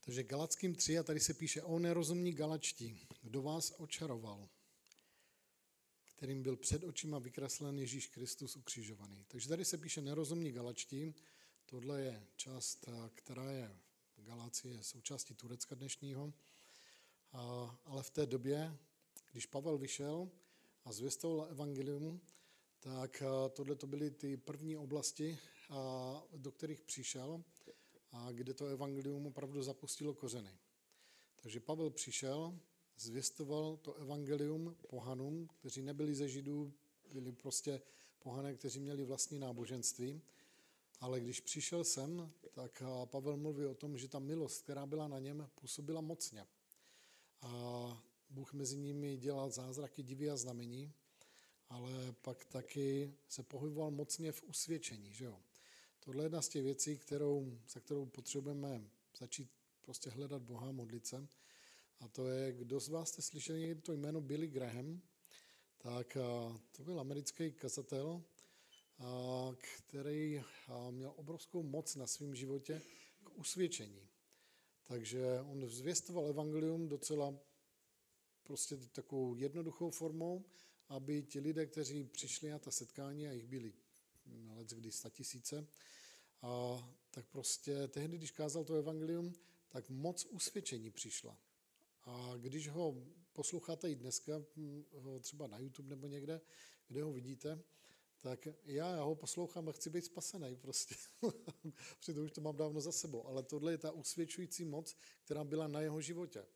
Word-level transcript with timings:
Takže 0.00 0.22
Galackým 0.22 0.74
3 0.74 0.98
a 0.98 1.02
tady 1.02 1.20
se 1.20 1.34
píše 1.34 1.62
o 1.62 1.78
nerozumní 1.78 2.32
Galačtí, 2.32 3.06
kdo 3.22 3.42
vás 3.42 3.74
očaroval, 3.78 4.48
kterým 6.04 6.42
byl 6.42 6.56
před 6.56 6.84
očima 6.84 7.18
vykreslen 7.18 7.78
Ježíš 7.78 8.06
Kristus 8.06 8.56
ukřižovaný. 8.56 9.24
Takže 9.28 9.48
tady 9.48 9.64
se 9.64 9.78
píše 9.78 10.00
nerozumní 10.00 10.52
Galačtí, 10.52 11.14
tohle 11.66 12.02
je 12.02 12.26
část, 12.36 12.88
která 13.14 13.50
je 13.50 13.76
Galácie, 14.16 14.82
součástí 14.82 15.34
Turecka 15.34 15.74
dnešního, 15.74 16.32
ale 17.84 18.02
v 18.02 18.10
té 18.10 18.26
době, 18.26 18.76
když 19.32 19.46
Pavel 19.46 19.78
vyšel 19.78 20.30
a 20.84 20.92
zvěstoval 20.92 21.46
evangelium, 21.50 22.20
tak 22.80 23.22
tohle 23.52 23.76
to 23.76 23.86
byly 23.86 24.10
ty 24.10 24.36
první 24.36 24.76
oblasti, 24.76 25.38
do 26.36 26.52
kterých 26.52 26.80
přišel 26.80 27.44
a 28.12 28.32
kde 28.32 28.54
to 28.54 28.66
evangelium 28.66 29.26
opravdu 29.26 29.62
zapustilo 29.62 30.14
kořeny. 30.14 30.58
Takže 31.42 31.60
Pavel 31.60 31.90
přišel, 31.90 32.58
zvěstoval 32.96 33.76
to 33.76 33.94
evangelium 33.94 34.76
pohanům, 34.88 35.46
kteří 35.46 35.82
nebyli 35.82 36.14
ze 36.14 36.28
židů, 36.28 36.72
byli 37.12 37.32
prostě 37.32 37.82
pohané, 38.18 38.54
kteří 38.54 38.80
měli 38.80 39.04
vlastní 39.04 39.38
náboženství. 39.38 40.22
Ale 41.00 41.20
když 41.20 41.40
přišel 41.40 41.84
sem, 41.84 42.32
tak 42.52 42.82
Pavel 43.04 43.36
mluví 43.36 43.64
o 43.64 43.74
tom, 43.74 43.98
že 43.98 44.08
ta 44.08 44.18
milost, 44.18 44.62
která 44.62 44.86
byla 44.86 45.08
na 45.08 45.18
něm, 45.18 45.50
působila 45.54 46.00
mocně. 46.00 46.46
A 47.40 48.02
Bůh 48.30 48.52
mezi 48.52 48.76
nimi 48.76 49.16
dělal 49.16 49.50
zázraky, 49.50 50.02
divy 50.02 50.30
a 50.30 50.36
znamení, 50.36 50.92
ale 51.68 52.14
pak 52.22 52.44
taky 52.44 53.14
se 53.28 53.42
pohyboval 53.42 53.90
mocně 53.90 54.32
v 54.32 54.42
usvědčení. 54.42 55.12
Že 55.12 55.24
jo? 55.24 55.40
Tohle 56.00 56.22
je 56.22 56.26
jedna 56.26 56.42
z 56.42 56.48
těch 56.48 56.62
věcí, 56.62 56.98
kterou, 56.98 57.58
za 57.68 57.80
kterou 57.80 58.06
potřebujeme 58.06 58.90
začít 59.18 59.50
prostě 59.80 60.10
hledat 60.10 60.42
Boha, 60.42 60.72
modlit 60.72 61.06
se. 61.06 61.28
A 62.00 62.08
to 62.08 62.28
je, 62.28 62.52
kdo 62.52 62.80
z 62.80 62.88
vás 62.88 63.08
jste 63.08 63.22
slyšeli 63.22 63.60
někdy 63.60 63.80
to 63.80 63.92
jméno 63.92 64.20
Billy 64.20 64.48
Graham, 64.48 65.02
tak 65.78 66.16
to 66.72 66.84
byl 66.84 67.00
americký 67.00 67.52
kazatel, 67.52 68.22
který 69.78 70.42
měl 70.90 71.12
obrovskou 71.16 71.62
moc 71.62 71.96
na 71.96 72.06
svém 72.06 72.34
životě 72.34 72.82
k 73.24 73.38
usvědčení. 73.38 74.08
Takže 74.84 75.40
on 75.40 75.68
zvěstoval 75.68 76.26
evangelium 76.26 76.88
docela 76.88 77.34
prostě 78.42 78.76
takovou 78.76 79.34
jednoduchou 79.34 79.90
formou, 79.90 80.44
aby 80.88 81.22
ti 81.22 81.40
lidé, 81.40 81.66
kteří 81.66 82.04
přišli 82.04 82.50
na 82.50 82.58
ta 82.58 82.70
setkání, 82.70 83.28
a 83.28 83.32
jich 83.32 83.46
byli 83.46 83.72
let 84.56 84.70
kdy 84.70 84.90
tisíce, 85.10 85.66
a 86.42 86.82
tak 87.10 87.26
prostě 87.26 87.88
tehdy, 87.88 88.18
když 88.18 88.30
kázal 88.30 88.64
to 88.64 88.74
evangelium, 88.74 89.34
tak 89.68 89.90
moc 89.90 90.24
usvědčení 90.24 90.90
přišla. 90.90 91.38
A 92.02 92.32
když 92.36 92.68
ho 92.68 92.94
posloucháte 93.32 93.90
i 93.90 93.94
dneska, 93.94 94.42
hm, 94.56 94.84
třeba 95.20 95.46
na 95.46 95.58
YouTube 95.58 95.88
nebo 95.88 96.06
někde, 96.06 96.40
kde 96.88 97.02
ho 97.02 97.12
vidíte, 97.12 97.62
tak 98.20 98.48
já, 98.64 98.90
já 98.90 99.02
ho 99.02 99.14
poslouchám 99.14 99.68
a 99.68 99.72
chci 99.72 99.90
být 99.90 100.04
spasený 100.04 100.56
prostě. 100.56 100.94
Přitom 102.00 102.24
už 102.24 102.32
to 102.32 102.40
mám 102.40 102.56
dávno 102.56 102.80
za 102.80 102.92
sebou. 102.92 103.26
Ale 103.26 103.42
tohle 103.42 103.72
je 103.72 103.78
ta 103.78 103.90
usvědčující 103.90 104.64
moc, 104.64 104.96
která 105.24 105.44
byla 105.44 105.68
na 105.68 105.80
jeho 105.80 106.00
životě. 106.00 106.46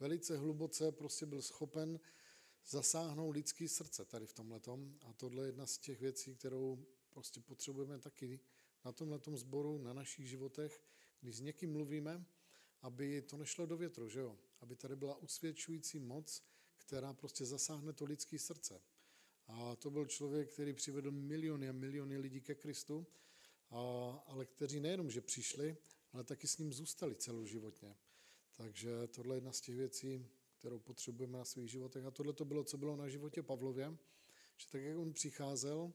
Velice 0.00 0.36
hluboce 0.36 0.92
prostě 0.92 1.26
byl 1.26 1.42
schopen 1.42 2.00
zasáhnout 2.66 3.30
lidský 3.30 3.68
srdce 3.68 4.04
tady 4.04 4.26
v 4.26 4.32
tomhle. 4.32 4.60
A 5.00 5.12
tohle 5.12 5.42
je 5.42 5.48
jedna 5.48 5.66
z 5.66 5.78
těch 5.78 6.00
věcí, 6.00 6.36
kterou 6.36 6.86
prostě 7.12 7.40
potřebujeme 7.40 7.98
taky 7.98 8.40
na 8.84 8.92
tomhle 8.92 9.20
sboru, 9.34 9.78
na 9.78 9.92
našich 9.92 10.28
životech, 10.28 10.84
když 11.20 11.36
s 11.36 11.40
někým 11.40 11.72
mluvíme, 11.72 12.24
aby 12.80 13.22
to 13.22 13.36
nešlo 13.36 13.66
do 13.66 13.76
větru, 13.76 14.08
že 14.08 14.20
jo? 14.20 14.38
Aby 14.60 14.76
tady 14.76 14.96
byla 14.96 15.16
usvědčující 15.16 15.98
moc, 15.98 16.42
která 16.76 17.14
prostě 17.14 17.46
zasáhne 17.46 17.92
to 17.92 18.04
lidské 18.04 18.38
srdce. 18.38 18.80
A 19.46 19.76
to 19.76 19.90
byl 19.90 20.06
člověk, 20.06 20.52
který 20.52 20.72
přivedl 20.72 21.10
miliony 21.10 21.68
a 21.68 21.72
miliony 21.72 22.18
lidí 22.18 22.40
ke 22.40 22.54
Kristu, 22.54 23.06
a, 23.70 23.78
ale 24.26 24.46
kteří 24.46 24.80
nejenom, 24.80 25.10
že 25.10 25.20
přišli, 25.20 25.76
ale 26.12 26.24
taky 26.24 26.46
s 26.46 26.58
ním 26.58 26.72
zůstali 26.72 27.14
celou 27.14 27.46
životně. 27.46 27.96
Takže 28.56 29.06
tohle 29.06 29.34
je 29.34 29.36
jedna 29.36 29.52
z 29.52 29.60
těch 29.60 29.76
věcí, 29.76 30.26
kterou 30.58 30.78
potřebujeme 30.78 31.38
na 31.38 31.44
svých 31.44 31.70
životech. 31.70 32.04
A 32.04 32.10
tohle 32.10 32.32
to 32.32 32.44
bylo, 32.44 32.64
co 32.64 32.78
bylo 32.78 32.96
na 32.96 33.08
životě 33.08 33.42
Pavlově, 33.42 33.98
že 34.56 34.68
tak, 34.68 34.82
jak 34.82 34.98
on 34.98 35.12
přicházel, 35.12 35.92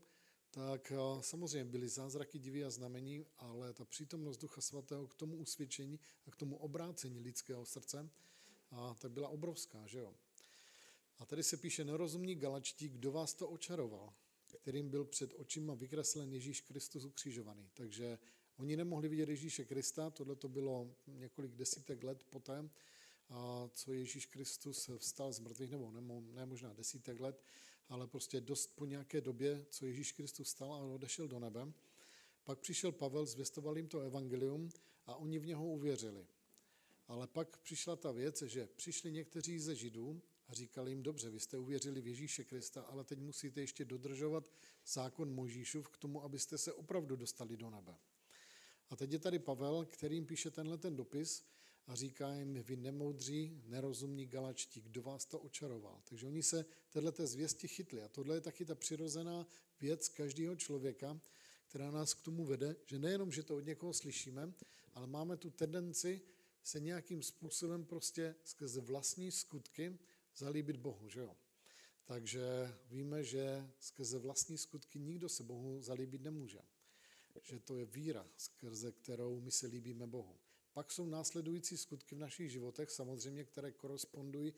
tak 0.58 0.92
samozřejmě 1.22 1.66
byly 1.66 1.88
zázraky, 1.88 2.40
divy 2.40 2.64
a 2.64 2.70
znamení, 2.70 3.26
ale 3.38 3.74
ta 3.74 3.86
přítomnost 3.86 4.38
Ducha 4.38 4.62
Svatého 4.62 5.08
k 5.08 5.14
tomu 5.14 5.36
usvědčení 5.36 6.00
a 6.28 6.32
k 6.32 6.36
tomu 6.36 6.58
obrácení 6.58 7.20
lidského 7.20 7.66
srdce, 7.66 8.10
a 8.72 8.96
tak 9.00 9.12
byla 9.12 9.30
obrovská, 9.30 9.88
že 9.88 10.00
jo. 10.00 10.14
A 11.20 11.26
tady 11.26 11.44
se 11.44 11.58
píše 11.58 11.84
nerozumní 11.84 12.36
galačtí, 12.36 12.90
kdo 12.90 13.12
vás 13.12 13.34
to 13.34 13.50
očaroval, 13.50 14.14
kterým 14.62 14.90
byl 14.90 15.06
před 15.06 15.34
očima 15.34 15.74
vykreslen 15.74 16.34
Ježíš 16.34 16.62
Kristus 16.62 17.06
ukřižovaný. 17.06 17.70
Takže 17.74 18.20
oni 18.58 18.78
nemohli 18.78 19.10
vidět 19.10 19.30
Ježíše 19.30 19.66
Krista, 19.66 20.10
tohle 20.10 20.36
to 20.36 20.50
bylo 20.50 20.96
několik 21.08 21.52
desítek 21.52 22.04
let 22.04 22.24
poté, 22.24 22.70
co 23.74 23.94
Ježíš 23.94 24.26
Kristus 24.26 24.90
vstal 24.98 25.34
z 25.34 25.40
mrtvých, 25.40 25.72
nebo 25.72 25.92
ne, 25.92 26.22
ne 26.22 26.46
možná 26.46 26.74
desítek 26.74 27.20
let, 27.20 27.44
ale 27.90 28.08
prostě 28.08 28.42
dost 28.42 28.76
po 28.76 28.86
nějaké 28.86 29.22
době, 29.22 29.66
co 29.70 29.86
Ježíš 29.86 30.12
Kristus 30.12 30.48
vstal 30.48 30.74
a 30.74 30.80
odešel 30.80 31.28
do 31.28 31.40
nebe. 31.40 31.74
Pak 32.44 32.60
přišel 32.60 32.92
Pavel, 32.92 33.26
zvěstoval 33.26 33.78
jim 33.78 33.88
to 33.88 34.00
evangelium 34.00 34.70
a 35.06 35.16
oni 35.16 35.40
v 35.40 35.46
něho 35.46 35.66
uvěřili. 35.66 36.28
Ale 37.08 37.28
pak 37.28 37.58
přišla 37.58 37.96
ta 37.96 38.12
věc, 38.12 38.42
že 38.42 38.68
přišli 38.76 39.12
někteří 39.12 39.60
ze 39.60 39.76
Židů 39.76 40.22
a 40.48 40.54
říkali 40.54 40.92
jim, 40.92 41.04
dobře, 41.04 41.30
vy 41.30 41.40
jste 41.40 41.58
uvěřili 41.58 42.02
v 42.02 42.08
Ježíše 42.08 42.44
Krista, 42.44 42.82
ale 42.82 43.04
teď 43.04 43.20
musíte 43.20 43.62
ještě 43.62 43.86
dodržovat 43.86 44.52
zákon 44.86 45.34
Mojžíšův 45.34 45.90
k 45.90 45.98
tomu, 45.98 46.24
abyste 46.24 46.58
se 46.58 46.74
opravdu 46.74 47.16
dostali 47.16 47.58
do 47.58 47.70
nebe. 47.70 47.98
A 48.90 48.96
teď 48.96 49.12
je 49.12 49.20
tady 49.20 49.40
Pavel, 49.40 49.86
kterým 49.86 50.26
píše 50.26 50.52
tenhle 50.52 50.78
ten 50.78 50.96
dopis 50.96 51.46
a 51.88 51.96
říká 51.96 52.36
jim, 52.36 52.54
vy 52.54 52.76
nemoudří, 52.76 53.62
nerozumní 53.66 54.26
galačtí, 54.26 54.82
kdo 54.82 55.02
vás 55.02 55.26
to 55.26 55.40
očaroval. 55.40 56.02
Takže 56.10 56.28
oni 56.28 56.44
se 56.44 56.66
této 56.90 57.28
zvěsti 57.28 57.68
chytli. 57.68 58.02
A 58.02 58.08
tohle 58.08 58.36
je 58.36 58.42
taky 58.42 58.66
ta 58.66 58.76
přirozená 58.76 59.48
věc 59.82 60.10
každého 60.10 60.56
člověka, 60.56 61.22
která 61.68 61.92
nás 61.92 62.14
k 62.14 62.22
tomu 62.22 62.46
vede, 62.46 62.76
že 62.86 63.00
nejenom, 63.00 63.32
že 63.32 63.44
to 63.44 63.56
od 63.56 63.66
někoho 63.66 63.94
slyšíme, 63.94 64.54
ale 64.94 65.08
máme 65.08 65.38
tu 65.38 65.50
tendenci 65.50 66.22
se 66.64 66.80
nějakým 66.80 67.24
způsobem 67.24 67.86
prostě 67.86 68.36
skrze 68.44 68.82
vlastní 68.82 69.32
skutky 69.32 70.00
zalíbit 70.36 70.78
Bohu, 70.78 71.10
že 71.10 71.20
jo? 71.20 71.36
Takže 72.06 72.76
víme, 72.90 73.24
že 73.24 73.70
skrze 73.80 74.20
vlastní 74.20 74.58
skutky 74.58 75.00
nikdo 75.00 75.30
se 75.30 75.44
Bohu 75.44 75.82
zalíbit 75.82 76.22
nemůže. 76.22 76.60
Že 77.44 77.60
to 77.60 77.78
je 77.78 77.86
víra, 77.86 78.28
skrze 78.38 78.92
kterou 78.92 79.42
my 79.42 79.52
se 79.52 79.68
líbíme 79.68 80.08
Bohu. 80.08 80.36
Pak 80.78 80.92
jsou 80.92 81.06
následující 81.06 81.78
skutky 81.78 82.16
v 82.16 82.20
našich 82.20 82.52
životech, 82.52 82.92
samozřejmě, 82.92 83.44
které 83.44 83.72
korespondují 83.72 84.54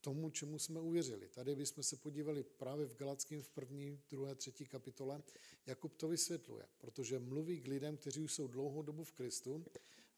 tomu, 0.00 0.30
čemu 0.30 0.58
jsme 0.58 0.80
uvěřili. 0.80 1.28
Tady 1.28 1.56
bychom 1.56 1.84
se 1.84 1.96
podívali 1.96 2.42
právě 2.42 2.86
v 2.86 2.96
Galackém 2.96 3.42
v 3.42 3.48
první, 3.48 4.00
druhé, 4.10 4.34
třetí 4.34 4.66
kapitole. 4.66 5.22
Jakub 5.66 5.96
to 5.96 6.08
vysvětluje, 6.08 6.66
protože 6.78 7.18
mluví 7.18 7.60
k 7.60 7.66
lidem, 7.66 7.96
kteří 7.96 8.20
už 8.20 8.32
jsou 8.32 8.48
dlouhou 8.48 8.82
dobu 8.82 9.04
v 9.04 9.12
Kristu 9.12 9.64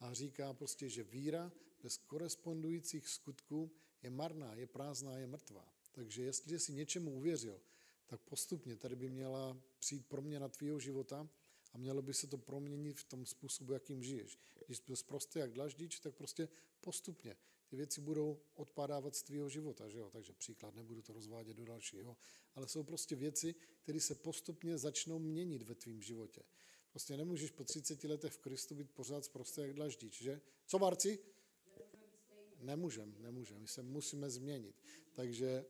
a 0.01 0.15
říká 0.15 0.53
prostě, 0.53 0.89
že 0.89 1.05
víra 1.05 1.53
bez 1.83 1.97
korespondujících 1.97 3.09
skutků 3.09 3.71
je 4.03 4.11
marná, 4.11 4.55
je 4.55 4.67
prázdná, 4.67 5.19
je 5.19 5.27
mrtvá. 5.27 5.73
Takže 5.93 6.23
jestli 6.23 6.59
jsi 6.59 6.73
něčemu 6.73 7.15
uvěřil, 7.15 7.61
tak 8.07 8.21
postupně 8.21 8.77
tady 8.77 8.97
by 8.97 9.11
měla 9.11 9.57
přijít 9.79 10.07
proměna 10.07 10.49
tvýho 10.49 10.79
života 10.81 11.29
a 11.73 11.79
mělo 11.79 12.03
by 12.03 12.15
se 12.15 12.27
to 12.27 12.39
proměnit 12.39 13.01
v 13.01 13.05
tom 13.05 13.27
způsobu, 13.27 13.73
jakým 13.73 14.03
žiješ. 14.03 14.39
Když 14.67 14.81
byl 14.81 14.97
prostě 15.07 15.39
jak 15.39 15.53
dlaždič, 15.53 16.01
tak 16.01 16.15
prostě 16.15 16.49
postupně 16.81 17.37
ty 17.71 17.77
věci 17.77 18.01
budou 18.01 18.41
odpadávat 18.55 19.17
z 19.17 19.23
tvýho 19.23 19.49
života. 19.49 19.89
Že 19.89 19.99
jo? 19.99 20.11
Takže 20.11 20.33
příklad, 20.33 20.75
nebudu 20.75 21.03
to 21.03 21.13
rozvádět 21.13 21.57
do 21.57 21.65
dalšího, 21.65 22.17
ale 22.55 22.69
jsou 22.69 22.83
prostě 22.83 23.17
věci, 23.17 23.55
které 23.83 24.01
se 24.01 24.15
postupně 24.15 24.79
začnou 24.79 25.19
měnit 25.19 25.63
ve 25.63 25.75
tvém 25.75 26.03
životě. 26.03 26.43
Prostě 26.91 27.17
nemůžeš 27.17 27.51
po 27.51 27.65
30 27.65 28.05
letech 28.05 28.33
v 28.33 28.39
Kristu 28.39 28.75
být 28.75 28.91
pořád 28.91 29.29
prostě 29.29 29.61
jak 29.61 29.73
dlaždič, 29.73 30.23
že? 30.23 30.41
Co, 30.67 30.79
Marci? 30.79 31.19
Nemůžeme, 32.61 33.13
nemůžeme. 33.19 33.61
My 33.61 33.69
se 33.69 33.83
musíme 33.83 34.31
změnit. 34.31 34.83
Takže 35.13 35.65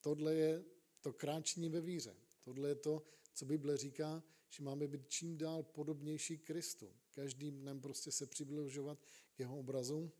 tohle 0.00 0.34
je 0.34 0.64
to 1.00 1.12
kráčení 1.12 1.68
ve 1.68 1.80
víře. 1.80 2.16
Tohle 2.42 2.68
je 2.68 2.74
to, 2.74 3.02
co 3.34 3.44
Bible 3.44 3.76
říká, 3.76 4.22
že 4.52 4.62
máme 4.62 4.88
být 4.88 5.08
čím 5.08 5.38
dál 5.38 5.62
podobnější 5.62 6.38
Kristu. 6.38 6.92
Každým 7.10 7.60
dnem 7.60 7.80
prostě 7.80 8.12
se 8.12 8.26
přibližovat 8.26 8.98
k 9.34 9.40
jeho 9.40 9.58
obrazu, 9.58 10.10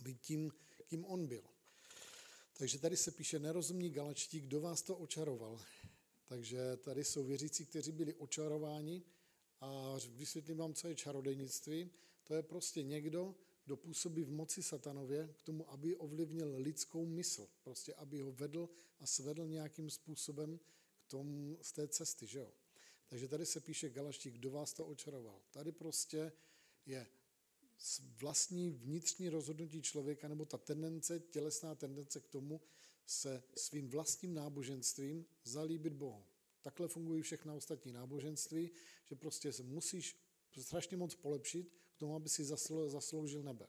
být 0.00 0.20
tím, 0.20 0.52
kým 0.86 1.04
on 1.04 1.26
byl. 1.26 1.42
Takže 2.58 2.78
tady 2.78 2.96
se 2.96 3.10
píše 3.10 3.38
nerozumní 3.38 3.90
galačtí, 3.90 4.40
kdo 4.40 4.60
vás 4.60 4.82
to 4.82 4.96
očaroval. 4.96 5.60
Takže 6.26 6.76
tady 6.76 7.04
jsou 7.04 7.24
věřící, 7.24 7.66
kteří 7.66 7.92
byli 7.92 8.14
očarováni 8.14 9.02
a 9.60 9.98
vysvětlím 10.08 10.56
vám, 10.56 10.74
co 10.74 10.88
je 10.88 10.94
čarodejnictví. 10.94 11.90
To 12.24 12.34
je 12.34 12.42
prostě 12.42 12.82
někdo, 12.82 13.34
kdo 13.64 13.76
působí 13.76 14.24
v 14.24 14.30
moci 14.30 14.62
satanově 14.62 15.34
k 15.36 15.42
tomu, 15.42 15.70
aby 15.70 15.96
ovlivnil 15.96 16.56
lidskou 16.56 17.06
mysl, 17.06 17.48
prostě 17.62 17.94
aby 17.94 18.20
ho 18.20 18.32
vedl 18.32 18.68
a 18.98 19.06
svedl 19.06 19.48
nějakým 19.48 19.90
způsobem 19.90 20.60
k 21.00 21.06
tomu, 21.06 21.58
z 21.62 21.72
té 21.72 21.88
cesty, 21.88 22.26
že 22.26 22.38
jo. 22.38 22.52
Takže 23.10 23.28
tady 23.28 23.46
se 23.46 23.60
píše 23.60 23.90
Galaští, 23.90 24.30
kdo 24.30 24.50
vás 24.50 24.72
to 24.72 24.86
očaroval. 24.86 25.42
Tady 25.50 25.72
prostě 25.72 26.32
je 26.86 27.06
vlastní 28.20 28.70
vnitřní 28.70 29.28
rozhodnutí 29.28 29.82
člověka 29.82 30.28
nebo 30.28 30.44
ta 30.44 30.58
tendence, 30.58 31.20
tělesná 31.20 31.74
tendence 31.74 32.20
k 32.20 32.28
tomu 32.28 32.60
se 33.06 33.42
svým 33.56 33.88
vlastním 33.88 34.34
náboženstvím 34.34 35.26
zalíbit 35.44 35.92
Bohu. 35.92 36.24
Takhle 36.62 36.88
fungují 36.88 37.22
všechna 37.22 37.54
ostatní 37.54 37.92
náboženství, 37.92 38.70
že 39.04 39.14
prostě 39.14 39.52
se 39.52 39.62
musíš 39.62 40.16
strašně 40.60 40.96
moc 40.96 41.14
polepšit 41.14 41.72
k 41.96 41.98
tomu, 41.98 42.14
aby 42.14 42.28
si 42.28 42.44
zasloužil 42.86 43.42
nebe. 43.42 43.66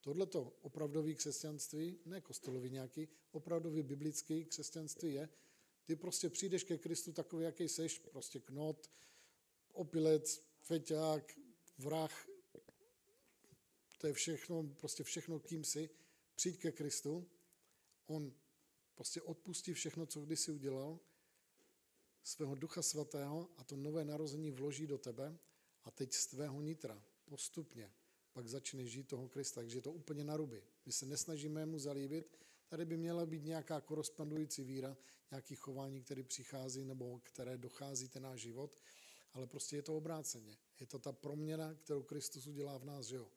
Tohle 0.00 0.26
to 0.26 0.56
opravdový 0.62 1.14
křesťanství, 1.14 1.98
ne 2.06 2.20
kostolový 2.20 2.70
nějaký, 2.70 3.08
opravdový 3.30 3.82
biblický 3.82 4.44
křesťanství 4.44 5.14
je, 5.14 5.28
ty 5.84 5.96
prostě 5.96 6.30
přijdeš 6.30 6.64
ke 6.64 6.78
Kristu 6.78 7.12
takový, 7.12 7.44
jaký 7.44 7.68
seš, 7.68 7.98
prostě 7.98 8.40
knot, 8.40 8.90
opilec, 9.72 10.44
feťák, 10.60 11.38
vrah, 11.78 12.28
to 13.98 14.06
je 14.06 14.12
všechno, 14.12 14.62
prostě 14.62 15.04
všechno, 15.04 15.40
kým 15.40 15.64
jsi, 15.64 15.90
přijď 16.34 16.60
ke 16.60 16.72
Kristu, 16.72 17.30
on 18.06 18.32
prostě 18.94 19.22
odpustí 19.22 19.72
všechno, 19.72 20.06
co 20.06 20.20
kdysi 20.20 20.52
udělal, 20.52 21.00
svého 22.22 22.54
ducha 22.54 22.82
svatého 22.82 23.50
a 23.56 23.64
to 23.64 23.76
nové 23.76 24.04
narození 24.04 24.50
vloží 24.50 24.86
do 24.86 24.98
tebe 24.98 25.38
a 25.84 25.90
teď 25.90 26.12
z 26.12 26.26
tvého 26.26 26.60
nitra 26.60 27.04
postupně 27.24 27.92
pak 28.32 28.48
začneš 28.48 28.90
žít 28.90 29.08
toho 29.08 29.28
Krista, 29.28 29.60
takže 29.60 29.78
je 29.78 29.82
to 29.82 29.92
úplně 29.92 30.24
na 30.24 30.36
ruby. 30.36 30.62
My 30.86 30.92
se 30.92 31.06
nesnažíme 31.06 31.66
mu 31.66 31.78
zalíbit, 31.78 32.38
tady 32.72 32.84
by 32.84 32.96
měla 32.96 33.26
být 33.26 33.44
nějaká 33.44 33.80
korespondující 33.80 34.64
víra, 34.64 34.96
nějaký 35.30 35.56
chování, 35.56 36.02
které 36.02 36.22
přichází 36.22 36.84
nebo 36.84 37.20
které 37.22 37.58
dochází 37.58 38.08
ten 38.08 38.22
náš 38.22 38.40
život, 38.40 38.76
ale 39.32 39.46
prostě 39.46 39.76
je 39.76 39.82
to 39.82 39.96
obráceně. 39.96 40.56
Je 40.80 40.86
to 40.86 40.98
ta 40.98 41.12
proměna, 41.12 41.74
kterou 41.74 42.02
Kristus 42.02 42.46
udělá 42.46 42.78
v 42.78 42.84
nás, 42.84 43.06
že 43.06 43.16
jo. 43.16 43.28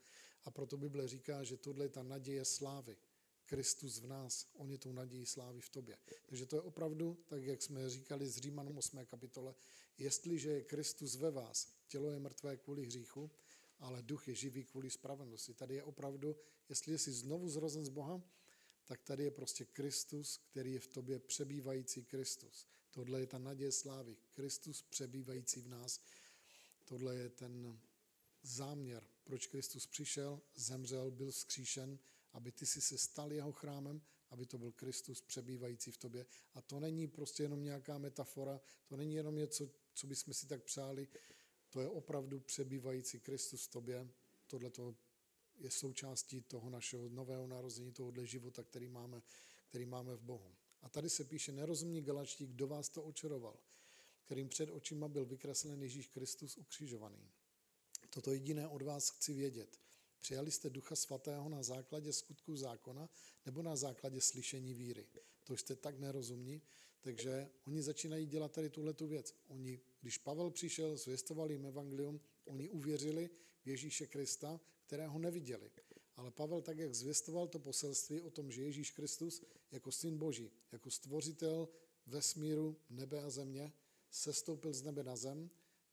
A 0.44 0.52
proto 0.52 0.78
Bible 0.78 1.08
říká, 1.08 1.44
že 1.44 1.58
tohle 1.58 1.86
je 1.86 1.90
ta 1.90 2.04
naděje 2.04 2.46
slávy. 2.46 2.98
Kristus 3.46 4.00
v 4.00 4.08
nás, 4.08 4.48
on 4.54 4.72
je 4.72 4.78
tou 4.78 4.94
nadějí 4.94 5.26
slávy 5.26 5.62
v 5.62 5.70
tobě. 5.70 5.98
Takže 6.26 6.46
to 6.46 6.56
je 6.56 6.62
opravdu, 6.62 7.18
tak 7.28 7.44
jak 7.44 7.62
jsme 7.62 7.90
říkali 7.90 8.28
z 8.28 8.38
Římanům 8.38 8.78
8. 8.78 9.06
kapitole, 9.06 9.56
jestliže 9.98 10.50
je 10.50 10.64
Kristus 10.64 11.16
ve 11.16 11.32
vás, 11.32 11.68
tělo 11.88 12.12
je 12.12 12.20
mrtvé 12.20 12.58
kvůli 12.58 12.86
hříchu, 12.86 13.32
ale 13.80 14.02
duch 14.02 14.28
je 14.28 14.36
živý 14.36 14.64
kvůli 14.64 14.90
spravedlnosti. 14.90 15.54
Tady 15.54 15.76
je 15.76 15.84
opravdu, 15.84 16.36
jestli 16.70 17.00
jsi 17.00 17.12
znovu 17.12 17.50
zrozen 17.50 17.86
z 17.86 17.90
Boha, 17.90 18.22
tak 18.86 19.02
tady 19.02 19.24
je 19.24 19.32
prostě 19.32 19.66
Kristus, 19.66 20.38
který 20.38 20.74
je 20.74 20.80
v 20.80 20.88
tobě 20.88 21.20
přebývající 21.20 22.04
Kristus. 22.04 22.68
Tohle 22.92 23.20
je 23.20 23.28
ta 23.28 23.40
naděje 23.40 23.72
slávy. 23.72 24.18
Kristus 24.32 24.82
přebývající 24.82 25.62
v 25.62 25.68
nás. 25.68 26.02
Tohle 26.86 27.16
je 27.16 27.30
ten 27.30 27.80
záměr, 28.44 29.08
proč 29.24 29.48
Kristus 29.48 29.88
přišel, 29.88 30.42
zemřel, 30.56 31.12
byl 31.12 31.32
vzkříšen, 31.32 32.00
aby 32.34 32.52
ty 32.52 32.66
si 32.66 32.82
se 32.82 32.98
stal 32.98 33.34
jeho 33.34 33.52
chrámem, 33.52 34.02
aby 34.30 34.46
to 34.46 34.58
byl 34.58 34.72
Kristus 34.72 35.22
přebývající 35.22 35.92
v 35.92 35.98
tobě. 35.98 36.26
A 36.54 36.62
to 36.62 36.80
není 36.80 37.08
prostě 37.08 37.44
jenom 37.44 37.64
nějaká 37.64 37.98
metafora, 37.98 38.62
to 38.86 38.98
není 38.98 39.16
jenom 39.16 39.36
něco, 39.36 39.70
co 39.94 40.08
bychom 40.08 40.34
si 40.34 40.48
tak 40.48 40.64
přáli, 40.64 41.08
to 41.70 41.82
je 41.82 41.90
opravdu 41.90 42.40
přebývající 42.40 43.20
Kristus 43.20 43.66
v 43.66 43.72
tobě. 43.72 44.10
Tohle 44.48 44.72
je 45.58 45.72
součástí 45.72 46.42
toho 46.42 46.70
našeho 46.70 47.10
nového 47.10 47.48
narození, 47.48 47.92
tohohle 47.92 48.26
života, 48.26 48.64
který 48.64 48.88
máme, 48.88 49.22
který 49.70 49.86
máme 49.86 50.16
v 50.16 50.22
Bohu. 50.22 50.56
A 50.82 50.90
tady 50.90 51.10
se 51.10 51.24
píše 51.24 51.52
nerozumní 51.52 52.02
galačtí, 52.02 52.48
kdo 52.48 52.68
vás 52.68 52.90
to 52.90 53.04
očaroval, 53.04 53.60
kterým 54.26 54.50
před 54.50 54.70
očima 54.70 55.08
byl 55.08 55.26
vykreslen 55.26 55.82
Ježíš 55.82 56.08
Kristus 56.08 56.58
ukřižovaný. 56.58 57.30
Toto 58.10 58.34
jediné 58.34 58.68
od 58.68 58.82
vás 58.82 59.10
chci 59.10 59.34
vědět. 59.34 59.80
Přijali 60.20 60.52
jste 60.52 60.70
Ducha 60.70 60.96
Svatého 60.96 61.50
na 61.50 61.64
základě 61.64 62.14
skutku 62.14 62.56
zákona 62.56 63.10
nebo 63.46 63.62
na 63.62 63.76
základě 63.76 64.22
slyšení 64.22 64.74
víry. 64.74 65.08
To 65.44 65.58
jste 65.58 65.76
tak 65.76 66.00
nerozumní, 66.00 66.62
takže 67.02 67.50
oni 67.68 67.84
začínají 67.84 68.26
dělat 68.26 68.52
tady 68.52 68.70
tuhle 68.70 68.94
tu 68.94 69.08
věc. 69.08 69.36
Oni, 69.48 69.80
když 70.02 70.18
Pavel 70.18 70.52
přišel, 70.52 70.98
zvěstoval 70.98 71.52
jim 71.52 71.66
evangelium, 71.66 72.22
oni 72.46 72.70
uvěřili 72.70 73.30
v 73.64 73.68
Ježíše 73.68 74.08
Krista, 74.08 74.60
kterého 74.86 75.20
neviděli. 75.20 75.72
Ale 76.16 76.32
Pavel 76.32 76.62
tak, 76.62 76.78
jak 76.78 76.96
zvěstoval 76.96 77.48
to 77.48 77.60
poselství 77.60 78.22
o 78.22 78.30
tom, 78.30 78.52
že 78.52 78.64
Ježíš 78.64 78.92
Kristus 78.92 79.44
jako 79.72 79.92
syn 79.92 80.18
Boží, 80.18 80.52
jako 80.72 80.92
stvořitel 80.92 81.70
vesmíru, 82.06 82.78
nebe 82.90 83.24
a 83.24 83.30
země, 83.30 83.74
sestoupil 84.10 84.74
z 84.74 84.82
nebe 84.82 85.04
na 85.04 85.16
zem, 85.16 85.50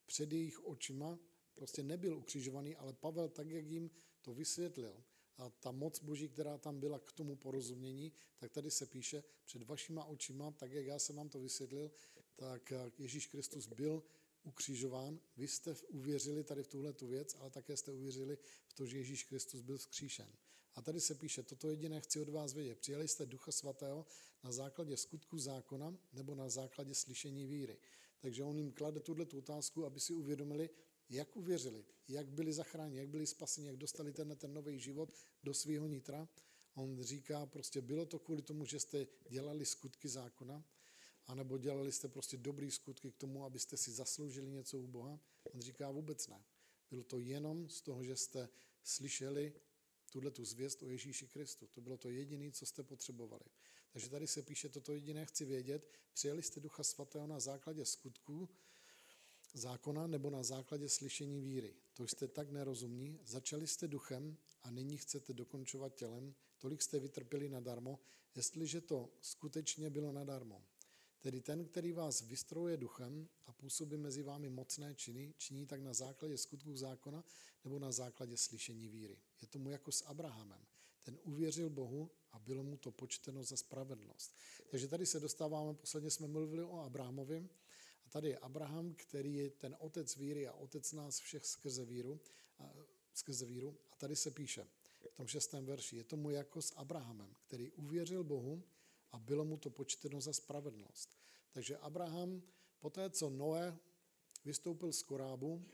před 0.07 0.33
jejich 0.33 0.65
očima 0.65 1.19
prostě 1.55 1.83
nebyl 1.83 2.17
ukřižovaný, 2.17 2.77
ale 2.77 2.93
Pavel 2.93 3.29
tak, 3.29 3.49
jak 3.49 3.67
jim 3.67 3.91
to 4.23 4.35
vysvětlil, 4.35 5.05
a 5.39 5.51
ta 5.51 5.73
moc 5.73 6.03
Boží, 6.03 6.29
která 6.29 6.59
tam 6.59 6.81
byla 6.81 6.99
k 6.99 7.13
tomu 7.13 7.37
porozumění, 7.37 8.13
tak 8.39 8.53
tady 8.53 8.71
se 8.71 8.87
píše 8.87 9.25
před 9.45 9.63
vašima 9.63 10.05
očima, 10.05 10.51
tak 10.51 10.73
jak 10.73 10.87
já 10.87 10.99
jsem 10.99 11.17
vám 11.17 11.29
to 11.29 11.41
vysvětlil, 11.41 11.91
tak 12.37 12.73
Ježíš 12.99 13.27
Kristus 13.27 13.67
byl 13.67 14.03
ukřižován. 14.43 15.21
Vy 15.37 15.49
jste 15.49 15.77
uvěřili 15.89 16.45
tady 16.45 16.63
v 16.63 16.69
tuhle 16.69 16.93
tu 16.93 17.07
věc, 17.07 17.37
ale 17.39 17.51
také 17.51 17.77
jste 17.77 17.93
uvěřili 17.93 18.39
v 18.67 18.73
to, 18.73 18.87
že 18.87 18.99
Ježíš 18.99 19.25
Kristus 19.25 19.61
byl 19.61 19.79
vzkříšen. 19.79 20.29
A 20.75 20.83
tady 20.83 21.01
se 21.01 21.15
píše, 21.15 21.43
toto 21.43 21.71
jediné 21.71 22.01
chci 22.01 22.21
od 22.21 22.29
vás 22.29 22.53
vědět. 22.53 22.79
Přijali 22.79 23.09
jste 23.09 23.27
Ducha 23.27 23.53
Svatého 23.53 24.07
na 24.45 24.53
základě 24.53 24.97
skutku 24.97 25.39
zákona 25.39 25.99
nebo 26.13 26.35
na 26.35 26.49
základě 26.49 26.95
slyšení 26.95 27.47
víry. 27.47 27.79
Takže 28.21 28.45
on 28.45 28.59
jim 28.59 28.73
klade 28.73 29.01
tuhle 29.01 29.27
tu 29.27 29.39
otázku, 29.39 29.85
aby 29.85 30.01
si 30.01 30.15
uvědomili, 30.15 30.71
jak 31.09 31.37
uvěřili, 31.37 31.85
jak 32.09 32.29
byli 32.29 32.53
zachráněni, 32.53 32.99
jak 32.99 33.09
byli 33.09 33.27
spaseni, 33.27 33.67
jak 33.67 33.77
dostali 33.77 34.13
ten, 34.13 34.37
ten 34.37 34.55
nový 34.55 34.79
život 34.79 35.15
do 35.43 35.55
svého 35.55 35.89
nitra. 35.89 36.29
On 36.75 37.03
říká, 37.03 37.47
prostě 37.47 37.81
bylo 37.81 38.07
to 38.07 38.19
kvůli 38.19 38.43
tomu, 38.43 38.65
že 38.65 38.81
jste 38.81 39.07
dělali 39.29 39.67
skutky 39.67 40.09
zákona, 40.09 40.65
anebo 41.27 41.59
dělali 41.59 41.93
jste 41.93 42.09
prostě 42.09 42.37
dobrý 42.37 42.71
skutky 42.71 43.13
k 43.13 43.17
tomu, 43.17 43.45
abyste 43.45 43.77
si 43.77 43.93
zasloužili 43.93 44.51
něco 44.51 44.79
u 44.79 44.87
Boha. 44.87 45.21
On 45.43 45.61
říká 45.61 45.91
vůbec 45.91 46.29
ne. 46.29 46.45
Bylo 46.91 47.05
to 47.05 47.19
jenom 47.19 47.69
z 47.69 47.81
toho, 47.81 48.05
že 48.05 48.17
jste 48.17 48.49
slyšeli 48.83 49.53
tuhle 50.13 50.31
tu 50.31 50.45
zvěst 50.45 50.83
o 50.83 50.89
Ježíši 50.89 51.27
Kristu. 51.27 51.67
To 51.67 51.81
bylo 51.81 51.97
to 51.97 52.11
jediné, 52.11 52.53
co 52.53 52.67
jste 52.67 52.83
potřebovali. 52.83 53.45
Takže 53.93 54.09
tady 54.09 54.27
se 54.27 54.43
píše, 54.43 54.69
toto 54.69 54.93
jediné 54.93 55.27
chci 55.27 55.45
vědět. 55.45 55.99
Přijeli 56.13 56.43
jste 56.43 56.61
Ducha 56.61 56.83
Svatého 56.83 57.27
na 57.27 57.41
základě 57.41 57.85
skutků, 57.85 58.49
zákona 59.55 60.07
nebo 60.07 60.31
na 60.31 60.43
základě 60.43 60.89
slyšení 60.89 61.41
víry. 61.41 61.75
To 61.93 62.07
jste 62.07 62.29
tak 62.29 62.51
nerozumní, 62.51 63.21
začali 63.25 63.67
jste 63.67 63.89
duchem 63.89 64.37
a 64.63 64.71
nyní 64.71 64.97
chcete 64.97 65.33
dokončovat 65.33 65.95
tělem, 65.95 66.35
tolik 66.59 66.83
jste 66.83 66.99
vytrpěli 66.99 67.49
nadarmo, 67.49 68.01
jestliže 68.35 68.81
to 68.81 69.13
skutečně 69.21 69.91
bylo 69.91 70.13
nadarmo. 70.13 70.65
Tedy 71.23 71.41
ten, 71.41 71.65
který 71.65 71.93
vás 71.93 72.23
vystrojuje 72.23 72.77
duchem 72.77 73.29
a 73.47 73.53
působí 73.53 73.97
mezi 73.97 74.23
vámi 74.23 74.49
mocné 74.49 74.95
činy, 74.95 75.35
činí 75.39 75.67
tak 75.67 75.81
na 75.81 75.95
základě 75.95 76.39
skutků 76.39 76.77
zákona 76.77 77.25
nebo 77.65 77.79
na 77.79 77.93
základě 77.93 78.37
slyšení 78.37 78.89
víry. 78.89 79.19
Je 79.41 79.49
tomu 79.49 79.71
jako 79.71 79.93
s 79.93 80.03
Abrahamem. 80.07 80.61
Ten 81.03 81.19
uvěřil 81.23 81.71
Bohu 81.71 82.11
a 82.33 82.39
bylo 82.39 82.65
mu 82.65 82.77
to 82.77 82.91
počteno 82.91 83.45
za 83.45 83.57
spravedlnost. 83.57 84.37
Takže 84.71 84.89
tady 84.89 85.07
se 85.07 85.21
dostáváme, 85.21 85.75
posledně 85.75 86.11
jsme 86.11 86.27
mluvili 86.27 86.65
o 86.65 86.81
Abrahamovi, 86.81 87.49
Tady 88.13 88.29
je 88.29 88.39
Abraham, 88.39 88.95
který 88.95 89.35
je 89.35 89.51
ten 89.51 89.77
otec 89.79 90.17
víry 90.17 90.49
a 90.49 90.53
otec 90.53 90.93
nás 90.93 91.19
všech 91.19 91.47
skrze 91.47 91.85
víru. 91.85 92.21
A, 92.59 92.75
skrze 93.15 93.47
víru. 93.47 93.79
a 93.93 93.97
tady 93.97 94.17
se 94.17 94.31
píše 94.31 94.67
v 95.11 95.15
tom 95.15 95.27
šestém 95.27 95.67
verši, 95.67 95.97
je 95.97 96.05
tomu 96.05 96.31
jako 96.31 96.63
s 96.63 96.73
Abrahamem, 96.77 97.35
který 97.47 97.71
uvěřil 97.71 98.25
Bohu 98.25 98.63
a 99.13 99.19
bylo 99.19 99.45
mu 99.45 99.57
to 99.57 99.71
počteno 99.71 100.21
za 100.21 100.33
spravedlnost. 100.33 101.19
Takže 101.53 101.77
Abraham, 101.77 102.43
poté 102.79 103.11
co 103.11 103.31
Noé 103.31 103.79
vystoupil 104.45 104.93
z 104.93 105.03
korábu 105.03 105.65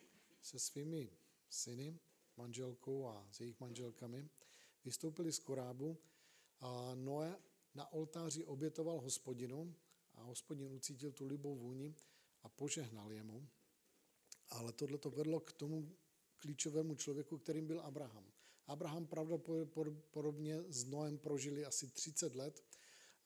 se 0.43 0.59
svými 0.59 1.11
syny, 1.49 1.99
manželkou 2.37 3.07
a 3.07 3.27
s 3.31 3.41
jejich 3.41 3.61
manželkami, 3.61 4.29
vystoupili 4.85 5.33
z 5.33 5.39
korábu 5.39 5.99
a 6.61 6.95
Noé 6.95 7.37
na 7.75 7.93
oltáři 7.93 8.45
obětoval 8.45 9.01
hospodinu 9.01 9.75
a 10.15 10.23
hospodin 10.23 10.73
ucítil 10.73 11.13
tu 11.13 11.27
libou 11.27 11.57
vůni 11.57 11.95
a 12.43 12.49
požehnal 12.49 13.13
jemu. 13.13 13.49
Ale 14.51 14.73
tohle 14.73 14.99
to 14.99 15.11
vedlo 15.11 15.41
k 15.41 15.53
tomu 15.53 15.97
klíčovému 16.39 16.95
člověku, 16.95 17.39
kterým 17.39 17.67
byl 17.67 17.81
Abraham. 17.81 18.33
Abraham 18.67 19.07
pravděpodobně 19.07 20.63
s 20.69 20.85
Noem 20.85 21.19
prožili 21.19 21.65
asi 21.65 21.89
30 21.89 22.35
let 22.35 22.65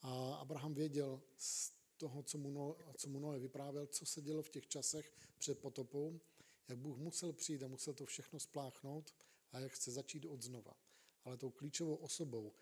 a 0.02 0.34
Abraham 0.34 0.74
věděl 0.74 1.22
z 1.36 1.72
toho, 1.96 2.22
co 2.22 2.38
mu, 2.38 2.50
Noe, 2.50 2.74
co 2.96 3.08
mu 3.08 3.18
Noe 3.18 3.38
vyprávěl, 3.38 3.86
co 3.86 4.06
se 4.06 4.22
dělo 4.22 4.42
v 4.42 4.50
těch 4.50 4.66
časech 4.66 5.12
před 5.38 5.58
potopou, 5.58 6.20
jak 6.68 6.78
Bůh 6.78 6.98
musel 6.98 7.32
přijít 7.32 7.62
a 7.62 7.68
musel 7.68 7.94
to 7.94 8.06
všechno 8.06 8.40
spláchnout 8.40 9.14
a 9.52 9.58
jak 9.58 9.72
chce 9.72 9.90
začít 9.90 10.24
od 10.24 10.42
znova. 10.42 10.76
ale 11.24 11.36
tou 11.36 11.50
klíčovou 11.50 11.94
osobou, 11.94 12.52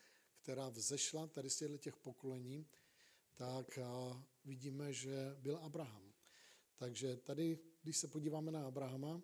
která 0.43 0.69
vzešla 0.69 1.27
tady 1.27 1.51
z 1.51 1.79
těch 1.79 1.97
pokolení, 1.97 2.67
tak 3.35 3.79
vidíme, 4.45 4.93
že 4.93 5.37
byl 5.39 5.57
Abraham. 5.57 6.13
Takže 6.77 7.17
tady, 7.17 7.59
když 7.83 7.97
se 7.97 8.09
podíváme 8.09 8.53
na 8.53 8.67
Abrahama, 8.67 9.23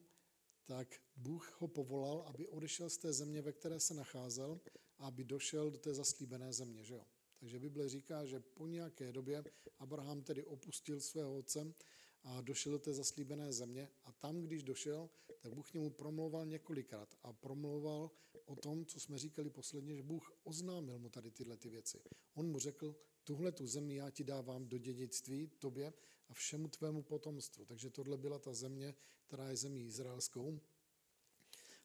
tak 0.64 1.00
Bůh 1.16 1.60
ho 1.60 1.68
povolal, 1.68 2.20
aby 2.20 2.48
odešel 2.48 2.90
z 2.90 2.98
té 2.98 3.12
země, 3.12 3.42
ve 3.42 3.52
které 3.52 3.80
se 3.80 3.94
nacházel, 3.94 4.60
a 4.98 5.06
aby 5.06 5.24
došel 5.24 5.70
do 5.70 5.78
té 5.78 5.94
zaslíbené 5.94 6.52
země. 6.52 6.84
Že 6.84 6.94
jo? 6.94 7.04
Takže 7.40 7.58
Bible 7.58 7.88
říká, 7.88 8.26
že 8.26 8.40
po 8.40 8.66
nějaké 8.66 9.12
době 9.12 9.44
Abraham 9.78 10.22
tedy 10.22 10.44
opustil 10.44 11.00
svého 11.00 11.36
otce 11.36 11.74
a 12.22 12.40
došel 12.40 12.72
do 12.72 12.78
té 12.78 12.94
zaslíbené 12.94 13.52
země 13.52 13.88
a 14.04 14.12
tam, 14.12 14.42
když 14.42 14.62
došel, 14.62 15.10
tak 15.40 15.54
Bůh 15.54 15.70
k 15.70 15.74
němu 15.74 15.90
promlouval 15.90 16.46
několikrát 16.46 17.14
a 17.22 17.32
promlouval 17.32 18.10
o 18.44 18.56
tom, 18.56 18.86
co 18.86 19.00
jsme 19.00 19.18
říkali 19.18 19.50
posledně, 19.50 19.96
že 19.96 20.02
Bůh 20.02 20.32
oznámil 20.44 20.98
mu 20.98 21.08
tady 21.08 21.30
tyhle 21.30 21.56
ty 21.56 21.68
věci. 21.68 22.00
On 22.34 22.46
mu 22.50 22.58
řekl, 22.58 22.96
tuhle 23.24 23.52
tu 23.52 23.66
zemi 23.66 23.94
já 23.94 24.10
ti 24.10 24.24
dávám 24.24 24.68
do 24.68 24.78
dědictví, 24.78 25.50
tobě 25.58 25.92
a 26.28 26.34
všemu 26.34 26.68
tvému 26.68 27.02
potomstvu. 27.02 27.64
Takže 27.64 27.90
tohle 27.90 28.16
byla 28.16 28.38
ta 28.38 28.54
země, 28.54 28.94
která 29.26 29.48
je 29.48 29.56
zemí 29.56 29.84
izraelskou. 29.86 30.60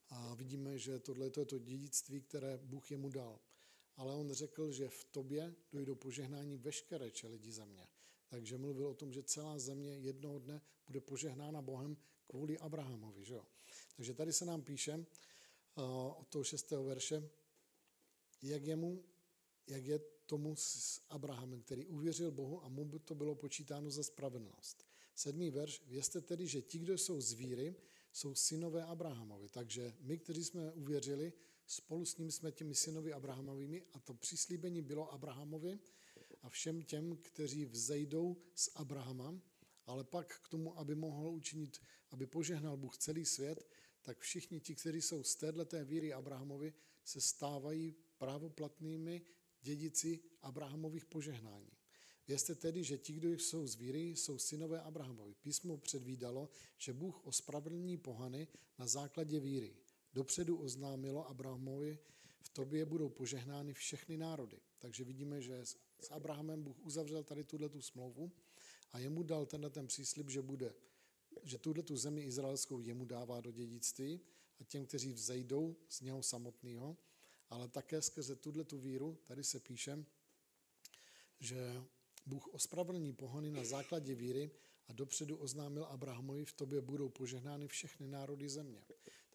A 0.09 0.35
vidíme, 0.35 0.77
že 0.77 0.99
tohle 0.99 1.25
je 1.25 1.45
to 1.45 1.59
dědictví, 1.59 2.21
které 2.21 2.57
Bůh 2.57 2.91
jemu 2.91 3.09
dal. 3.09 3.39
Ale 3.95 4.15
on 4.15 4.33
řekl, 4.33 4.71
že 4.71 4.89
v 4.89 5.03
tobě 5.03 5.55
dojdou 5.73 5.95
požehnání 5.95 6.57
veškeré 6.57 7.11
čeledi 7.11 7.51
země. 7.51 7.87
Takže 8.27 8.57
mluvil 8.57 8.87
o 8.87 8.93
tom, 8.93 9.13
že 9.13 9.23
celá 9.23 9.59
země 9.59 9.97
jednoho 9.97 10.39
dne 10.39 10.61
bude 10.87 11.01
požehnána 11.01 11.61
Bohem 11.61 11.97
kvůli 12.27 12.57
Abrahamovi. 12.57 13.25
Že 13.25 13.33
jo? 13.33 13.45
Takže 13.95 14.13
tady 14.13 14.33
se 14.33 14.45
nám 14.45 14.61
píše 14.61 14.95
uh, 14.95 15.03
od 16.19 16.27
toho 16.29 16.43
šestého 16.43 16.83
verše, 16.83 17.29
jak, 18.41 18.63
jemu, 18.63 19.03
jak 19.67 19.85
je 19.85 19.99
tomu 20.25 20.55
s 20.55 21.01
Abrahamem, 21.09 21.61
který 21.61 21.85
uvěřil 21.85 22.31
Bohu 22.31 22.63
a 22.63 22.69
mu 22.69 22.85
by 22.85 22.99
to 22.99 23.15
bylo 23.15 23.35
počítáno 23.35 23.91
za 23.91 24.03
spravedlnost. 24.03 24.87
Sedmý 25.15 25.51
verš, 25.51 25.81
vězte 25.87 26.21
tedy, 26.21 26.47
že 26.47 26.61
ti, 26.61 26.79
kdo 26.79 26.97
jsou 26.97 27.21
z 27.21 27.33
víry, 27.33 27.75
jsou 28.11 28.35
synové 28.35 28.83
Abrahamovi. 28.83 29.49
Takže 29.49 29.93
my, 29.99 30.17
kteří 30.17 30.43
jsme 30.43 30.71
uvěřili, 30.71 31.33
spolu 31.65 32.05
s 32.05 32.17
ním 32.17 32.31
jsme 32.31 32.51
těmi 32.51 32.75
synovi 32.75 33.13
Abrahamovými 33.13 33.83
a 33.93 33.99
to 33.99 34.13
přislíbení 34.13 34.81
bylo 34.81 35.13
Abrahamovi 35.13 35.79
a 36.41 36.49
všem 36.49 36.83
těm, 36.83 37.17
kteří 37.17 37.65
vzejdou 37.65 38.37
z 38.55 38.69
Abrahama, 38.75 39.41
ale 39.85 40.03
pak 40.03 40.41
k 40.41 40.47
tomu, 40.47 40.79
aby 40.79 40.95
mohl 40.95 41.29
učinit, 41.29 41.81
aby 42.09 42.27
požehnal 42.27 42.77
Bůh 42.77 42.97
celý 42.97 43.25
svět, 43.25 43.69
tak 44.01 44.19
všichni 44.19 44.59
ti, 44.59 44.75
kteří 44.75 45.01
jsou 45.01 45.23
z 45.23 45.35
této 45.35 45.85
víry 45.85 46.13
Abrahamovi, 46.13 46.73
se 47.03 47.21
stávají 47.21 47.95
právoplatnými 48.17 49.21
dědici 49.61 50.19
Abrahamových 50.41 51.05
požehnání. 51.05 51.80
Vězte 52.31 52.55
tedy, 52.55 52.83
že 52.83 52.97
ti, 52.97 53.13
kdo 53.13 53.31
jsou 53.31 53.67
z 53.67 53.75
víry, 53.75 54.09
jsou 54.09 54.37
synové 54.37 54.81
Abrahamovi. 54.81 55.33
Písmo 55.33 55.77
předvídalo, 55.77 56.49
že 56.77 56.93
Bůh 56.93 57.27
ospravedlní 57.27 57.97
pohany 57.97 58.47
na 58.79 58.87
základě 58.87 59.39
víry. 59.39 59.75
Dopředu 60.13 60.57
oznámilo 60.57 61.27
Abrahamovi, 61.27 61.99
v 62.41 62.49
tobě 62.49 62.85
budou 62.85 63.09
požehnány 63.09 63.73
všechny 63.73 64.17
národy. 64.17 64.59
Takže 64.79 65.03
vidíme, 65.03 65.41
že 65.41 65.65
s 65.99 66.11
Abrahamem 66.11 66.63
Bůh 66.63 66.79
uzavřel 66.79 67.23
tady 67.23 67.43
tuhle 67.43 67.69
tu 67.69 67.81
smlouvu 67.81 68.31
a 68.91 68.99
jemu 68.99 69.23
dal 69.23 69.45
tenhle 69.45 69.69
ten 69.69 69.87
příslip, 69.87 70.29
že 70.29 70.41
bude, 70.41 70.73
že 71.43 71.57
tuhle 71.57 71.83
tu 71.83 71.97
zemi 71.97 72.21
izraelskou 72.21 72.79
jemu 72.79 73.05
dává 73.05 73.41
do 73.41 73.51
dědictví 73.51 74.21
a 74.59 74.63
těm, 74.63 74.85
kteří 74.85 75.13
vzejdou 75.13 75.75
z 75.89 76.01
něho 76.01 76.23
samotného, 76.23 76.97
ale 77.49 77.67
také 77.67 78.01
skrze 78.01 78.35
tuhle 78.35 78.63
tu 78.63 78.79
víru, 78.79 79.17
tady 79.23 79.43
se 79.43 79.59
píše, 79.59 80.05
že 81.39 81.83
Bůh 82.25 82.47
ospravedlní 82.47 83.13
pohony 83.13 83.51
na 83.51 83.63
základě 83.63 84.15
víry 84.15 84.51
a 84.87 84.93
dopředu 84.93 85.37
oznámil 85.37 85.83
Abrahamovi, 85.83 86.45
v 86.45 86.53
tobě 86.53 86.81
budou 86.81 87.09
požehnány 87.09 87.67
všechny 87.67 88.07
národy 88.07 88.49
země. 88.49 88.83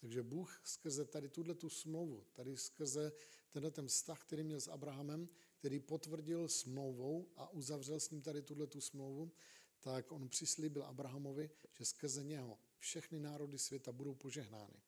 Takže 0.00 0.22
Bůh 0.22 0.60
skrze 0.64 1.04
tady 1.04 1.28
tuhle 1.28 1.54
tu 1.54 1.68
smlouvu, 1.68 2.24
tady 2.32 2.56
skrze 2.56 3.12
tenhle 3.50 3.70
ten 3.70 3.86
vztah, 3.86 4.20
který 4.24 4.42
měl 4.42 4.60
s 4.60 4.68
Abrahamem, 4.68 5.28
který 5.58 5.80
potvrdil 5.80 6.48
smlouvou 6.48 7.28
a 7.36 7.48
uzavřel 7.48 8.00
s 8.00 8.10
ním 8.10 8.22
tady 8.22 8.42
tuhle 8.42 8.66
tu 8.66 8.80
smlouvu, 8.80 9.32
tak 9.80 10.12
on 10.12 10.28
přislíbil 10.28 10.84
Abrahamovi, 10.84 11.50
že 11.72 11.84
skrze 11.84 12.24
něho 12.24 12.58
všechny 12.78 13.20
národy 13.20 13.58
světa 13.58 13.92
budou 13.92 14.14
požehnány. 14.14 14.82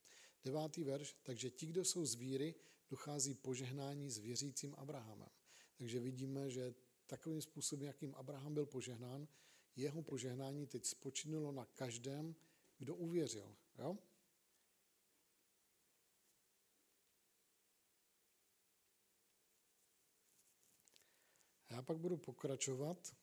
Devátý 0.44 0.84
verš, 0.84 1.16
takže 1.22 1.50
ti, 1.50 1.66
kdo 1.66 1.84
jsou 1.84 2.06
z 2.06 2.14
víry, 2.14 2.54
dochází 2.90 3.34
požehnání 3.34 4.10
s 4.10 4.18
věřícím 4.18 4.74
Abrahamem. 4.78 5.28
Takže 5.76 6.00
vidíme, 6.00 6.50
že 6.50 6.74
takovým 7.08 7.42
způsobem, 7.42 7.86
jakým 7.86 8.14
Abraham 8.14 8.54
byl 8.54 8.66
požehnán, 8.66 9.28
jeho 9.76 10.02
požehnání 10.02 10.66
teď 10.66 10.84
spočinulo 10.84 11.52
na 11.52 11.64
každém, 11.64 12.34
kdo 12.78 12.94
uvěřil. 12.94 13.56
Jo? 13.78 13.98
Já 21.70 21.82
pak 21.82 21.98
budu 21.98 22.16
pokračovat. 22.16 23.16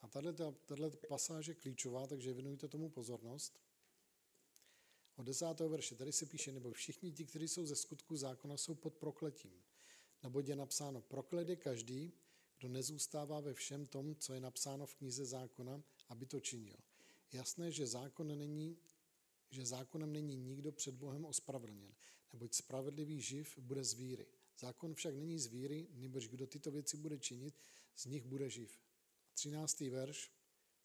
A 0.00 0.08
tahle 0.08 0.90
pasáž 1.08 1.46
je 1.46 1.54
klíčová, 1.54 2.06
takže 2.06 2.32
věnujte 2.32 2.68
tomu 2.68 2.90
pozornost. 2.90 3.60
Od 5.16 5.22
desátého 5.22 5.70
verše 5.70 5.94
tady 5.96 6.12
se 6.12 6.26
píše, 6.26 6.52
nebo 6.52 6.72
všichni 6.72 7.12
ti, 7.12 7.26
kteří 7.26 7.48
jsou 7.48 7.66
ze 7.66 7.76
skutku 7.76 8.16
zákona, 8.16 8.56
jsou 8.56 8.74
pod 8.74 8.94
prokletím. 8.94 9.62
Nebo 10.22 10.40
je 10.40 10.56
napsáno, 10.56 11.00
proklet 11.00 11.48
je 11.48 11.56
každý, 11.56 12.12
kdo 12.58 12.68
nezůstává 12.68 13.40
ve 13.40 13.54
všem 13.54 13.86
tom, 13.86 14.16
co 14.16 14.34
je 14.34 14.40
napsáno 14.40 14.86
v 14.86 14.94
knize 14.94 15.24
zákona, 15.24 15.82
aby 16.08 16.26
to 16.26 16.40
činil. 16.40 16.76
Jasné, 17.32 17.70
že, 17.70 17.86
zákon 17.86 18.38
není, 18.38 18.78
že 19.50 19.66
zákonem 19.66 20.12
není 20.12 20.36
nikdo 20.36 20.72
před 20.72 20.94
Bohem 20.94 21.24
ospravedlněn, 21.24 21.94
neboť 22.32 22.54
spravedlivý 22.54 23.20
živ 23.20 23.58
bude 23.58 23.84
z 23.84 23.94
víry. 23.94 24.26
Zákon 24.58 24.94
však 24.94 25.14
není 25.14 25.38
z 25.38 25.46
víry, 25.46 25.88
nebož 25.92 26.28
kdo 26.28 26.46
tyto 26.46 26.70
věci 26.70 26.96
bude 26.96 27.18
činit, 27.18 27.54
z 27.96 28.06
nich 28.06 28.24
bude 28.24 28.50
živ. 28.50 28.78
13. 29.34 29.80
verš, 29.80 30.32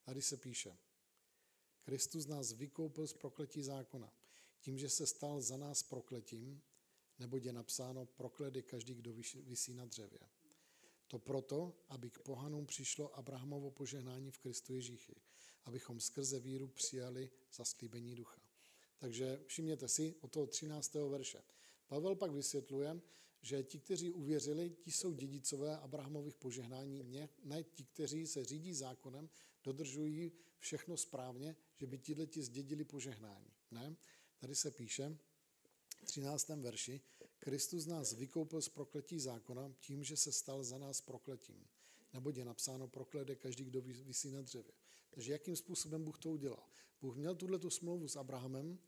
tady 0.03 0.21
se 0.21 0.37
píše. 0.37 0.77
Kristus 1.81 2.25
nás 2.25 2.51
vykoupil 2.51 3.07
z 3.07 3.13
prokletí 3.13 3.63
zákona, 3.63 4.13
tím, 4.59 4.77
že 4.77 4.89
se 4.89 5.07
stal 5.07 5.41
za 5.41 5.57
nás 5.57 5.83
prokletím, 5.83 6.61
nebo 7.19 7.37
je 7.37 7.53
napsáno, 7.53 8.05
proklet 8.05 8.55
je 8.55 8.61
každý, 8.61 8.93
kdo 8.93 9.13
visí 9.43 9.73
na 9.73 9.85
dřevě. 9.85 10.19
To 11.07 11.19
proto, 11.19 11.77
aby 11.89 12.09
k 12.09 12.19
pohanům 12.19 12.65
přišlo 12.65 13.17
Abrahamovo 13.17 13.71
požehnání 13.71 14.31
v 14.31 14.37
Kristu 14.37 14.73
Ježíši, 14.73 15.15
abychom 15.65 15.99
skrze 15.99 16.39
víru 16.39 16.67
přijali 16.67 17.29
zaslíbení 17.53 18.15
ducha. 18.15 18.41
Takže 18.97 19.41
všimněte 19.45 19.87
si 19.87 20.15
od 20.21 20.31
toho 20.31 20.47
13. 20.47 20.93
verše. 20.93 21.41
Pavel 21.87 22.15
pak 22.15 22.31
vysvětluje, 22.31 23.01
že 23.41 23.63
ti, 23.63 23.79
kteří 23.79 24.11
uvěřili, 24.11 24.69
ti 24.69 24.91
jsou 24.91 25.13
dědicové 25.13 25.77
Abrahamových 25.77 26.35
požehnání, 26.35 27.03
ne, 27.03 27.29
ne 27.43 27.63
ti, 27.63 27.85
kteří 27.85 28.27
se 28.27 28.45
řídí 28.45 28.73
zákonem, 28.73 29.29
dodržují 29.63 30.31
všechno 30.59 30.97
správně, 30.97 31.55
že 31.75 31.87
by 31.87 31.97
tihle 31.97 32.25
ti 32.27 32.41
zdědili 32.43 32.85
požehnání. 32.85 33.53
Ne? 33.71 33.95
Tady 34.37 34.55
se 34.55 34.71
píše, 34.71 35.17
13. 36.05 36.49
verši, 36.49 37.01
Kristus 37.39 37.85
nás 37.85 38.13
vykoupil 38.13 38.61
z 38.61 38.69
prokletí 38.69 39.19
zákona 39.19 39.71
tím, 39.79 40.03
že 40.03 40.17
se 40.17 40.31
stal 40.31 40.63
za 40.63 40.77
nás 40.77 41.01
prokletím. 41.01 41.67
Nebo 42.13 42.29
je 42.35 42.45
napsáno, 42.45 42.87
proklede 42.87 43.35
každý, 43.35 43.63
kdo 43.63 43.81
vysí 43.81 44.31
na 44.31 44.41
dřevě. 44.41 44.73
Takže 45.09 45.31
jakým 45.31 45.55
způsobem 45.55 46.03
Bůh 46.03 46.19
to 46.19 46.31
udělal? 46.31 46.63
Bůh 47.01 47.15
měl 47.15 47.35
tuhle 47.35 47.59
tu 47.59 47.69
smlouvu 47.69 48.07
s 48.07 48.15
Abrahamem, 48.15 48.79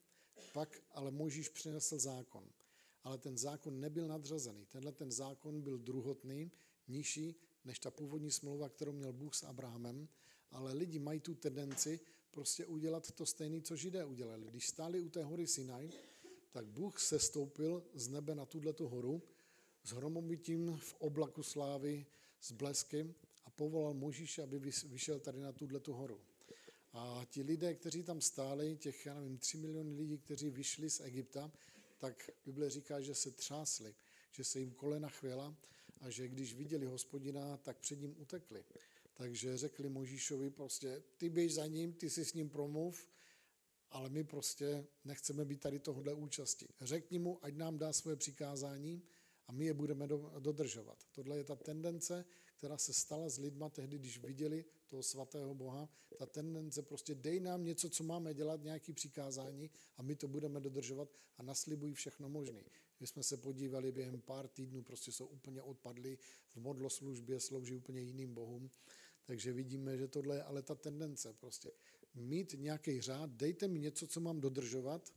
pak 0.54 0.84
ale 0.92 1.12
Mojžíš 1.12 1.50
přinesl 1.50 2.00
zákon. 2.00 2.44
Ale 3.04 3.18
ten 3.18 3.38
zákon 3.38 3.80
nebyl 3.80 4.08
nadřazený. 4.08 4.66
Tenhle 4.66 4.92
ten 4.92 5.12
zákon 5.12 5.62
byl 5.62 5.78
druhotný, 5.78 6.52
nižší 6.88 7.36
než 7.66 7.80
ta 7.80 7.92
původní 7.92 8.32
smlouva, 8.32 8.70
kterou 8.70 8.92
měl 8.92 9.14
Bůh 9.14 9.36
s 9.36 9.44
Abrahamem. 9.44 10.08
Ale 10.52 10.74
lidi 10.74 11.00
mají 11.00 11.20
tu 11.20 11.36
tendenci 11.36 12.00
prostě 12.32 12.66
udělat 12.66 13.12
to 13.12 13.26
stejné, 13.26 13.62
co 13.62 13.76
židé 13.76 14.06
udělali. 14.06 14.48
Když 14.48 14.68
stáli 14.68 15.02
u 15.02 15.10
té 15.10 15.24
hory 15.24 15.48
Sinaj, 15.48 15.90
tak 16.58 16.66
Bůh 16.66 17.00
se 17.00 17.20
stoupil 17.20 17.84
z 17.94 18.08
nebe 18.08 18.36
na 18.36 18.46
tuto 18.46 18.90
horu 18.90 19.22
s 19.84 19.92
hromobytím 19.92 20.78
v 20.78 20.94
oblaku 20.94 21.44
slávy 21.44 22.06
s 22.42 22.52
bleskem 22.52 23.14
a 23.46 23.50
povolal 23.50 23.94
Možíše, 23.94 24.44
aby 24.44 24.60
vyšel 24.86 25.20
tady 25.20 25.40
na 25.40 25.52
tuto 25.52 25.94
horu. 25.94 26.22
A 26.94 27.22
ti 27.30 27.42
lidé, 27.42 27.74
kteří 27.74 28.04
tam 28.04 28.22
stáli, 28.22 28.78
těch, 28.78 29.06
já 29.06 29.14
nevím, 29.14 29.38
tři 29.38 29.58
miliony 29.58 29.96
lidí, 29.96 30.18
kteří 30.18 30.50
vyšli 30.50 30.90
z 30.90 31.00
Egypta, 31.00 31.52
tak 31.98 32.30
Bible 32.46 32.70
říká, 32.70 33.02
že 33.02 33.16
se 33.16 33.32
třásli, 33.32 33.96
že 34.32 34.44
se 34.44 34.60
jim 34.60 34.72
kolena 34.72 35.10
chvěla 35.10 35.56
a 36.02 36.10
že 36.10 36.28
když 36.28 36.54
viděli 36.54 36.86
hospodina, 36.86 37.58
tak 37.58 37.78
před 37.78 38.02
ním 38.02 38.16
utekli. 38.18 38.64
Takže 39.14 39.58
řekli 39.58 39.90
Možíšovi 39.90 40.50
prostě, 40.50 41.04
ty 41.18 41.30
běž 41.30 41.54
za 41.54 41.68
ním, 41.68 41.94
ty 41.94 42.10
si 42.10 42.26
s 42.26 42.34
ním 42.34 42.50
promluv, 42.50 43.08
ale 43.92 44.10
my 44.10 44.24
prostě 44.24 44.88
nechceme 45.06 45.46
být 45.46 45.62
tady 45.62 45.80
tohle 45.80 46.14
účasti. 46.14 46.68
Řekni 46.82 47.20
mu, 47.20 47.46
ať 47.46 47.56
nám 47.56 47.78
dá 47.78 47.94
svoje 47.94 48.16
přikázání 48.16 49.04
a 49.48 49.52
my 49.52 49.66
je 49.66 49.74
budeme 49.74 50.08
dodržovat. 50.40 51.04
Tohle 51.12 51.38
je 51.38 51.44
ta 51.44 51.56
tendence, 51.56 52.26
která 52.58 52.78
se 52.78 52.94
stala 52.94 53.30
s 53.30 53.38
lidma 53.38 53.70
tehdy, 53.70 53.98
když 53.98 54.20
viděli 54.20 54.66
toho 54.88 55.04
svatého 55.04 55.56
Boha. 55.56 55.90
Ta 56.18 56.26
tendence 56.26 56.82
prostě 56.82 57.16
dej 57.16 57.40
nám 57.40 57.64
něco, 57.64 57.90
co 57.90 58.04
máme 58.04 58.34
dělat, 58.34 58.64
nějaký 58.64 58.94
přikázání 58.94 59.70
a 59.98 60.02
my 60.02 60.16
to 60.16 60.28
budeme 60.28 60.60
dodržovat 60.60 61.10
a 61.38 61.44
naslibují 61.44 61.94
všechno 61.94 62.30
možné. 62.30 62.64
My 63.00 63.08
jsme 63.08 63.24
se 63.24 63.38
podívali 63.38 63.92
během 63.92 64.22
pár 64.22 64.48
týdnů, 64.48 64.84
prostě 64.84 65.12
jsou 65.12 65.26
úplně 65.26 65.62
odpadli 65.62 66.18
v 66.50 66.58
modloslužbě, 66.58 67.40
slouží 67.40 67.74
úplně 67.74 68.02
jiným 68.02 68.34
bohům. 68.34 68.72
Takže 69.26 69.54
vidíme, 69.54 69.98
že 69.98 70.08
tohle 70.08 70.36
je 70.36 70.44
ale 70.44 70.62
ta 70.62 70.76
tendence 70.76 71.34
prostě. 71.34 71.72
Mít 72.18 72.56
nějaký 72.58 73.02
řád, 73.02 73.30
dejte 73.30 73.68
mi 73.68 73.80
něco, 73.80 74.08
co 74.08 74.20
mám 74.20 74.42
dodržovat 74.42 75.14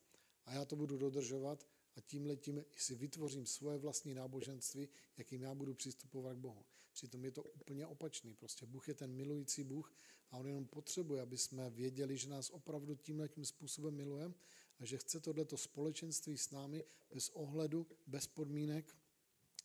a 0.46 0.54
já 0.54 0.64
to 0.64 0.76
budu 0.76 0.98
dodržovat 0.98 1.66
a 1.96 2.00
tím 2.00 2.26
letím 2.26 2.64
si 2.76 2.94
vytvořím 2.94 3.46
svoje 3.46 3.78
vlastní 3.78 4.14
náboženství, 4.14 4.88
jakým 5.16 5.42
já 5.42 5.54
budu 5.54 5.74
přistupovat 5.74 6.36
k 6.36 6.40
Bohu. 6.40 6.64
Přitom 6.92 7.24
je 7.24 7.30
to 7.30 7.42
úplně 7.42 7.86
opačný. 7.86 8.34
Prostě 8.34 8.66
Bůh 8.66 8.88
je 8.88 8.94
ten 8.94 9.12
milující 9.12 9.64
Bůh 9.64 9.92
a 10.30 10.36
on 10.36 10.46
jenom 10.46 10.66
potřebuje, 10.66 11.22
aby 11.22 11.38
jsme 11.38 11.70
věděli, 11.70 12.16
že 12.16 12.28
nás 12.28 12.50
opravdu 12.50 12.94
tímhle 12.94 13.28
tím 13.28 13.44
způsobem 13.44 13.94
miluje 13.94 14.32
a 14.78 14.84
že 14.84 14.98
chce 14.98 15.20
tohleto 15.20 15.56
společenství 15.56 16.38
s 16.38 16.50
námi 16.50 16.84
bez 17.14 17.28
ohledu, 17.28 17.86
bez 18.06 18.26
podmínek, 18.26 18.96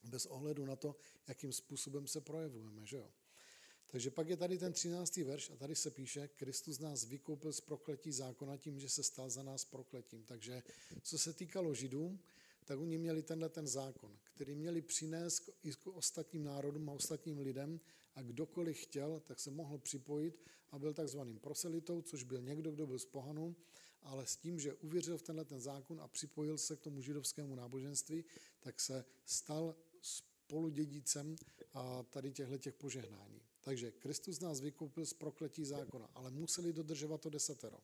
bez 0.04 0.25
ohledu 0.25 0.65
na 0.65 0.75
to, 0.75 0.96
jakým 1.27 1.54
způsobem 1.54 2.08
se 2.08 2.22
projevujeme. 2.22 2.86
Že 2.86 2.98
jo? 2.98 3.12
Takže 3.88 4.12
pak 4.12 4.30
je 4.30 4.38
tady 4.38 4.58
ten 4.58 4.74
13. 4.74 5.18
verš 5.18 5.50
a 5.50 5.56
tady 5.56 5.75
se 5.75 5.92
píše, 5.92 6.27
Kristus 6.27 6.80
nás 6.80 7.06
vykoupil 7.06 7.54
z 7.54 7.62
prokletí 7.62 8.12
zákona 8.12 8.58
tím, 8.58 8.80
že 8.80 8.89
se 8.89 9.04
stal 9.04 9.30
za 9.30 9.44
nás 9.44 9.65
prokletím. 9.65 10.24
Takže 10.24 10.63
co 11.01 11.20
se 11.20 11.34
týkalo 11.34 11.74
Židů, 11.74 12.20
tak 12.65 12.80
oni 12.80 12.98
měli 12.98 13.24
tenhle 13.24 13.50
ten 13.50 13.68
zákon, 13.68 14.18
který 14.24 14.56
měli 14.56 14.82
přinést 14.82 15.50
i 15.63 15.72
k 15.72 15.88
ostatním 15.88 16.44
národům 16.44 16.89
a 16.89 16.94
ostatním 16.94 17.39
lidem 17.39 17.80
a 18.15 18.22
kdokoliv 18.22 18.77
chtěl, 18.77 19.20
tak 19.20 19.39
se 19.39 19.51
mohl 19.51 19.77
připojit 19.77 20.42
a 20.72 20.80
byl 20.80 20.94
takzvaným 20.94 21.39
proselitou, 21.39 22.01
což 22.01 22.24
byl 22.24 22.42
někdo, 22.42 22.72
kdo 22.72 22.88
byl 22.88 23.00
z 23.00 23.06
pohanu, 23.06 23.56
ale 24.01 24.27
s 24.27 24.38
tím, 24.38 24.60
že 24.60 24.74
uvěřil 24.74 25.18
v 25.18 25.22
tenhle 25.22 25.46
ten 25.46 25.62
zákon 25.62 26.01
a 26.01 26.08
připojil 26.08 26.58
se 26.58 26.75
k 26.75 26.82
tomu 26.82 27.01
židovskému 27.01 27.56
náboženství, 27.56 28.25
tak 28.60 28.80
se 28.80 29.06
stal 29.25 29.75
spoludědicem 30.01 31.36
a 31.74 32.04
tady 32.04 32.32
těchto 32.32 32.58
těch 32.58 32.74
požehnání. 32.74 33.45
Takže 33.65 33.91
Kristus 33.91 34.39
nás 34.39 34.62
vykoupil 34.62 35.05
z 35.05 35.13
prokletí 35.13 35.65
zákona, 35.65 36.10
ale 36.13 36.31
museli 36.31 36.74
dodržovat 36.74 37.22
to 37.22 37.29
desatero. 37.29 37.77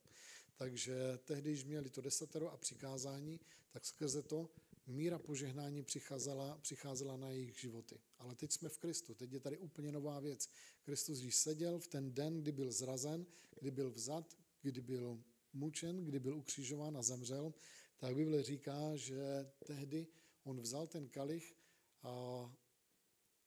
Takže 0.56 1.20
tehdy, 1.26 1.50
když 1.52 1.64
měli 1.64 1.90
to 1.90 2.02
desatero 2.02 2.52
a 2.52 2.58
přikázání, 2.58 3.40
tak 3.72 3.86
skrze 3.86 4.22
to 4.22 4.50
míra 4.88 5.20
požehnání 5.20 5.84
přicházela, 5.84 6.58
přicházela 6.62 7.18
na 7.18 7.30
jejich 7.30 7.60
životy. 7.60 8.00
Ale 8.20 8.36
teď 8.36 8.52
jsme 8.52 8.70
v 8.70 8.78
Kristu, 8.78 9.14
teď 9.14 9.34
je 9.34 9.40
tady 9.40 9.58
úplně 9.58 9.92
nová 9.92 10.20
věc. 10.20 10.50
Kristus, 10.82 11.20
když 11.20 11.36
seděl 11.36 11.80
v 11.80 11.88
ten 11.88 12.14
den, 12.14 12.42
kdy 12.42 12.52
byl 12.52 12.72
zrazen, 12.72 13.26
kdy 13.60 13.72
byl 13.72 13.92
vzat, 13.92 14.38
kdy 14.62 14.82
byl 14.82 15.24
mučen, 15.54 16.06
kdy 16.06 16.20
byl 16.20 16.38
ukřižován 16.38 16.98
a 16.98 17.02
zemřel, 17.02 17.54
tak 17.98 18.16
Bible 18.16 18.44
říká, 18.44 18.96
že 18.96 19.52
tehdy 19.66 20.08
on 20.44 20.62
vzal 20.62 20.88
ten 20.88 21.10
kalich 21.10 21.56
a 22.04 22.12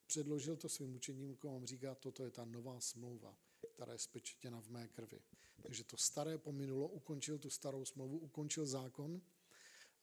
předložil 0.07 0.57
to 0.57 0.69
svým 0.69 0.95
učeníkům 0.95 1.63
a 1.63 1.67
říká, 1.67 1.95
toto 1.95 2.25
je 2.25 2.31
ta 2.31 2.45
nová 2.45 2.81
smlouva, 2.81 3.39
která 3.75 3.93
je 3.93 3.99
spečetěna 3.99 4.61
v 4.61 4.69
mé 4.69 4.89
krvi. 4.89 5.21
Takže 5.63 5.85
to 5.85 5.97
staré 5.97 6.39
pominulo, 6.39 6.89
ukončil 6.89 7.39
tu 7.39 7.51
starou 7.51 7.85
smlouvu, 7.85 8.19
ukončil 8.19 8.67
zákon 8.67 9.21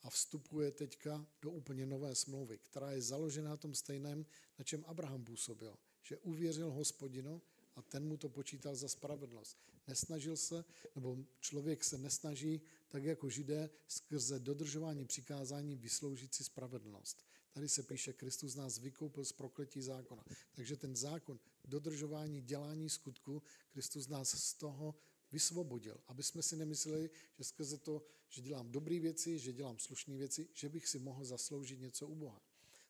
a 0.01 0.09
vstupuje 0.09 0.71
teďka 0.71 1.25
do 1.41 1.51
úplně 1.51 1.85
nové 1.85 2.15
smlouvy, 2.15 2.57
která 2.57 2.91
je 2.91 3.01
založena 3.01 3.49
na 3.49 3.57
tom 3.57 3.75
stejném, 3.75 4.25
na 4.59 4.63
čem 4.65 4.83
Abraham 4.87 5.25
působil, 5.25 5.77
že 6.03 6.17
uvěřil 6.17 6.71
hospodinu 6.71 7.41
a 7.75 7.81
ten 7.81 8.07
mu 8.07 8.17
to 8.17 8.29
počítal 8.29 8.75
za 8.75 8.87
spravedlnost. 8.87 9.57
Nesnažil 9.87 10.37
se, 10.37 10.65
nebo 10.95 11.17
člověk 11.39 11.83
se 11.83 11.97
nesnaží, 11.97 12.61
tak 12.87 13.03
jako 13.03 13.29
židé, 13.29 13.69
skrze 13.87 14.39
dodržování 14.39 15.05
přikázání 15.05 15.75
vysloužit 15.75 16.33
si 16.33 16.43
spravedlnost. 16.43 17.25
Tady 17.51 17.69
se 17.69 17.83
píše, 17.83 18.13
Kristus 18.13 18.55
nás 18.55 18.77
vykoupil 18.77 19.25
z 19.25 19.31
prokletí 19.31 19.81
zákona. 19.81 20.23
Takže 20.51 20.77
ten 20.77 20.95
zákon 20.95 21.39
dodržování, 21.65 22.41
dělání 22.41 22.89
skutku, 22.89 23.43
Kristus 23.69 24.07
nás 24.07 24.29
z 24.29 24.53
toho 24.53 24.95
vysvobodil, 25.31 25.97
aby 26.07 26.23
jsme 26.23 26.43
si 26.43 26.55
nemysleli, 26.55 27.09
že 27.37 27.43
skrze 27.43 27.77
to, 27.77 28.03
že 28.29 28.41
dělám 28.41 28.71
dobré 28.71 28.99
věci, 28.99 29.39
že 29.39 29.53
dělám 29.53 29.79
slušné 29.79 30.17
věci, 30.17 30.47
že 30.53 30.69
bych 30.69 30.87
si 30.87 30.99
mohl 30.99 31.25
zasloužit 31.25 31.79
něco 31.79 32.07
u 32.07 32.15
Boha. 32.15 32.41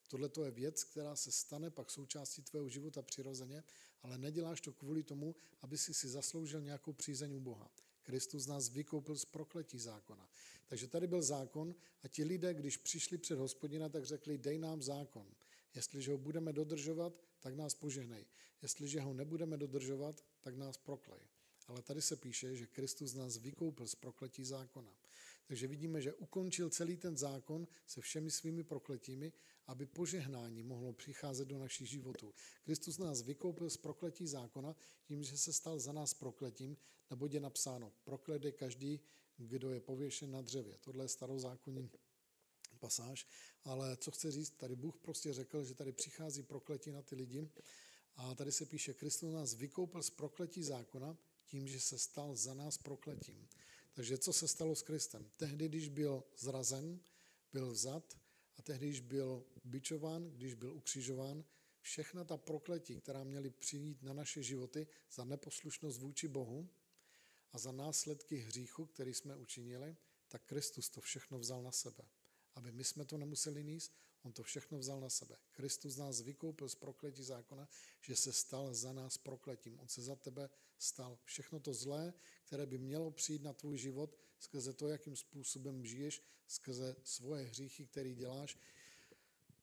Tohle 0.07 0.29
to 0.29 0.43
je 0.43 0.51
věc, 0.51 0.83
která 0.83 1.15
se 1.15 1.31
stane 1.31 1.69
pak 1.69 1.91
součástí 1.91 2.41
tvého 2.41 2.69
života 2.69 3.01
přirozeně, 3.01 3.63
ale 4.01 4.17
neděláš 4.17 4.61
to 4.61 4.73
kvůli 4.73 5.03
tomu, 5.03 5.35
aby 5.61 5.77
si 5.77 5.93
si 5.93 6.09
zasloužil 6.09 6.61
nějakou 6.61 6.93
přízeň 6.93 7.33
u 7.33 7.39
Boha. 7.39 7.71
Kristus 8.03 8.47
nás 8.47 8.69
vykoupil 8.69 9.15
z 9.15 9.25
prokletí 9.25 9.79
zákona. 9.79 10.29
Takže 10.71 10.87
tady 10.87 11.07
byl 11.07 11.21
zákon 11.21 11.75
a 12.03 12.07
ti 12.07 12.23
lidé, 12.23 12.53
když 12.53 12.77
přišli 12.77 13.17
před 13.17 13.39
hospodina, 13.39 13.89
tak 13.89 14.05
řekli, 14.05 14.37
dej 14.37 14.59
nám 14.59 14.81
zákon. 14.81 15.27
Jestliže 15.75 16.11
ho 16.11 16.17
budeme 16.17 16.53
dodržovat, 16.53 17.13
tak 17.39 17.55
nás 17.55 17.73
požehnej. 17.73 18.25
Jestliže 18.61 19.01
ho 19.01 19.13
nebudeme 19.13 19.57
dodržovat, 19.57 20.25
tak 20.41 20.55
nás 20.55 20.77
proklej. 20.77 21.19
Ale 21.67 21.81
tady 21.81 22.01
se 22.01 22.15
píše, 22.15 22.55
že 22.55 22.67
Kristus 22.67 23.13
nás 23.13 23.37
vykoupil 23.37 23.87
z 23.87 23.95
prokletí 23.95 24.45
zákona. 24.45 24.91
Takže 25.47 25.67
vidíme, 25.67 26.01
že 26.01 26.13
ukončil 26.13 26.69
celý 26.69 26.97
ten 26.97 27.17
zákon 27.17 27.67
se 27.87 28.01
všemi 28.01 28.31
svými 28.31 28.63
prokletími, 28.63 29.33
aby 29.67 29.85
požehnání 29.85 30.63
mohlo 30.63 30.93
přicházet 30.93 31.47
do 31.47 31.59
našich 31.59 31.89
životů. 31.89 32.33
Kristus 32.63 32.97
nás 32.97 33.21
vykoupil 33.21 33.69
z 33.69 33.77
prokletí 33.77 34.27
zákona 34.27 34.75
tím, 35.03 35.23
že 35.23 35.37
se 35.37 35.53
stal 35.53 35.79
za 35.79 35.91
nás 35.91 36.13
prokletím, 36.13 36.77
nebo 37.09 37.27
je 37.31 37.39
napsáno, 37.39 37.91
proklet 38.03 38.45
je 38.45 38.51
každý, 38.51 38.99
kdo 39.37 39.69
je 39.69 39.79
pověšen 39.79 40.31
na 40.31 40.41
dřevě. 40.41 40.77
Tohle 40.77 41.05
je 41.05 41.09
starozákonní 41.09 41.89
pasáž, 42.79 43.27
ale 43.63 43.97
co 43.97 44.11
chce 44.11 44.31
říct, 44.31 44.49
tady 44.49 44.75
Bůh 44.75 44.97
prostě 44.97 45.33
řekl, 45.33 45.63
že 45.63 45.73
tady 45.73 45.91
přichází 45.91 46.43
prokletí 46.43 46.91
na 46.91 47.01
ty 47.01 47.15
lidi 47.15 47.49
a 48.15 48.35
tady 48.35 48.51
se 48.51 48.65
píše, 48.65 48.93
Kristus 48.93 49.33
nás 49.33 49.53
vykoupil 49.53 50.03
z 50.03 50.09
prokletí 50.09 50.63
zákona 50.63 51.17
tím, 51.45 51.67
že 51.67 51.79
se 51.79 51.99
stal 51.99 52.35
za 52.35 52.53
nás 52.53 52.77
prokletím. 52.77 53.47
Takže 53.93 54.17
co 54.17 54.33
se 54.33 54.47
stalo 54.47 54.75
s 54.75 54.81
Kristem? 54.81 55.31
Tehdy, 55.37 55.69
když 55.69 55.89
byl 55.89 56.23
zrazen, 56.37 56.99
byl 57.53 57.71
vzat 57.71 58.17
a 58.57 58.61
tehdy, 58.61 58.87
když 58.87 58.99
byl 58.99 59.45
bičován, 59.63 60.31
když 60.31 60.53
byl 60.53 60.73
ukřižován, 60.73 61.43
všechna 61.81 62.23
ta 62.23 62.37
prokletí, 62.37 63.01
která 63.01 63.23
měly 63.23 63.49
přijít 63.49 64.03
na 64.03 64.13
naše 64.13 64.43
životy 64.43 64.87
za 65.11 65.25
neposlušnost 65.25 65.99
vůči 65.99 66.27
Bohu 66.27 66.69
a 67.53 67.57
za 67.57 67.71
následky 67.71 68.37
hříchu, 68.37 68.85
který 68.85 69.13
jsme 69.13 69.35
učinili, 69.35 69.95
tak 70.27 70.43
Kristus 70.45 70.89
to 70.89 71.01
všechno 71.01 71.39
vzal 71.39 71.63
na 71.63 71.71
sebe. 71.71 72.03
Aby 72.55 72.71
my 72.71 72.83
jsme 72.83 73.05
to 73.05 73.17
nemuseli 73.17 73.63
níst, 73.63 73.95
on 74.23 74.33
to 74.33 74.43
všechno 74.43 74.77
vzal 74.77 74.99
na 74.99 75.09
sebe. 75.09 75.35
Kristus 75.51 75.97
nás 75.97 76.21
vykoupil 76.21 76.69
z 76.69 76.75
prokletí 76.75 77.23
zákona, 77.23 77.69
že 78.01 78.15
se 78.15 78.33
stal 78.33 78.73
za 78.73 78.93
nás 78.93 79.17
prokletím. 79.17 79.79
On 79.79 79.87
se 79.87 80.01
za 80.01 80.15
tebe 80.15 80.49
stal. 80.77 81.19
Všechno 81.23 81.59
to 81.59 81.73
zlé, 81.73 82.13
které 82.43 82.65
by 82.65 82.77
mělo 82.77 83.11
přijít 83.11 83.43
na 83.43 83.53
tvůj 83.53 83.77
život, 83.77 84.17
skrze 84.39 84.73
to, 84.73 84.87
jakým 84.87 85.15
způsobem 85.15 85.85
žiješ, 85.85 86.23
skrze 86.47 86.95
svoje 87.03 87.45
hříchy, 87.45 87.85
které 87.85 88.13
děláš, 88.13 88.57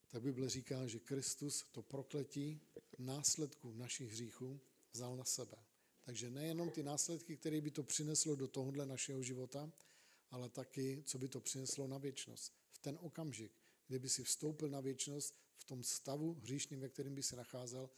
tak 0.09 0.23
Bible 0.23 0.49
říká, 0.49 0.87
že 0.87 0.99
Kristus 0.99 1.67
to 1.73 1.83
prokletí 1.83 2.61
následku 2.99 3.73
našich 3.73 4.11
hříchů 4.11 4.61
vzal 4.93 5.17
na 5.17 5.25
sebe. 5.25 5.68
Takže 6.09 6.31
nejenom 6.31 6.71
ty 6.71 6.83
následky, 6.83 7.37
které 7.37 7.61
by 7.61 7.71
to 7.71 7.83
přineslo 7.83 8.37
do 8.37 8.49
tohohle 8.49 8.87
našeho 8.87 9.23
života, 9.23 9.73
ale 10.31 10.49
taky, 10.49 11.03
co 11.07 11.19
by 11.19 11.29
to 11.29 11.41
přineslo 11.41 11.87
na 11.87 11.99
věčnost. 11.99 12.53
V 12.71 12.79
ten 12.79 12.99
okamžik, 13.01 13.53
kdyby 13.87 14.09
si 14.09 14.25
vstoupil 14.25 14.69
na 14.69 14.81
věčnost 14.81 15.35
v 15.57 15.65
tom 15.65 15.85
stavu 15.85 16.35
hříšným, 16.35 16.81
ve 16.81 16.89
kterém 16.89 17.15
by 17.15 17.23
se 17.23 17.37
nacházel, 17.37 17.91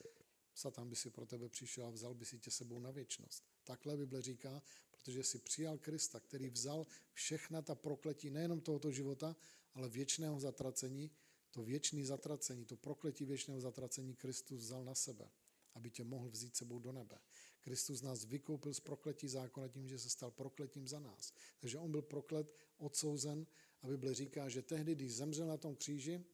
Satan 0.54 0.88
by 0.88 0.96
si 0.96 1.10
pro 1.10 1.26
tebe 1.26 1.48
přišel 1.48 1.86
a 1.86 1.90
vzal 1.90 2.14
by 2.14 2.24
si 2.24 2.38
tě 2.38 2.50
sebou 2.50 2.78
na 2.80 2.90
věčnost. 2.90 3.44
Takhle 3.64 3.96
Bible 3.96 4.22
říká, 4.22 4.62
protože 4.90 5.22
si 5.22 5.38
přijal 5.38 5.78
Krista, 5.78 6.20
který 6.20 6.50
vzal 6.50 6.86
všechna 7.12 7.62
ta 7.62 7.74
prokletí 7.74 8.30
nejenom 8.30 8.60
tohoto 8.60 8.90
života, 8.90 9.36
ale 9.74 9.88
věčného 9.88 10.40
zatracení, 10.40 11.10
to 11.50 11.62
věčné 11.62 12.04
zatracení, 12.04 12.64
to 12.64 12.76
prokletí 12.76 13.24
věčného 13.24 13.60
zatracení 13.60 14.14
Kristus 14.14 14.60
vzal 14.60 14.84
na 14.84 14.94
sebe, 14.94 15.30
aby 15.74 15.90
tě 15.90 16.04
mohl 16.04 16.30
vzít 16.30 16.56
sebou 16.56 16.78
do 16.78 16.92
nebe. 16.92 17.18
Kristus 17.60 18.02
nás 18.02 18.24
vykoupil 18.24 18.74
z 18.74 18.80
prokletí 18.80 19.28
zákona 19.28 19.68
tím, 19.68 19.88
že 19.88 19.98
se 19.98 20.10
stal 20.10 20.30
prokletím 20.30 20.88
za 20.88 21.00
nás. 21.00 21.32
Takže 21.58 21.78
on 21.78 21.90
byl 21.90 22.02
proklet, 22.02 22.54
odsouzen 22.78 23.46
a 23.82 23.86
Bible 23.86 24.14
říká, 24.14 24.48
že 24.48 24.62
tehdy, 24.62 24.94
když 24.94 25.14
zemřel 25.14 25.46
na 25.46 25.56
tom 25.56 25.76
kříži, 25.76 26.24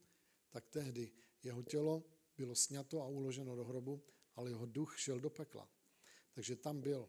tak 0.50 0.66
tehdy 0.66 1.12
jeho 1.42 1.62
tělo 1.62 2.04
bylo 2.36 2.54
sňato 2.54 3.02
a 3.02 3.06
uloženo 3.06 3.56
do 3.56 3.64
hrobu, 3.64 4.04
ale 4.34 4.50
jeho 4.50 4.66
duch 4.66 4.98
šel 4.98 5.20
do 5.20 5.30
pekla. 5.30 5.68
Takže 6.32 6.56
tam 6.56 6.80
byl, 6.80 7.08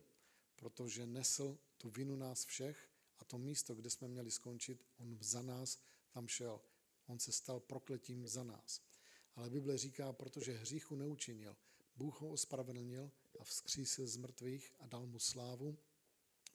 protože 0.56 1.06
nesl 1.06 1.58
tu 1.77 1.89
vinu 1.89 2.15
nás 2.15 2.45
všech 2.45 2.89
a 3.19 3.25
to 3.25 3.38
místo, 3.38 3.75
kde 3.75 3.89
jsme 3.89 4.08
měli 4.08 4.32
skončit, 4.32 4.86
on 4.97 5.17
za 5.21 5.41
nás 5.41 5.80
tam 6.12 6.27
šel. 6.27 6.62
On 7.06 7.19
se 7.19 7.32
stal 7.32 7.60
prokletím 7.60 8.27
za 8.27 8.43
nás. 8.43 8.82
Ale 9.36 9.49
Bible 9.49 9.77
říká, 9.77 10.13
protože 10.13 10.58
hříchu 10.58 10.95
neučinil, 10.95 11.56
Bůh 11.97 12.21
ho 12.21 12.29
ospravedlnil 12.29 13.12
a 13.39 13.43
vzkřísil 13.43 14.07
z 14.07 14.17
mrtvých 14.17 14.73
a 14.79 14.88
dal 14.88 15.05
mu 15.05 15.19
slávu 15.19 15.77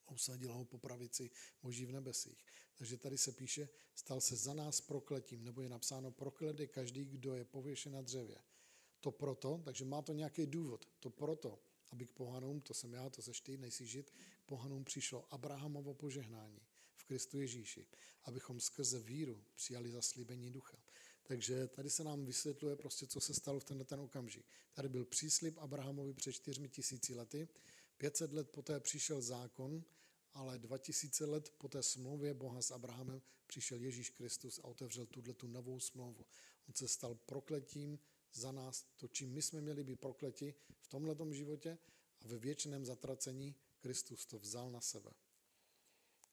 a 0.06 0.10
usadil 0.10 0.52
ho 0.52 0.64
po 0.64 0.78
pravici 0.78 1.30
boží 1.62 1.86
v 1.86 1.92
nebesích. 1.92 2.44
Takže 2.74 2.96
tady 2.96 3.18
se 3.18 3.32
píše, 3.32 3.68
stal 3.94 4.20
se 4.20 4.36
za 4.36 4.54
nás 4.54 4.80
prokletím, 4.80 5.44
nebo 5.44 5.62
je 5.62 5.68
napsáno, 5.68 6.10
proklet 6.10 6.60
je 6.60 6.66
každý, 6.66 7.04
kdo 7.04 7.34
je 7.34 7.44
pověšen 7.44 7.92
na 7.92 8.02
dřevě. 8.02 8.38
To 9.00 9.10
proto, 9.10 9.62
takže 9.64 9.84
má 9.84 10.02
to 10.02 10.12
nějaký 10.12 10.46
důvod, 10.46 10.88
to 11.00 11.10
proto, 11.10 11.62
aby 11.90 12.06
k 12.06 12.12
pohanům, 12.12 12.60
to 12.60 12.74
jsem 12.74 12.92
já, 12.92 13.10
to 13.10 13.22
seš 13.22 13.40
ty, 13.40 13.56
nejsi 13.56 13.86
žít, 13.86 14.10
k 14.10 14.44
pohanům 14.46 14.84
přišlo 14.84 15.34
Abrahamovo 15.34 15.94
požehnání 15.94 16.60
v 16.94 17.04
Kristu 17.04 17.40
Ježíši, 17.40 17.86
abychom 18.24 18.60
skrze 18.60 18.98
víru 18.98 19.44
přijali 19.54 19.90
zaslíbení 19.90 20.50
ducha. 20.50 20.78
Takže 21.22 21.68
tady 21.68 21.90
se 21.90 22.04
nám 22.04 22.24
vysvětluje 22.24 22.76
prostě, 22.76 23.06
co 23.06 23.20
se 23.20 23.34
stalo 23.34 23.60
v 23.60 23.64
tenhle 23.64 23.84
ten 23.84 24.00
okamžik. 24.00 24.46
Tady 24.74 24.88
byl 24.88 25.04
příslip 25.04 25.58
Abrahamovi 25.58 26.14
před 26.14 26.32
čtyřmi 26.32 26.68
tisíci 26.68 27.14
lety, 27.14 27.48
500 27.96 28.32
let 28.32 28.50
poté 28.50 28.80
přišel 28.80 29.22
zákon, 29.22 29.84
ale 30.32 30.58
2000 30.58 31.24
let 31.24 31.54
po 31.58 31.68
té 31.68 31.82
smlouvě 31.82 32.34
Boha 32.34 32.62
s 32.62 32.70
Abrahamem 32.70 33.22
přišel 33.46 33.80
Ježíš 33.80 34.10
Kristus 34.10 34.58
a 34.58 34.64
otevřel 34.64 35.06
tuhle 35.06 35.34
tu 35.34 35.46
novou 35.46 35.80
smlouvu. 35.80 36.26
On 36.68 36.74
se 36.74 36.88
stal 36.88 37.14
prokletím 37.14 37.98
za 38.32 38.52
nás, 38.52 38.86
to, 38.96 39.08
čím 39.08 39.32
my 39.32 39.42
jsme 39.42 39.60
měli 39.60 39.84
být 39.84 40.00
prokleti 40.00 40.54
v 40.80 40.88
tomhle 40.88 41.16
životě 41.34 41.78
a 42.20 42.26
ve 42.28 42.38
věčném 42.38 42.84
zatracení 42.84 43.54
Kristus 43.80 44.26
to 44.26 44.38
vzal 44.38 44.70
na 44.70 44.80
sebe. 44.80 45.10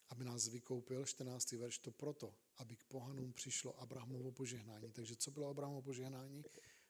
Aby 0.09 0.25
nás 0.25 0.47
vykoupil, 0.47 1.05
14. 1.05 1.51
verš, 1.51 1.77
to 1.77 1.91
proto, 1.91 2.33
aby 2.57 2.75
k 2.75 2.83
pohanům 2.83 3.33
přišlo 3.33 3.81
Abrahamovo 3.81 4.31
požehnání. 4.31 4.91
Takže 4.91 5.15
co 5.15 5.31
bylo 5.31 5.49
Abrahamovo 5.49 5.81
požehnání? 5.81 6.43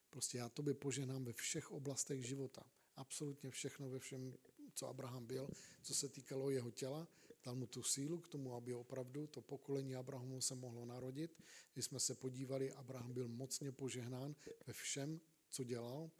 Prostě 0.09 0.37
já 0.37 0.49
tobě 0.49 0.73
požehnám 0.73 1.23
ve 1.23 1.33
všech 1.33 1.71
oblastech 1.71 2.25
života. 2.25 2.63
Absolutně 2.95 3.49
všechno 3.49 3.89
ve 3.89 3.99
všem, 3.99 4.33
co 4.73 4.87
Abraham 4.87 5.25
byl, 5.25 5.49
co 5.81 5.95
se 5.95 6.09
týkalo 6.09 6.49
jeho 6.49 6.71
těla. 6.71 7.07
Dal 7.43 7.55
mu 7.55 7.67
tu 7.67 7.83
sílu 7.83 8.19
k 8.19 8.27
tomu, 8.27 8.55
aby 8.55 8.73
opravdu 8.73 9.27
to 9.27 9.41
pokolení 9.41 9.95
Abrahamu 9.95 10.41
se 10.41 10.55
mohlo 10.55 10.85
narodit. 10.85 11.43
Když 11.73 11.85
jsme 11.85 11.99
se 11.99 12.15
podívali, 12.15 12.73
Abraham 12.73 13.13
byl 13.13 13.27
mocně 13.27 13.71
požehnán 13.71 14.35
ve 14.67 14.73
všem, 14.73 15.21
co 15.49 15.63
dělal. 15.63 16.11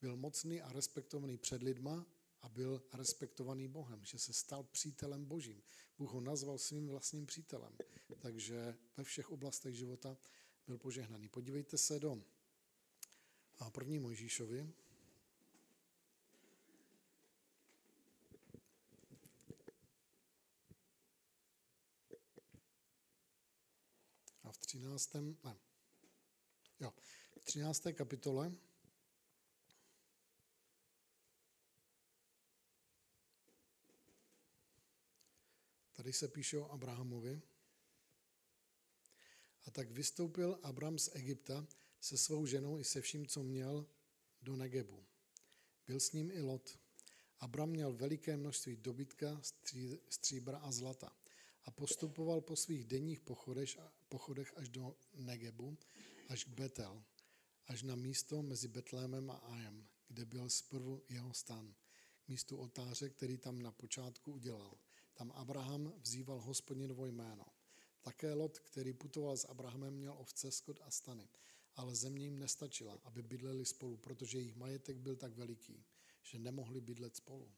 Byl 0.00 0.16
mocný 0.16 0.60
a 0.62 0.72
respektovaný 0.72 1.36
před 1.36 1.62
lidma 1.62 2.06
a 2.42 2.48
byl 2.48 2.82
respektovaný 2.92 3.68
Bohem, 3.68 4.04
že 4.04 4.18
se 4.18 4.32
stal 4.32 4.62
přítelem 4.62 5.24
Božím. 5.24 5.62
Bůh 5.98 6.10
ho 6.10 6.20
nazval 6.20 6.58
svým 6.58 6.88
vlastním 6.88 7.26
přítelem. 7.26 7.76
Takže 8.18 8.76
ve 8.96 9.04
všech 9.04 9.30
oblastech 9.30 9.74
života 9.74 10.16
byl 10.66 10.78
požehnaný. 10.78 11.28
Podívejte 11.28 11.78
se 11.78 12.00
do 12.00 12.22
první 13.72 13.98
Mojžíšovi, 13.98 14.72
A 24.48 24.52
v 24.52 24.58
13. 24.58 25.14
Ne, 25.44 25.56
jo, 26.80 26.92
v 27.40 27.44
13. 27.44 27.82
kapitole 27.94 28.52
Tady 35.98 36.12
se 36.12 36.28
píše 36.28 36.58
o 36.58 36.70
Abrahamovi. 36.70 37.42
A 39.64 39.70
tak 39.70 39.90
vystoupil 39.90 40.58
Abram 40.62 40.98
z 40.98 41.10
Egypta 41.14 41.66
se 42.00 42.18
svou 42.18 42.46
ženou 42.46 42.78
i 42.78 42.84
se 42.84 43.00
vším, 43.00 43.26
co 43.26 43.42
měl, 43.42 43.86
do 44.42 44.56
Negebu. 44.56 45.06
Byl 45.86 46.00
s 46.00 46.12
ním 46.12 46.30
i 46.30 46.40
Lot. 46.40 46.78
Abram 47.38 47.70
měl 47.70 47.92
veliké 47.92 48.36
množství 48.36 48.76
dobytka, 48.76 49.40
stříbra 50.08 50.58
a 50.58 50.72
zlata 50.72 51.16
a 51.64 51.70
postupoval 51.70 52.40
po 52.40 52.56
svých 52.56 52.84
denních 52.84 53.20
pochodech, 53.20 53.78
pochodech 54.08 54.52
až 54.56 54.68
do 54.68 54.96
Negebu, 55.14 55.78
až 56.28 56.44
k 56.44 56.48
Betel, 56.48 57.04
až 57.66 57.82
na 57.82 57.94
místo 57.94 58.42
mezi 58.42 58.68
Betlémem 58.68 59.30
a 59.30 59.34
Ajem, 59.34 59.88
kde 60.08 60.24
byl 60.24 60.50
zprvu 60.50 61.02
jeho 61.08 61.34
stan, 61.34 61.74
místu 62.28 62.56
otáře, 62.56 63.10
který 63.10 63.38
tam 63.38 63.62
na 63.62 63.72
počátku 63.72 64.32
udělal. 64.32 64.78
Tam 65.18 65.32
Abraham 65.34 65.92
vzýval 66.02 66.40
hospodinovo 66.40 67.06
jméno. 67.06 67.46
Také 68.00 68.32
Lot, 68.32 68.58
který 68.58 68.92
putoval 68.92 69.36
s 69.36 69.44
Abrahamem, 69.44 69.94
měl 69.94 70.14
ovce, 70.18 70.50
skot 70.50 70.80
a 70.82 70.90
stany. 70.90 71.28
Ale 71.76 71.94
země 71.94 72.24
jim 72.24 72.38
nestačila, 72.38 72.98
aby 73.04 73.22
bydleli 73.22 73.64
spolu, 73.64 73.96
protože 73.96 74.38
jejich 74.38 74.56
majetek 74.56 74.96
byl 74.96 75.16
tak 75.16 75.32
veliký, 75.32 75.84
že 76.22 76.38
nemohli 76.38 76.80
bydlet 76.80 77.16
spolu. 77.16 77.50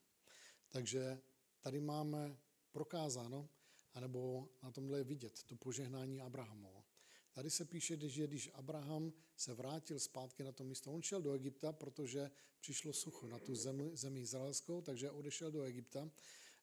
Takže 0.68 1.20
tady 1.61 1.81
máme 1.81 2.37
prokázáno, 2.73 3.49
anebo 3.94 4.49
na 4.62 4.70
tomhle 4.70 4.99
je 4.99 5.05
vidět 5.05 5.42
to 5.42 5.57
požehnání 5.57 6.20
Abrahamovo. 6.20 6.85
Tady 7.33 7.51
se 7.51 7.64
píše, 7.64 8.09
že 8.09 8.27
když 8.27 8.51
Abraham 8.55 9.12
se 9.37 9.55
vrátil 9.55 10.01
zpátky 10.01 10.44
na 10.44 10.53
to 10.53 10.64
místo, 10.64 10.92
on 10.92 11.03
šel 11.03 11.23
do 11.23 11.33
Egypta, 11.33 11.73
protože 11.73 12.31
přišlo 12.61 12.92
sucho 12.92 13.29
na 13.29 13.38
tu 13.38 13.55
zemi, 13.55 13.90
zemi 13.94 14.20
izraelskou, 14.20 14.83
takže 14.83 15.11
odešel 15.11 15.51
do 15.51 15.62
Egypta, 15.62 16.11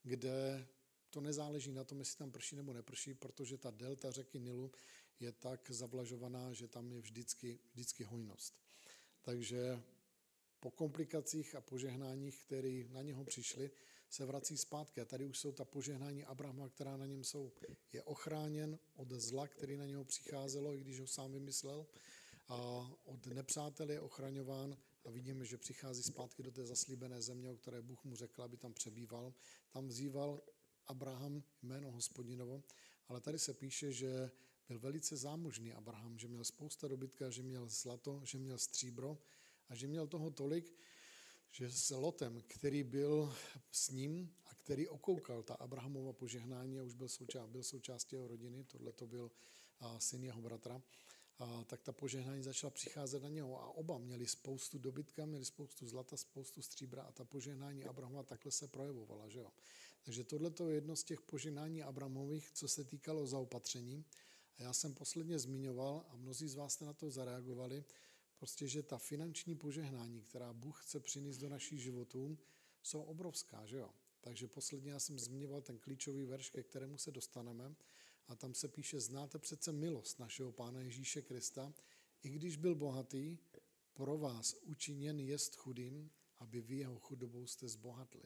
kde 0.04 0.68
to 1.10 1.22
nezáleží 1.22 1.72
na 1.72 1.84
tom, 1.84 2.00
jestli 2.00 2.18
tam 2.18 2.32
prší 2.32 2.56
nebo 2.56 2.74
neprší, 2.74 3.14
protože 3.14 3.58
ta 3.58 3.72
delta 3.72 4.12
řeky 4.12 4.40
Nilu 4.40 4.72
je 5.20 5.32
tak 5.32 5.72
zavlažovaná, 5.72 6.54
že 6.54 6.68
tam 6.68 6.92
je 6.92 7.02
vždycky, 7.02 7.60
vždycky 7.74 8.04
hojnost. 8.04 8.54
Takže 9.22 9.84
po 10.60 10.72
komplikacích 10.72 11.56
a 11.56 11.62
požehnáních, 11.62 12.44
které 12.44 12.84
na 12.90 13.02
něho 13.02 13.26
přišly, 13.26 13.72
se 14.10 14.26
vrací 14.26 14.58
zpátky. 14.58 15.02
A 15.02 15.06
tady 15.06 15.26
už 15.26 15.40
jsou 15.40 15.52
ta 15.52 15.66
požehnání 15.66 16.24
Abrahama, 16.24 16.70
která 16.70 16.98
na 16.98 17.06
něm 17.06 17.24
jsou. 17.24 17.52
Je 17.94 18.04
ochráněn 18.04 18.80
od 18.96 19.12
zla, 19.12 19.48
který 19.48 19.78
na 19.78 19.86
něho 19.86 20.06
přicházelo, 20.06 20.74
i 20.74 20.80
když 20.80 21.00
ho 21.00 21.08
sám 21.08 21.32
vymyslel. 21.32 21.88
A 22.48 22.58
od 23.04 23.26
nepřátel 23.26 23.92
je 23.92 24.00
ochraňován 24.00 24.78
a 25.06 25.10
vidíme, 25.10 25.46
že 25.46 25.58
přichází 25.58 26.04
zpátky 26.04 26.44
do 26.44 26.52
té 26.52 26.66
zaslíbené 26.66 27.22
země, 27.22 27.50
o 27.50 27.56
které 27.56 27.82
Bůh 27.82 28.04
mu 28.04 28.16
řekl, 28.16 28.44
aby 28.44 28.58
tam 28.58 28.74
přebýval. 28.74 29.34
Tam 29.70 29.88
vzýval 29.88 30.42
Abraham 30.88 31.44
jméno 31.62 31.92
hospodinovo, 31.92 32.64
ale 33.08 33.22
tady 33.22 33.40
se 33.40 33.54
píše, 33.54 33.92
že 33.92 34.32
byl 34.68 34.80
velice 34.80 35.18
zámožný 35.18 35.74
Abraham, 35.74 36.20
že 36.20 36.28
měl 36.28 36.44
spousta 36.44 36.88
dobytka, 36.88 37.30
že 37.30 37.44
měl 37.44 37.68
zlato, 37.68 38.22
že 38.24 38.38
měl 38.38 38.58
stříbro 38.58 39.18
a 39.70 39.76
že 39.76 39.88
měl 39.88 40.08
toho 40.08 40.32
tolik, 40.32 40.76
že 41.52 41.72
s 41.72 41.90
Lotem, 41.90 42.44
který 42.48 42.84
byl 42.84 43.36
s 43.72 43.90
ním 43.90 44.36
a 44.46 44.56
který 44.56 44.88
okoukal 44.88 45.44
ta 45.44 45.54
Abrahamova 45.54 46.14
požehnání 46.14 46.80
a 46.80 46.84
už 46.84 46.94
byl, 46.94 47.10
součást, 47.10 47.50
byl 47.50 47.64
součástí 47.64 48.16
jeho 48.16 48.28
rodiny, 48.28 48.64
tohle 48.64 48.92
to 48.92 49.08
byl 49.08 49.32
syn 50.00 50.24
jeho 50.24 50.42
bratra, 50.42 50.82
a 51.40 51.64
tak 51.64 51.82
ta 51.82 51.92
požehnání 51.92 52.44
začala 52.44 52.72
přicházet 52.72 53.24
na 53.24 53.30
něho 53.30 53.62
a 53.62 53.68
oba 53.68 53.98
měli 53.98 54.28
spoustu 54.28 54.80
dobytka, 54.80 55.26
měli 55.26 55.46
spoustu 55.46 55.88
zlata, 55.88 56.18
spoustu 56.18 56.62
stříbra 56.62 57.04
a 57.04 57.12
ta 57.12 57.26
požehnání 57.26 57.84
Abrahama 57.84 58.24
takhle 58.24 58.52
se 58.52 58.68
projevovala. 58.68 59.30
Že 59.30 59.40
jo? 59.40 59.52
Takže 60.04 60.24
tohle 60.24 60.52
je 60.68 60.74
jedno 60.74 60.96
z 60.96 61.04
těch 61.04 61.22
požehnání 61.22 61.84
Abramových, 61.84 62.52
co 62.52 62.68
se 62.68 62.84
týkalo 62.84 63.28
zaopatření. 63.28 64.06
A 64.58 64.64
já 64.64 64.74
jsem 64.74 64.94
posledně 64.94 65.40
zmiňoval, 65.40 66.06
a 66.10 66.16
mnozí 66.16 66.48
z 66.48 66.56
vás 66.56 66.74
jste 66.74 66.86
na 66.86 66.94
to 66.94 67.10
zareagovali, 67.10 67.84
prostě, 68.38 68.68
že 68.68 68.84
ta 68.84 68.98
finanční 68.98 69.56
požehnání, 69.56 70.22
která 70.22 70.54
Bůh 70.54 70.84
chce 70.84 71.00
přinést 71.00 71.38
do 71.38 71.50
našich 71.50 71.82
životů, 71.82 72.38
jsou 72.84 73.02
obrovská, 73.02 73.66
že 73.66 73.78
jo? 73.78 73.90
Takže 74.22 74.48
posledně 74.48 74.92
já 74.92 75.00
jsem 75.00 75.20
zmiňoval 75.20 75.62
ten 75.62 75.80
klíčový 75.80 76.26
verš, 76.26 76.50
ke 76.50 76.64
kterému 76.64 76.98
se 76.98 77.12
dostaneme. 77.12 77.76
A 78.28 78.36
tam 78.36 78.54
se 78.54 78.68
píše, 78.68 79.00
znáte 79.00 79.40
přece 79.40 79.72
milost 79.72 80.20
našeho 80.20 80.52
Pána 80.52 80.82
Ježíše 80.82 81.22
Krista, 81.22 81.74
i 82.24 82.30
když 82.30 82.58
byl 82.58 82.76
bohatý, 82.76 83.38
pro 83.94 84.18
vás 84.18 84.56
učiněn 84.62 85.20
jest 85.20 85.56
chudým, 85.56 86.12
aby 86.40 86.62
vy 86.62 86.76
jeho 86.78 87.00
chudobou 87.00 87.48
jste 87.48 87.68
zbohatli. 87.68 88.24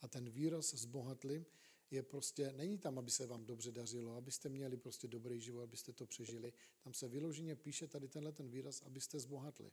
A 0.00 0.08
ten 0.08 0.30
výraz 0.30 0.74
zbohatli 0.74 1.46
je 1.90 2.02
prostě, 2.02 2.52
není 2.52 2.78
tam, 2.78 2.98
aby 2.98 3.10
se 3.10 3.26
vám 3.26 3.46
dobře 3.46 3.72
dařilo, 3.72 4.16
abyste 4.16 4.48
měli 4.48 4.76
prostě 4.76 5.08
dobrý 5.08 5.40
život, 5.40 5.62
abyste 5.62 5.92
to 5.92 6.06
přežili. 6.06 6.52
Tam 6.80 6.94
se 6.94 7.08
vyloženě 7.08 7.56
píše 7.56 7.86
tady 7.86 8.08
tenhle 8.08 8.32
ten 8.32 8.50
výraz, 8.50 8.82
abyste 8.82 9.20
zbohatli. 9.20 9.70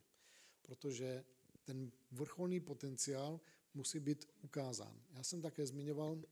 Protože 0.62 1.24
ten 1.64 1.92
vrcholný 2.10 2.60
potenciál 2.60 3.40
musí 3.74 4.00
být 4.00 4.28
ukázán. 4.42 5.02
Já 5.10 5.22
jsem 5.22 5.42
také 5.42 5.66
zmiňoval, 5.66 6.22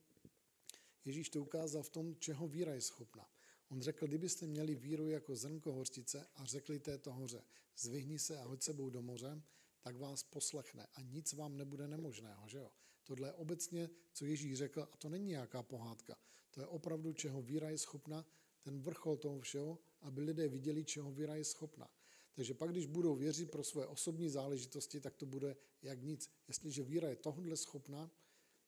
Ježíš 1.04 1.28
to 1.28 1.42
ukázal 1.42 1.82
v 1.82 1.88
tom, 1.90 2.16
čeho 2.16 2.48
víra 2.48 2.74
je 2.74 2.80
schopna. 2.80 3.30
On 3.68 3.82
řekl, 3.82 4.06
kdybyste 4.06 4.46
měli 4.46 4.74
víru 4.74 5.10
jako 5.10 5.36
zrnko 5.36 5.72
hořtice 5.72 6.26
a 6.34 6.44
řekli 6.44 6.78
této 6.78 7.12
hoře, 7.12 7.42
zvihni 7.78 8.18
se 8.18 8.38
a 8.38 8.44
hoď 8.44 8.62
sebou 8.62 8.90
do 8.90 9.02
moře, 9.02 9.42
tak 9.80 9.96
vás 9.96 10.22
poslechne 10.22 10.86
a 10.94 11.00
nic 11.00 11.32
vám 11.32 11.56
nebude 11.56 11.88
nemožného, 11.88 12.48
že 12.48 12.58
jo? 12.58 12.70
Tohle 13.04 13.28
je 13.28 13.32
obecně, 13.32 13.90
co 14.12 14.24
Ježíš 14.24 14.58
řekl, 14.58 14.88
a 14.92 14.96
to 14.96 15.08
není 15.08 15.26
nějaká 15.26 15.62
pohádka. 15.62 16.16
To 16.50 16.60
je 16.60 16.66
opravdu, 16.66 17.12
čeho 17.12 17.42
víra 17.42 17.70
je 17.70 17.78
schopna, 17.78 18.26
ten 18.62 18.80
vrchol 18.80 19.16
toho 19.16 19.40
všeho, 19.40 19.78
aby 20.00 20.20
lidé 20.20 20.48
viděli, 20.48 20.84
čeho 20.84 21.12
víra 21.12 21.34
je 21.34 21.44
schopna. 21.44 21.90
Takže 22.34 22.54
pak, 22.54 22.70
když 22.70 22.86
budou 22.86 23.16
věřit 23.16 23.50
pro 23.50 23.64
své 23.64 23.86
osobní 23.86 24.28
záležitosti, 24.28 25.00
tak 25.00 25.16
to 25.16 25.26
bude 25.26 25.56
jak 25.82 26.02
nic. 26.02 26.30
Jestliže 26.48 26.82
víra 26.82 27.08
je 27.08 27.16
tohle 27.16 27.56
schopná, 27.56 28.10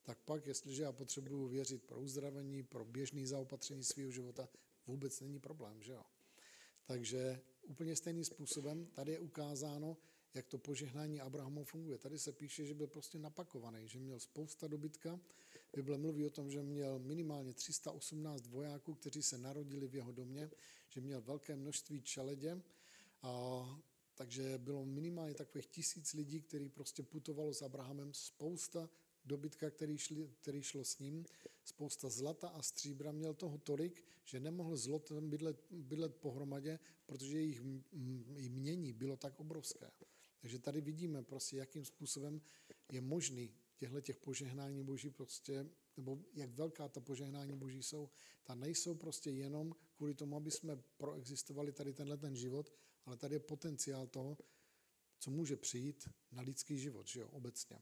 tak 0.03 0.19
pak, 0.19 0.47
jestliže 0.47 0.83
já 0.83 0.93
potřebuju 0.93 1.49
věřit 1.49 1.85
pro 1.85 2.01
uzdravení, 2.01 2.63
pro 2.63 2.85
běžný 2.85 3.27
zaopatření 3.27 3.85
svého 3.85 4.11
života, 4.11 4.49
vůbec 4.87 5.21
není 5.21 5.39
problém, 5.39 5.83
že 5.83 5.93
jo? 5.93 6.03
Takže 6.85 7.43
úplně 7.63 7.97
stejným 7.97 8.25
způsobem 8.25 8.87
tady 8.87 9.13
je 9.13 9.19
ukázáno, 9.19 9.97
jak 10.37 10.47
to 10.47 10.59
požehnání 10.59 11.21
Abrahamu 11.21 11.65
funguje. 11.65 11.99
Tady 11.99 12.19
se 12.19 12.33
píše, 12.33 12.65
že 12.65 12.75
byl 12.75 12.87
prostě 12.87 13.19
napakovaný, 13.19 13.89
že 13.89 13.99
měl 13.99 14.21
spousta 14.21 14.67
dobytka. 14.69 15.21
Bible 15.75 15.99
mluví 15.99 16.27
o 16.27 16.31
tom, 16.31 16.51
že 16.51 16.63
měl 16.63 16.99
minimálně 16.99 17.55
318 17.55 18.47
vojáků, 18.47 18.95
kteří 18.95 19.23
se 19.23 19.39
narodili 19.39 19.89
v 19.89 19.95
jeho 19.95 20.13
domě, 20.13 20.51
že 20.89 21.01
měl 21.01 21.21
velké 21.21 21.57
množství 21.57 22.03
čeledě, 22.03 22.63
a, 23.23 23.81
takže 24.15 24.59
bylo 24.59 24.85
minimálně 24.85 25.35
takových 25.35 25.67
tisíc 25.67 26.13
lidí, 26.13 26.41
kteří 26.41 26.69
prostě 26.69 27.03
putovalo 27.03 27.55
s 27.55 27.63
Abrahamem, 27.63 28.15
spousta 28.15 28.91
dobytka, 29.25 29.71
který, 29.71 29.99
šli, 29.99 30.31
který 30.41 30.63
šlo 30.63 30.85
s 30.85 30.99
ním, 30.99 31.25
spousta 31.65 32.09
zlata 32.09 32.49
a 32.49 32.63
stříbra, 32.63 33.13
měl 33.13 33.35
toho 33.35 33.59
tolik, 33.59 34.05
že 34.25 34.41
nemohl 34.41 34.77
zlotem 34.77 35.31
bydlet, 35.31 35.57
bydlet 35.71 36.17
pohromadě, 36.17 36.79
protože 37.07 37.39
jejich 37.39 37.63
mění 38.51 38.93
bylo 38.93 39.17
tak 39.17 39.41
obrovské. 39.41 39.91
Takže 40.47 40.59
tady 40.59 40.81
vidíme 40.81 41.23
prostě, 41.23 41.57
jakým 41.57 41.85
způsobem 41.85 42.41
je 42.93 43.01
možný 43.01 43.51
těchto 43.77 44.01
těch 44.01 44.17
požehnání 44.17 44.85
boží 44.85 45.11
prostě, 45.11 45.67
nebo 45.97 46.19
jak 46.35 46.51
velká 46.51 46.89
ta 46.89 47.01
požehnání 47.01 47.57
boží 47.57 47.83
jsou, 47.83 48.11
ta 48.45 48.55
nejsou 48.55 48.95
prostě 48.95 49.31
jenom 49.31 49.75
kvůli 49.97 50.15
tomu, 50.15 50.37
aby 50.37 50.51
jsme 50.51 50.77
proexistovali 50.97 51.73
tady 51.73 51.93
tenhle 51.93 52.17
ten 52.17 52.37
život, 52.37 52.73
ale 53.05 53.17
tady 53.17 53.35
je 53.35 53.41
potenciál 53.41 54.07
toho, 54.07 54.39
co 55.19 55.31
může 55.31 55.57
přijít 55.57 56.09
na 56.33 56.43
lidský 56.43 56.79
život, 56.79 57.07
že 57.07 57.21
jo, 57.21 57.29
obecně. 57.29 57.79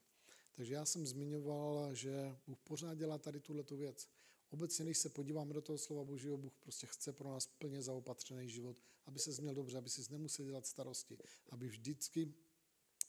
Takže 0.52 0.74
já 0.74 0.84
jsem 0.84 1.06
zmiňoval, 1.06 1.94
že 1.94 2.36
Bůh 2.46 2.58
pořád 2.58 2.94
dělá 2.94 3.18
tady 3.18 3.40
tuhle 3.40 3.64
věc. 3.70 4.08
Obecně, 4.50 4.84
když 4.84 4.98
se 4.98 5.08
podíváme 5.08 5.54
do 5.54 5.62
toho 5.62 5.78
slova 5.78 6.04
Božího, 6.04 6.36
Bůh 6.36 6.52
prostě 6.60 6.86
chce 6.86 7.12
pro 7.12 7.28
nás 7.28 7.46
plně 7.46 7.82
zaopatřený 7.82 8.48
život, 8.48 8.80
aby 9.06 9.18
se 9.18 9.32
změl 9.32 9.54
dobře, 9.54 9.78
aby 9.78 9.90
si 9.90 10.12
nemusel 10.12 10.46
dělat 10.46 10.66
starosti, 10.66 11.18
aby 11.50 11.68
vždycky 11.68 12.34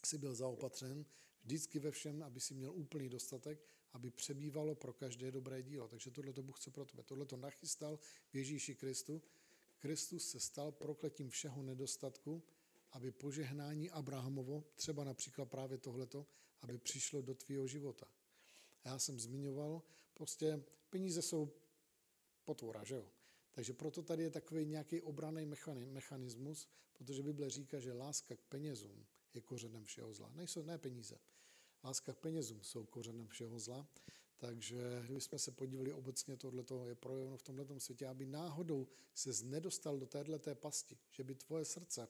si 0.06 0.18
byl 0.18 0.34
zaopatřen, 0.34 1.04
vždycky 1.44 1.78
ve 1.78 1.90
všem, 1.90 2.22
aby 2.22 2.40
si 2.40 2.54
měl 2.54 2.72
úplný 2.74 3.08
dostatek, 3.08 3.66
aby 3.92 4.10
přebývalo 4.10 4.74
pro 4.74 4.92
každé 4.92 5.30
dobré 5.30 5.62
dílo. 5.62 5.88
Takže 5.88 6.10
tohle 6.10 6.32
to 6.32 6.42
Bůh 6.42 6.56
chce 6.60 6.70
pro 6.70 6.84
tebe. 6.84 7.02
Tohle 7.02 7.26
to 7.26 7.36
nachystal 7.36 7.98
v 8.32 8.36
Ježíši 8.36 8.74
Kristu. 8.74 9.22
Kristus 9.78 10.30
se 10.30 10.40
stal 10.40 10.72
prokletím 10.72 11.30
všeho 11.30 11.62
nedostatku, 11.62 12.42
aby 12.92 13.10
požehnání 13.12 13.90
Abrahamovo, 13.90 14.64
třeba 14.74 15.04
například 15.04 15.50
právě 15.50 15.78
tohleto, 15.78 16.26
aby 16.60 16.78
přišlo 16.78 17.22
do 17.22 17.34
tvýho 17.34 17.66
života. 17.66 18.06
Já 18.84 18.98
jsem 18.98 19.20
zmiňoval, 19.20 19.82
prostě 20.14 20.64
peníze 20.90 21.22
jsou 21.22 21.52
potvora, 22.44 22.84
že 22.84 22.94
jo? 22.94 23.12
Takže 23.52 23.72
proto 23.72 24.02
tady 24.02 24.22
je 24.22 24.30
takový 24.30 24.66
nějaký 24.66 25.00
obraný 25.00 25.46
mechanismus, 25.86 26.68
protože 26.92 27.22
Bible 27.22 27.50
říká, 27.50 27.80
že 27.80 27.92
láska 27.92 28.36
k 28.36 28.40
penězům 28.40 29.06
je 29.36 29.42
kořenem 29.42 29.84
všeho 29.84 30.14
zla. 30.14 30.30
Nejsou 30.34 30.62
ne 30.62 30.78
peníze. 30.78 31.18
Láska 31.84 32.12
k 32.12 32.18
penězům 32.18 32.62
jsou 32.62 32.84
kořenem 32.84 33.28
všeho 33.28 33.58
zla. 33.58 33.88
Takže 34.38 35.04
jsme 35.08 35.38
se 35.38 35.50
podívali 35.50 35.92
obecně, 35.92 36.36
tohle 36.36 36.64
je 36.88 36.94
projeveno 36.94 37.36
v 37.36 37.42
tomto 37.42 37.80
světě, 37.80 38.06
aby 38.06 38.26
náhodou 38.26 38.88
se 39.14 39.44
nedostal 39.44 39.98
do 39.98 40.06
této 40.06 40.54
pasti, 40.54 40.98
že 41.10 41.24
by 41.24 41.34
tvoje 41.34 41.64
srdce 41.64 42.08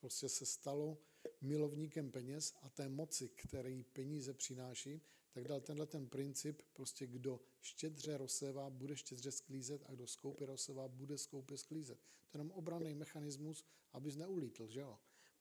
prostě 0.00 0.28
se 0.28 0.46
stalo 0.46 0.98
milovníkem 1.40 2.10
peněz 2.10 2.54
a 2.62 2.68
té 2.68 2.88
moci, 2.88 3.28
který 3.28 3.82
peníze 3.82 4.34
přináší, 4.34 5.00
tak 5.30 5.48
dal 5.48 5.60
tenhle 5.60 5.86
ten 5.86 6.08
princip, 6.08 6.62
prostě 6.72 7.06
kdo 7.06 7.40
štědře 7.60 8.16
rozsévá, 8.16 8.70
bude 8.70 8.96
štědře 8.96 9.32
sklízet 9.32 9.82
a 9.86 9.92
kdo 9.92 10.06
skoupě 10.06 10.46
rozsévá, 10.46 10.88
bude 10.88 11.18
skoupě 11.18 11.58
sklízet. 11.58 11.98
To 11.98 12.38
je 12.38 12.40
jenom 12.40 12.50
obranný 12.50 12.94
mechanismus, 12.94 13.64
abys 13.92 14.16
neulítl, 14.16 14.66
že 14.66 14.80
jo? 14.80 14.98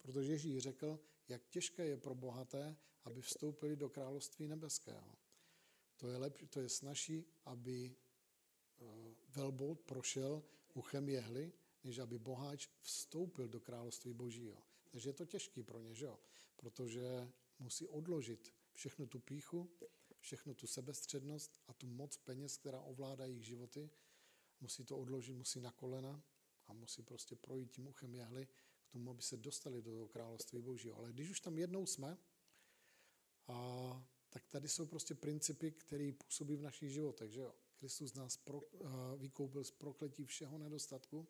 Protože 0.08 0.32
Ježíš 0.32 0.64
řekl, 0.64 1.00
jak 1.28 1.48
těžké 1.48 1.86
je 1.86 1.98
pro 1.98 2.16
bohaté, 2.16 2.78
aby 3.04 3.22
vstoupili 3.22 3.76
do 3.76 3.90
království 3.90 4.48
nebeského. 4.48 5.16
To 5.98 6.08
je, 6.08 6.18
lepší, 6.18 6.48
to 6.48 6.62
je 6.62 6.70
snaží, 6.70 7.26
aby 7.46 7.96
eh, 7.96 8.86
velbout 9.30 9.80
prošel 9.80 10.44
uchem 10.74 11.10
jehly, 11.10 11.54
než 11.84 12.00
aby 12.00 12.20
boháč 12.20 12.68
vstoupil 12.80 13.48
do 13.48 13.60
království 13.60 14.14
božího. 14.14 14.64
Takže 14.92 15.10
je 15.10 15.14
to 15.14 15.26
těžký 15.26 15.64
pro 15.64 15.80
ně, 15.80 15.94
že 15.94 16.06
jo? 16.06 16.20
protože 16.56 17.32
musí 17.60 17.88
odložit 17.88 18.54
všechnu 18.74 19.08
tu 19.08 19.20
píchu, 19.20 19.72
všechnu 20.20 20.54
tu 20.54 20.68
sebestřednost 20.68 21.60
a 21.68 21.74
tu 21.74 21.88
moc 21.88 22.18
peněz, 22.18 22.58
která 22.58 22.82
ovládá 22.82 23.26
jejich 23.26 23.46
životy. 23.46 23.90
Musí 24.60 24.86
to 24.86 24.98
odložit, 24.98 25.36
musí 25.36 25.62
na 25.62 25.72
kolena 25.72 26.24
a 26.68 26.74
musí 26.74 27.04
prostě 27.04 27.36
projít 27.36 27.72
tím 27.72 27.88
uchem 27.88 28.16
jehly 28.16 28.48
k 28.90 28.92
tomu, 28.92 29.12
aby 29.12 29.22
se 29.22 29.38
dostali 29.38 29.82
do 29.82 29.92
toho 29.92 30.08
království 30.08 30.62
božího. 30.62 30.98
Ale 30.98 31.14
když 31.14 31.30
už 31.30 31.40
tam 31.40 31.58
jednou 31.58 31.86
jsme, 31.86 32.18
a, 33.48 34.08
tak 34.30 34.48
tady 34.48 34.70
jsou 34.70 34.86
prostě 34.86 35.16
principy, 35.16 35.72
které 35.72 36.12
působí 36.12 36.56
v 36.56 36.62
našich 36.62 36.90
životech, 36.90 37.32
že 37.32 37.40
jo? 37.40 37.56
Kristus 37.80 38.14
nás 38.14 38.38
pro, 38.38 38.62
a, 38.86 39.16
vykoupil 39.16 39.64
z 39.64 39.72
prokletí 39.72 40.26
všeho 40.26 40.58
nedostatku, 40.58 41.28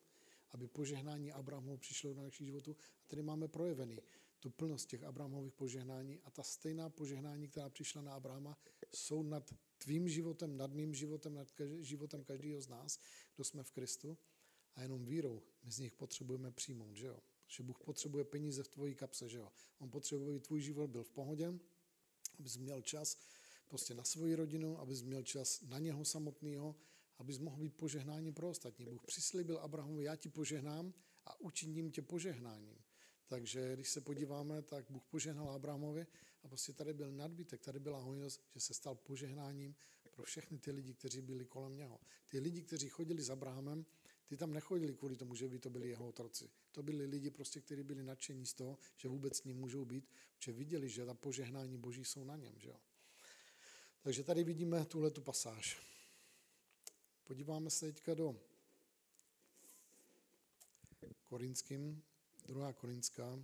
aby 0.52 0.68
požehnání 0.68 1.32
Abrahamu 1.32 1.78
přišlo 1.78 2.14
do 2.14 2.22
našich 2.22 2.48
životů. 2.48 2.76
A 3.04 3.08
tady 3.08 3.22
máme 3.22 3.48
projevený 3.48 4.02
tu 4.40 4.50
plnost 4.50 4.90
těch 4.90 5.04
Abrahamových 5.04 5.54
požehnání 5.54 6.20
a 6.24 6.32
ta 6.32 6.44
stejná 6.44 6.90
požehnání, 6.90 7.48
která 7.48 7.70
přišla 7.70 8.02
na 8.02 8.14
Abrahama, 8.14 8.58
jsou 8.96 9.24
nad 9.24 9.54
tvým 9.78 10.10
životem, 10.10 10.58
nad 10.58 10.74
mým 10.74 10.94
životem, 10.94 11.34
nad 11.34 11.48
životem 11.80 12.24
každého 12.24 12.62
z 12.62 12.68
nás, 12.68 13.00
kdo 13.36 13.44
jsme 13.44 13.64
v 13.64 13.72
Kristu. 13.72 14.18
A 14.76 14.82
jenom 14.82 15.06
vírou 15.06 15.44
my 15.64 15.72
z 15.72 15.80
nich 15.80 15.94
potřebujeme 15.94 16.52
přijmout, 16.52 16.96
že 16.96 17.08
jo? 17.08 17.20
Že 17.48 17.64
Bůh 17.64 17.80
potřebuje 17.80 18.24
peníze 18.24 18.64
v 18.64 18.68
tvojí 18.68 18.96
kapse, 18.96 19.30
že 19.30 19.38
jo? 19.38 19.52
On 19.80 19.90
potřebuje, 19.90 20.30
aby 20.30 20.40
tvůj 20.40 20.62
život 20.62 20.90
byl 20.90 21.04
v 21.04 21.10
pohodě, 21.10 21.54
abys 22.40 22.58
měl 22.58 22.82
čas 22.82 23.18
prostě 23.68 23.94
na 23.94 24.04
svoji 24.04 24.36
rodinu, 24.36 24.80
abys 24.80 25.02
měl 25.02 25.24
čas 25.24 25.62
na 25.62 25.80
něho 25.80 26.06
samotného, 26.06 26.76
abys 27.18 27.38
mohl 27.38 27.58
být 27.58 27.76
požehnáním 27.76 28.34
pro 28.34 28.50
ostatní. 28.50 28.86
Bůh 28.86 29.06
přislíbil 29.06 29.58
Abrahamu, 29.58 30.02
já 30.02 30.16
ti 30.16 30.30
požehnám 30.30 30.94
a 31.26 31.40
učiním 31.40 31.92
tě 31.92 32.02
požehnáním. 32.02 32.78
Takže 33.28 33.74
když 33.76 33.90
se 33.90 34.02
podíváme, 34.02 34.62
tak 34.62 34.92
Bůh 34.92 35.04
požehnal 35.04 35.52
Abrahamovi 35.52 36.08
a 36.44 36.48
prostě 36.48 36.74
tady 36.74 36.94
byl 36.94 37.12
nadbytek, 37.12 37.62
tady 37.62 37.80
byla 37.80 38.00
hojnost, 38.00 38.44
že 38.54 38.60
se 38.60 38.74
stal 38.74 38.96
požehnáním 38.96 39.76
pro 40.12 40.24
všechny 40.24 40.58
ty 40.58 40.72
lidi, 40.72 40.94
kteří 40.94 41.22
byli 41.22 41.46
kolem 41.46 41.76
něho. 41.76 42.00
Ty 42.28 42.40
lidi, 42.40 42.62
kteří 42.62 42.90
chodili 42.90 43.24
s 43.24 43.30
Abrahamem, 43.30 43.86
ty 44.28 44.38
tam 44.38 44.54
nechodili 44.54 44.94
kvůli 44.94 45.16
tomu, 45.16 45.36
že 45.36 45.48
by 45.48 45.60
to 45.60 45.70
byli 45.70 45.90
jeho 45.90 46.08
otroci. 46.08 46.50
To 46.72 46.84
byli 46.84 47.06
lidi, 47.06 47.30
prostě, 47.32 47.62
kteří 47.62 47.84
byli 47.84 48.04
nadšení 48.04 48.46
z 48.46 48.54
toho, 48.54 48.78
že 48.96 49.08
vůbec 49.08 49.38
s 49.38 49.44
ním 49.44 49.58
můžou 49.58 49.86
být, 49.86 50.10
že 50.40 50.52
viděli, 50.52 50.90
že 50.90 51.06
ta 51.06 51.14
požehnání 51.14 51.78
boží 51.78 52.06
jsou 52.06 52.24
na 52.24 52.36
něm. 52.36 52.54
Že 52.58 52.70
jo? 52.70 52.80
Takže 54.02 54.24
tady 54.24 54.44
vidíme 54.44 54.86
tuhle 54.86 55.12
tu 55.12 55.22
pasáž. 55.22 55.78
Podíváme 57.24 57.70
se 57.70 57.86
teďka 57.86 58.14
do 58.14 58.42
Korinským, 61.24 62.04
druhá 62.46 62.74
Korinská. 62.74 63.44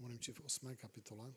Mluvím 0.00 0.18
v 0.34 0.40
osmé 0.40 0.76
kapitole. 0.76 1.34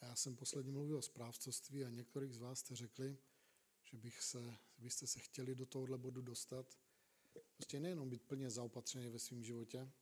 Já 0.00 0.16
jsem 0.16 0.36
posledně 0.36 0.72
mluvil 0.72 0.96
o 0.96 1.02
správcovství 1.02 1.84
a 1.84 1.88
některých 1.88 2.34
z 2.34 2.38
vás 2.38 2.58
jste 2.58 2.76
řekli, 2.76 3.18
že 3.84 3.96
bych 3.96 4.22
se, 4.22 4.58
byste 4.78 5.06
se 5.06 5.20
chtěli 5.20 5.54
do 5.54 5.66
tohohle 5.66 5.98
bodu 5.98 6.22
dostat. 6.22 6.78
Prostě 7.54 7.80
nejenom 7.80 8.10
být 8.10 8.22
plně 8.22 8.50
zaopatřený 8.50 9.10
ve 9.10 9.18
svém 9.18 9.44
životě, 9.44 9.92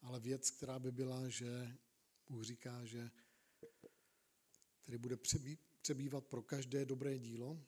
ale 0.00 0.20
věc, 0.20 0.50
která 0.50 0.78
by 0.78 0.92
byla, 0.92 1.28
že 1.28 1.76
Bůh 2.28 2.44
říká, 2.44 2.84
že 2.84 3.10
který 4.82 4.98
bude 4.98 5.16
přebývat 5.82 6.24
pro 6.24 6.42
každé 6.42 6.84
dobré 6.84 7.18
dílo, 7.18 7.58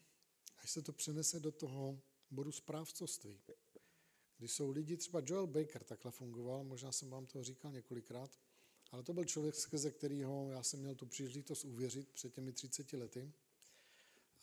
až 0.58 0.70
se 0.70 0.82
to 0.82 0.92
přenese 0.92 1.40
do 1.40 1.52
toho 1.52 2.00
bodu 2.30 2.52
správcovství. 2.52 3.40
Když 4.38 4.52
jsou 4.52 4.70
lidi, 4.70 4.96
třeba 4.96 5.22
Joel 5.26 5.46
Baker 5.46 5.84
takhle 5.84 6.10
fungoval, 6.10 6.64
možná 6.64 6.92
jsem 6.92 7.10
vám 7.10 7.26
to 7.26 7.44
říkal 7.44 7.72
několikrát, 7.72 8.38
Ale 8.90 9.02
to 9.02 9.12
byl 9.12 9.24
člověk, 9.24 9.54
skrze 9.54 9.90
kterého 9.90 10.50
já 10.50 10.62
jsem 10.62 10.80
měl 10.80 10.94
tu 10.94 11.06
příležitost 11.06 11.64
uvěřit 11.64 12.08
před 12.08 12.34
těmi 12.34 12.52
30 12.52 12.92
lety. 12.92 13.32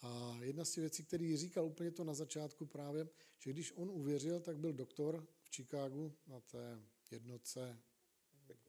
A 0.01 0.39
jedna 0.41 0.65
z 0.65 0.71
těch 0.71 0.81
věcí, 0.81 1.03
který 1.03 1.37
říkal 1.37 1.65
úplně 1.65 1.91
to 1.91 2.03
na 2.03 2.13
začátku 2.13 2.65
právě, 2.65 3.09
že 3.39 3.53
když 3.53 3.71
on 3.75 3.89
uvěřil, 3.89 4.39
tak 4.39 4.57
byl 4.57 4.73
doktor 4.73 5.27
v 5.41 5.55
Chicagu 5.55 6.13
na 6.27 6.39
té 6.39 6.83
jednotce, 7.11 7.79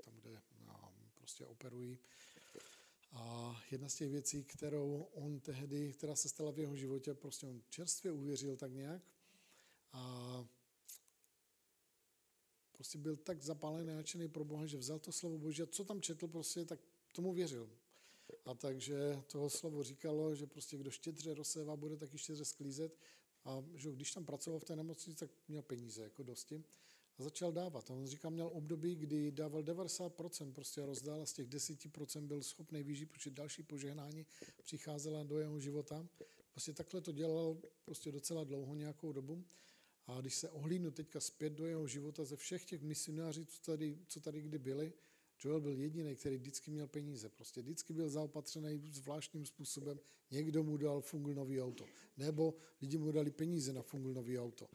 tam, 0.04 0.14
kde 0.20 0.42
no, 0.66 0.94
prostě 1.14 1.46
operují. 1.46 1.98
A 3.12 3.56
jedna 3.70 3.88
z 3.88 3.94
těch 3.94 4.10
věcí, 4.10 4.44
kterou 4.44 5.08
on 5.12 5.40
tehdy, 5.40 5.92
která 5.92 6.16
se 6.16 6.28
stala 6.28 6.50
v 6.50 6.58
jeho 6.58 6.76
životě, 6.76 7.14
prostě 7.14 7.46
on 7.46 7.62
čerstvě 7.68 8.12
uvěřil 8.12 8.56
tak 8.56 8.72
nějak 8.72 9.02
a 9.92 10.44
prostě 12.72 12.98
byl 12.98 13.16
tak 13.16 13.42
zapálený, 13.42 13.94
nadšený 13.94 14.28
pro 14.28 14.44
Boha, 14.44 14.66
že 14.66 14.78
vzal 14.78 14.98
to 14.98 15.12
slovo 15.12 15.38
Boží 15.38 15.62
a 15.62 15.66
co 15.66 15.84
tam 15.84 16.00
četl, 16.00 16.28
prostě 16.28 16.64
tak 16.64 16.80
tomu 17.12 17.32
věřil. 17.32 17.70
A 18.44 18.54
takže 18.54 19.22
toho 19.26 19.50
slovo 19.50 19.82
říkalo, 19.82 20.34
že 20.34 20.46
prostě 20.46 20.76
kdo 20.76 20.90
štědře 20.90 21.34
rozsévá, 21.34 21.76
bude 21.76 21.96
taky 21.96 22.18
štědře 22.18 22.44
sklízet. 22.44 22.98
A 23.44 23.64
že 23.74 23.92
když 23.92 24.12
tam 24.12 24.24
pracoval 24.24 24.60
v 24.60 24.64
té 24.64 24.76
nemocnici, 24.76 25.18
tak 25.18 25.30
měl 25.48 25.62
peníze 25.62 26.02
jako 26.02 26.22
dosti. 26.22 26.64
A 27.18 27.22
začal 27.22 27.52
dávat. 27.52 27.90
On 27.90 28.06
říká, 28.06 28.30
měl 28.30 28.50
období, 28.52 28.94
kdy 28.94 29.32
dával 29.32 29.62
90%, 29.62 30.52
prostě 30.52 30.86
rozdál 30.86 31.22
a 31.22 31.26
z 31.26 31.32
těch 31.32 31.48
10% 31.48 32.26
byl 32.26 32.42
schopný 32.42 32.82
vyžít, 32.82 33.10
protože 33.10 33.30
další 33.30 33.62
požehnání 33.62 34.26
přicházela 34.62 35.22
do 35.22 35.38
jeho 35.38 35.60
života. 35.60 36.06
Prostě 36.50 36.72
takhle 36.72 37.00
to 37.00 37.12
dělal 37.12 37.56
prostě 37.84 38.12
docela 38.12 38.44
dlouho, 38.44 38.74
nějakou 38.74 39.12
dobu. 39.12 39.44
A 40.06 40.20
když 40.20 40.34
se 40.34 40.50
ohlídnu 40.50 40.90
teďka 40.90 41.20
zpět 41.20 41.52
do 41.52 41.66
jeho 41.66 41.86
života 41.86 42.24
ze 42.24 42.36
všech 42.36 42.64
těch 42.64 42.82
misionářů, 42.82 43.44
co 43.44 43.62
tady, 43.62 43.98
co 44.06 44.20
tady 44.20 44.40
kdy 44.40 44.58
byli, 44.58 44.92
Joel 45.44 45.60
byl 45.60 45.78
jediný, 45.78 46.16
který 46.16 46.36
vždycky 46.36 46.70
měl 46.70 46.86
peníze. 46.86 47.28
Prostě 47.28 47.62
vždycky 47.62 47.92
byl 47.92 48.08
zaopatřený 48.08 48.82
zvláštním 48.92 49.46
způsobem. 49.46 50.00
Někdo 50.30 50.62
mu 50.62 50.76
dal 50.76 51.00
fungl 51.00 51.34
nový 51.34 51.62
auto. 51.62 51.86
Nebo 52.16 52.54
lidi 52.80 52.98
mu 52.98 53.12
dali 53.12 53.30
peníze 53.30 53.72
na 53.72 53.82
fungl 53.82 54.14
nový 54.14 54.38
auto. 54.38 54.68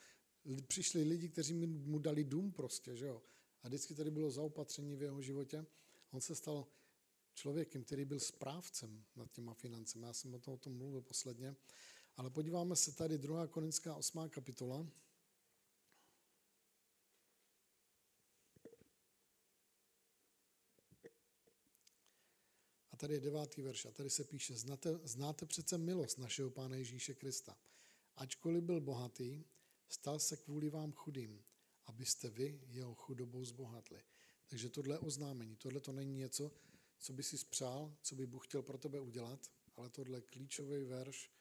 Přišli 0.67 1.03
lidi, 1.03 1.29
kteří 1.29 1.53
mu 1.67 1.99
dali 1.99 2.23
dům 2.23 2.51
prostě, 2.51 2.95
že 2.95 3.05
jo. 3.05 3.23
A 3.63 3.67
vždycky 3.67 3.95
tady 3.95 4.11
bylo 4.11 4.31
zaopatření 4.31 4.95
v 4.95 5.01
jeho 5.01 5.21
životě. 5.21 5.65
On 6.11 6.21
se 6.21 6.35
stal 6.35 6.67
člověkem, 7.33 7.83
který 7.83 8.05
byl 8.05 8.19
správcem 8.19 9.05
nad 9.15 9.31
těma 9.31 9.53
financemi. 9.53 10.05
Já 10.05 10.13
jsem 10.13 10.33
o 10.33 10.39
tom, 10.39 10.53
o 10.53 10.57
tom 10.57 10.77
mluvil 10.77 11.01
posledně. 11.01 11.55
Ale 12.15 12.29
podíváme 12.29 12.75
se 12.75 12.91
tady 12.91 13.17
2. 13.17 13.47
Korinská 13.47 13.95
8. 13.95 14.29
kapitola. 14.29 14.87
A 22.91 22.97
tady 22.97 23.13
je 23.13 23.19
devátý 23.19 23.61
verš 23.61 23.85
a 23.85 23.91
tady 23.91 24.09
se 24.09 24.23
píše, 24.23 24.57
znáte, 24.57 24.99
znáte 25.03 25.45
přece 25.45 25.77
milost 25.77 26.17
našeho 26.17 26.49
Pána 26.49 26.75
Ježíše 26.75 27.13
Krista. 27.15 27.57
Ačkoliv 28.15 28.63
byl 28.63 28.81
bohatý, 28.81 29.43
stal 29.89 30.19
se 30.19 30.37
kvůli 30.37 30.69
vám 30.69 30.91
chudým, 30.91 31.43
abyste 31.85 32.29
vy 32.29 32.61
jeho 32.67 32.95
chudobou 32.95 33.45
zbohatli. 33.45 34.03
Takže 34.47 34.69
tohle 34.69 34.99
oznámení, 34.99 35.55
tohle 35.55 35.79
to 35.79 35.91
není 35.91 36.13
něco, 36.13 36.51
co 36.97 37.13
by 37.13 37.23
si 37.23 37.37
spřál, 37.37 37.97
co 38.01 38.15
by 38.15 38.27
Bůh 38.27 38.47
chtěl 38.47 38.61
pro 38.61 38.77
tebe 38.77 38.99
udělat, 38.99 39.51
ale 39.75 39.89
tohle 39.89 40.17
je 40.17 40.21
klíčový 40.21 40.83
verš 40.83 41.31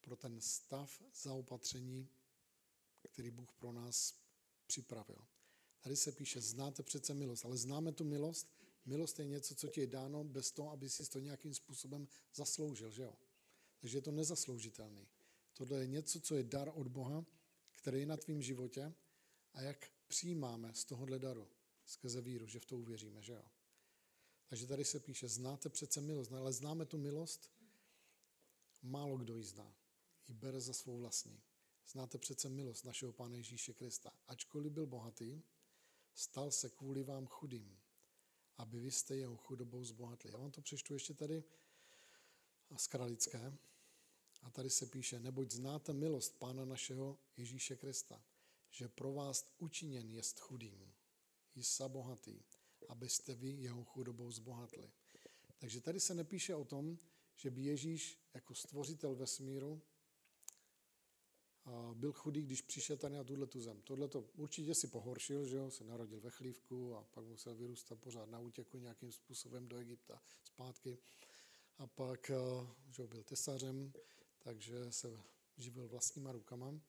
pro 0.00 0.16
ten 0.16 0.40
stav 0.40 1.02
zaopatření, 1.14 2.08
který 3.12 3.30
Bůh 3.30 3.52
pro 3.52 3.72
nás 3.72 4.14
připravil. 4.66 5.26
Tady 5.80 5.96
se 5.96 6.12
píše, 6.12 6.40
znáte 6.40 6.82
přece 6.82 7.14
milost, 7.14 7.44
ale 7.44 7.56
známe 7.56 7.92
tu 7.92 8.04
milost, 8.04 8.58
Milost 8.88 9.18
je 9.18 9.24
něco, 9.24 9.54
co 9.54 9.68
ti 9.68 9.80
je 9.80 9.86
dáno 9.86 10.24
bez 10.24 10.50
toho, 10.50 10.70
aby 10.70 10.88
si 10.90 11.10
to 11.10 11.18
nějakým 11.18 11.54
způsobem 11.54 12.08
zasloužil, 12.34 12.90
že 12.90 13.02
jo? 13.02 13.14
Takže 13.80 13.98
je 13.98 14.02
to 14.02 14.10
nezasloužitelný. 14.10 15.08
Tohle 15.58 15.78
je 15.78 15.86
něco, 15.86 16.20
co 16.20 16.34
je 16.34 16.42
dar 16.42 16.72
od 16.74 16.88
Boha, 16.88 17.26
který 17.72 18.00
je 18.00 18.06
na 18.06 18.16
tvém 18.16 18.42
životě 18.42 18.94
a 19.52 19.60
jak 19.60 19.90
přijímáme 20.06 20.74
z 20.74 20.84
tohohle 20.84 21.18
daru 21.18 21.48
skrze 21.84 22.20
víru, 22.20 22.46
že 22.46 22.60
v 22.60 22.66
to 22.66 22.78
uvěříme, 22.78 23.22
že 23.22 23.32
jo? 23.32 23.44
Takže 24.46 24.66
tady 24.66 24.84
se 24.84 25.00
píše, 25.00 25.28
znáte 25.28 25.68
přece 25.68 26.00
milost, 26.00 26.32
ale 26.32 26.52
známe 26.52 26.86
tu 26.86 26.98
milost, 26.98 27.52
málo 28.82 29.16
kdo 29.16 29.36
ji 29.36 29.44
zná. 29.44 29.76
Ji 30.28 30.34
bere 30.34 30.60
za 30.60 30.72
svou 30.72 30.98
vlastní. 30.98 31.42
Znáte 31.86 32.18
přece 32.18 32.48
milost 32.48 32.84
našeho 32.84 33.12
Pána 33.12 33.36
Ježíše 33.36 33.74
Krista. 33.74 34.12
Ačkoliv 34.26 34.72
byl 34.72 34.86
bohatý, 34.86 35.42
stal 36.14 36.50
se 36.50 36.70
kvůli 36.70 37.02
vám 37.02 37.26
chudým, 37.26 37.78
aby 38.56 38.80
vy 38.80 38.90
jste 38.90 39.16
jeho 39.16 39.36
chudobou 39.36 39.84
zbohatli. 39.84 40.30
Já 40.30 40.38
vám 40.38 40.50
to 40.50 40.62
přečtu 40.62 40.94
ještě 40.94 41.14
tady 41.14 41.44
z 42.76 42.86
Kralické. 42.86 43.58
A 44.42 44.50
tady 44.50 44.70
se 44.70 44.86
píše, 44.86 45.20
neboť 45.20 45.50
znáte 45.50 45.92
milost 45.92 46.38
Pána 46.38 46.64
našeho 46.64 47.18
Ježíše 47.36 47.76
Krista, 47.76 48.24
že 48.70 48.88
pro 48.88 49.12
vás 49.12 49.54
učiněn 49.58 50.10
jest 50.10 50.40
chudým, 50.40 50.92
jisa 51.54 51.88
bohatý, 51.88 52.42
abyste 52.88 53.34
vy 53.34 53.50
jeho 53.50 53.84
chudobou 53.84 54.30
zbohatli. 54.30 54.92
Takže 55.58 55.80
tady 55.80 56.00
se 56.00 56.14
nepíše 56.14 56.54
o 56.54 56.64
tom, 56.64 56.98
že 57.36 57.50
by 57.50 57.62
Ježíš 57.62 58.18
jako 58.34 58.54
stvořitel 58.54 59.14
vesmíru 59.14 59.82
byl 61.94 62.12
chudý, 62.12 62.42
když 62.42 62.62
přišel 62.62 62.96
tady 62.96 63.14
na 63.14 63.24
tuhle 63.24 63.46
tu 63.46 63.60
zem. 63.60 63.82
Tohle 63.82 64.08
to 64.08 64.20
určitě 64.36 64.74
si 64.74 64.86
pohoršil, 64.86 65.46
že 65.46 65.56
jo, 65.56 65.70
se 65.70 65.84
narodil 65.84 66.20
ve 66.20 66.30
chlívku 66.30 66.94
a 66.96 67.02
pak 67.02 67.24
musel 67.24 67.54
vyrůstat 67.54 67.98
pořád 67.98 68.30
na 68.30 68.40
útěku 68.40 68.78
nějakým 68.78 69.12
způsobem 69.12 69.68
do 69.68 69.76
Egypta 69.76 70.22
zpátky. 70.42 70.98
A 71.78 71.86
pak, 71.86 72.30
že 72.90 73.06
byl 73.06 73.22
tesařem, 73.22 73.92
takže 74.48 74.92
se 74.92 75.20
živil 75.56 75.88
vlastníma 75.88 76.32
rukama, 76.32 76.80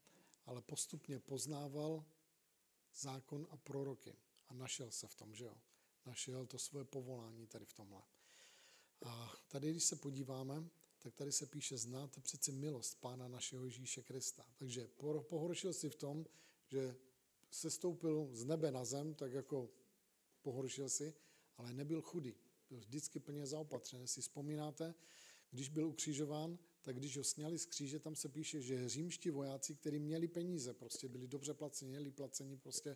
ale 0.46 0.62
postupně 0.62 1.20
poznával 1.20 2.06
zákon 2.94 3.48
a 3.50 3.58
proroky 3.58 4.16
a 4.48 4.54
našel 4.54 4.92
se 4.92 5.08
v 5.08 5.16
tom, 5.16 5.36
že 5.36 5.46
jo. 5.46 5.58
Našel 6.06 6.46
to 6.46 6.60
svoje 6.60 6.86
povolání 6.86 7.48
tady 7.48 7.66
v 7.66 7.74
tomhle. 7.74 8.02
A 9.06 9.34
tady, 9.48 9.72
když 9.72 9.84
se 9.84 9.96
podíváme, 9.96 10.70
tak 11.00 11.16
tady 11.16 11.32
se 11.32 11.46
píše, 11.46 11.78
znáte 11.78 12.22
přeci 12.22 12.52
milost 12.52 13.02
Pána 13.02 13.28
našeho 13.28 13.66
Ježíše 13.66 14.04
Krista. 14.04 14.46
Takže 14.56 14.88
pohoršil 15.22 15.74
si 15.74 15.90
v 15.90 15.96
tom, 15.96 16.26
že 16.68 16.96
se 17.52 17.72
stoupil 17.72 18.30
z 18.32 18.46
nebe 18.46 18.72
na 18.72 18.86
zem, 18.86 19.14
tak 19.14 19.34
jako 19.34 19.70
pohoršil 20.42 20.90
si, 20.90 21.14
ale 21.58 21.74
nebyl 21.74 22.02
chudý. 22.02 22.36
Byl 22.70 22.80
vždycky 22.80 23.20
plně 23.20 23.46
zaopatřen. 23.46 24.08
Si 24.08 24.22
vzpomínáte, 24.22 24.96
když 25.52 25.70
byl 25.70 25.88
ukřižován, 25.88 26.60
tak 26.82 26.96
když 26.96 27.18
ho 27.18 27.24
sněli 27.24 27.60
z 27.60 27.66
kříže, 27.66 28.00
tam 28.00 28.16
se 28.16 28.30
píše, 28.30 28.62
že 28.62 28.90
římští 28.90 29.30
vojáci, 29.30 29.76
kteří 29.76 30.00
měli 30.00 30.28
peníze, 30.28 30.74
prostě 30.74 31.08
byli 31.08 31.28
dobře 31.28 31.54
placeni, 31.54 31.90
měli 31.90 32.12
placení 32.12 32.58
prostě 32.58 32.96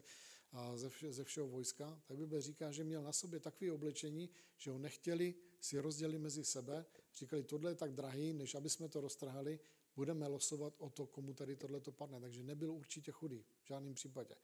ze, 0.76 0.90
vše, 0.90 1.14
ze 1.14 1.24
všeho 1.24 1.48
vojska, 1.48 2.02
tak 2.06 2.18
Bible 2.18 2.42
říká, 2.42 2.72
že 2.72 2.84
měl 2.84 3.04
na 3.04 3.14
sobě 3.14 3.40
takové 3.40 3.72
oblečení, 3.72 4.30
že 4.58 4.72
ho 4.72 4.78
nechtěli 4.78 5.36
si 5.60 5.80
rozdělit 5.80 6.20
mezi 6.20 6.46
sebe. 6.46 6.86
Říkali, 7.16 7.44
tohle 7.44 7.72
je 7.72 7.76
tak 7.76 7.94
drahý, 7.94 8.34
než 8.34 8.56
aby 8.56 8.70
jsme 8.70 8.90
to 8.90 9.02
roztrhali, 9.02 9.60
budeme 9.96 10.28
losovat 10.28 10.74
o 10.78 10.90
to, 10.90 11.08
komu 11.08 11.34
tady 11.34 11.56
tohle 11.56 11.80
to 11.80 11.92
padne. 11.92 12.20
Takže 12.20 12.44
nebyl 12.44 12.72
určitě 12.72 13.12
chudý, 13.12 13.46
v 13.64 13.68
žádném 13.68 13.94
případě. 13.94 14.36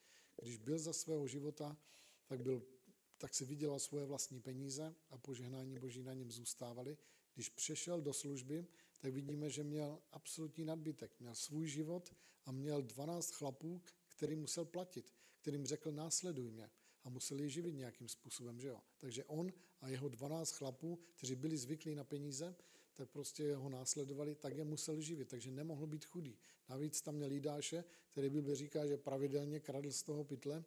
Když 0.41 0.57
byl 0.57 0.79
za 0.79 0.93
svého 0.93 1.27
života, 1.27 1.77
tak, 2.25 2.41
byl, 2.41 2.63
tak 3.17 3.33
si 3.33 3.45
vydělal 3.45 3.79
svoje 3.79 4.05
vlastní 4.05 4.41
peníze 4.41 4.95
a 5.09 5.17
požehnání 5.17 5.79
Boží 5.79 6.03
na 6.03 6.13
něm 6.13 6.31
zůstávaly. 6.31 6.97
Když 7.35 7.49
přešel 7.49 8.01
do 8.01 8.13
služby, 8.13 8.67
tak 8.99 9.13
vidíme, 9.13 9.49
že 9.49 9.63
měl 9.63 10.01
absolutní 10.11 10.65
nadbytek. 10.65 11.19
Měl 11.19 11.35
svůj 11.35 11.67
život 11.67 12.15
a 12.45 12.51
měl 12.51 12.81
12 12.81 13.31
chlapů, 13.31 13.81
který 14.07 14.35
musel 14.35 14.65
platit, 14.65 15.13
kterým 15.41 15.65
řekl 15.65 15.91
následuj 15.91 16.51
mě 16.51 16.69
a 17.03 17.09
musel 17.09 17.39
je 17.39 17.49
živit 17.49 17.73
nějakým 17.73 18.09
způsobem, 18.09 18.59
že 18.59 18.67
jo. 18.67 18.81
Takže 18.97 19.25
on 19.25 19.51
a 19.81 19.89
jeho 19.89 20.09
12 20.09 20.51
chlapů, 20.51 20.99
kteří 21.15 21.35
byli 21.35 21.57
zvyklí 21.57 21.95
na 21.95 22.03
peníze, 22.03 22.55
tak 22.93 23.09
prostě 23.09 23.55
ho 23.55 23.69
následovali, 23.69 24.35
tak 24.35 24.57
je 24.57 24.63
musel 24.63 25.01
živit, 25.01 25.29
takže 25.29 25.51
nemohl 25.51 25.87
být 25.87 26.05
chudý. 26.05 26.37
Navíc 26.69 27.01
tam 27.01 27.15
měl 27.15 27.31
Jidáše, 27.31 27.83
který 28.11 28.29
Bible 28.29 28.55
říká, 28.55 28.87
že 28.87 28.97
pravidelně 28.97 29.59
kradl 29.59 29.91
z 29.91 30.03
toho 30.03 30.23
pytle 30.23 30.63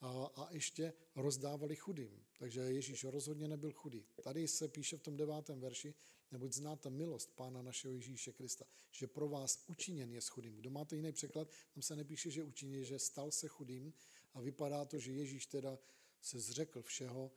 a, 0.00 0.30
a 0.36 0.52
ještě 0.52 0.92
rozdávali 1.16 1.76
chudým. 1.76 2.24
Takže 2.38 2.60
Ježíš 2.60 3.04
rozhodně 3.04 3.48
nebyl 3.48 3.72
chudý. 3.72 4.06
Tady 4.22 4.48
se 4.48 4.68
píše 4.68 4.96
v 4.96 5.02
tom 5.02 5.16
devátém 5.16 5.60
verši, 5.60 5.94
neboť 6.32 6.52
znáte 6.52 6.90
milost 6.90 7.36
Pána 7.36 7.62
našeho 7.62 7.92
Ježíše 7.92 8.32
Krista, 8.32 8.64
že 8.90 9.06
pro 9.06 9.28
vás 9.28 9.64
učiněn 9.66 10.10
je 10.10 10.20
chudým. 10.20 10.56
Kdo 10.56 10.70
máte 10.70 10.96
jiný 10.96 11.12
překlad, 11.12 11.48
tam 11.74 11.82
se 11.82 11.96
nepíše, 11.96 12.30
že 12.30 12.42
učiněn, 12.42 12.84
že 12.84 12.98
stal 12.98 13.30
se 13.30 13.48
chudým 13.48 13.92
a 14.34 14.40
vypadá 14.40 14.84
to, 14.84 14.98
že 14.98 15.12
Ježíš 15.12 15.46
teda 15.46 15.78
se 16.20 16.40
zřekl 16.40 16.82
všeho, 16.82 17.30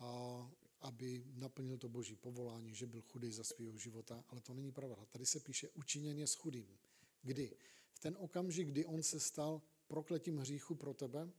a 0.00 0.50
aby 0.80 1.24
naplnil 1.34 1.78
to 1.78 1.88
boží 1.88 2.16
povolání, 2.16 2.74
že 2.74 2.86
byl 2.86 3.02
chudý 3.02 3.32
za 3.32 3.44
svého 3.44 3.78
života, 3.78 4.24
ale 4.28 4.40
to 4.40 4.54
není 4.54 4.72
pravda. 4.72 4.96
Tady 5.10 5.26
se 5.26 5.40
píše 5.40 5.68
učiněn 5.68 6.18
je 6.18 6.26
chudým. 6.36 6.78
Kdy? 7.22 7.56
V 7.92 7.98
ten 7.98 8.16
okamžik, 8.20 8.68
kdy 8.68 8.84
on 8.84 9.02
se 9.02 9.20
stal 9.20 9.62
prokletím 9.86 10.38
hříchu 10.38 10.74
pro 10.74 10.94
tebe, 10.94 11.30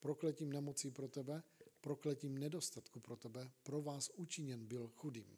prokletím 0.00 0.52
nemocí 0.52 0.90
pro 0.90 1.08
tebe, 1.08 1.42
prokletím 1.80 2.38
nedostatku 2.38 3.00
pro 3.00 3.16
tebe, 3.16 3.50
pro 3.62 3.82
vás 3.82 4.10
učiněn 4.14 4.66
byl 4.66 4.88
chudým. 4.88 5.36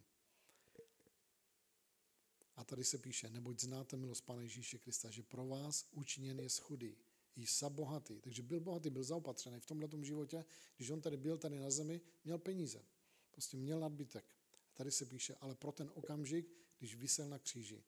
A 2.57 2.64
tady 2.64 2.84
se 2.84 2.98
píše, 2.98 3.30
neboť 3.30 3.61
znáte 3.61 3.96
milost 3.96 4.24
Pána 4.24 4.42
Ježíše 4.42 4.78
Krista, 4.78 5.11
že 5.11 5.22
pro 5.22 5.46
vás 5.46 5.88
učiněn 5.92 6.40
je 6.40 6.48
chudý, 6.61 6.96
Jisa 7.36 7.68
bohatý. 7.70 8.20
Takže 8.20 8.42
byl 8.42 8.61
bohatý, 8.61 8.90
byl 8.90 9.04
zaopatřený 9.04 9.61
v 9.61 9.66
tomhle 9.66 9.88
životě. 10.02 10.44
Když 10.76 10.90
on 10.90 11.00
tady 11.00 11.16
byl 11.16 11.38
tady 11.38 11.59
na 11.59 11.70
zemi, 11.70 12.00
měl 12.24 12.38
peníze. 12.38 12.84
Prostě 13.30 13.57
měl 13.57 13.80
nadbytek. 13.80 14.24
A 14.70 14.74
tady 14.74 14.90
se 14.90 15.04
píše, 15.04 15.34
ale 15.40 15.54
pro 15.54 15.72
ten 15.72 15.90
okamžik, 15.94 16.52
když 16.78 16.94
vysel 16.94 17.28
na 17.28 17.38
kříži, 17.38 17.84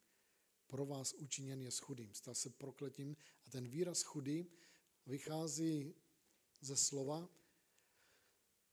pro 0.67 0.87
vás 0.87 1.13
učiněn 1.13 1.63
je 1.63 1.71
chudým. 1.81 2.15
Stal 2.15 2.35
se 2.35 2.51
prokletím 2.51 3.17
a 3.47 3.51
ten 3.51 3.69
výraz 3.69 4.03
chudý 4.03 4.47
vychází 5.07 5.95
ze 6.61 6.77
slova 6.77 7.29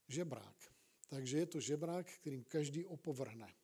žebrák. 0.08 0.74
Takže 1.08 1.38
je 1.38 1.46
to 1.46 1.60
žebrák, 1.60 2.06
kterým 2.06 2.44
každý 2.44 2.84
opovrhne. 2.84 3.54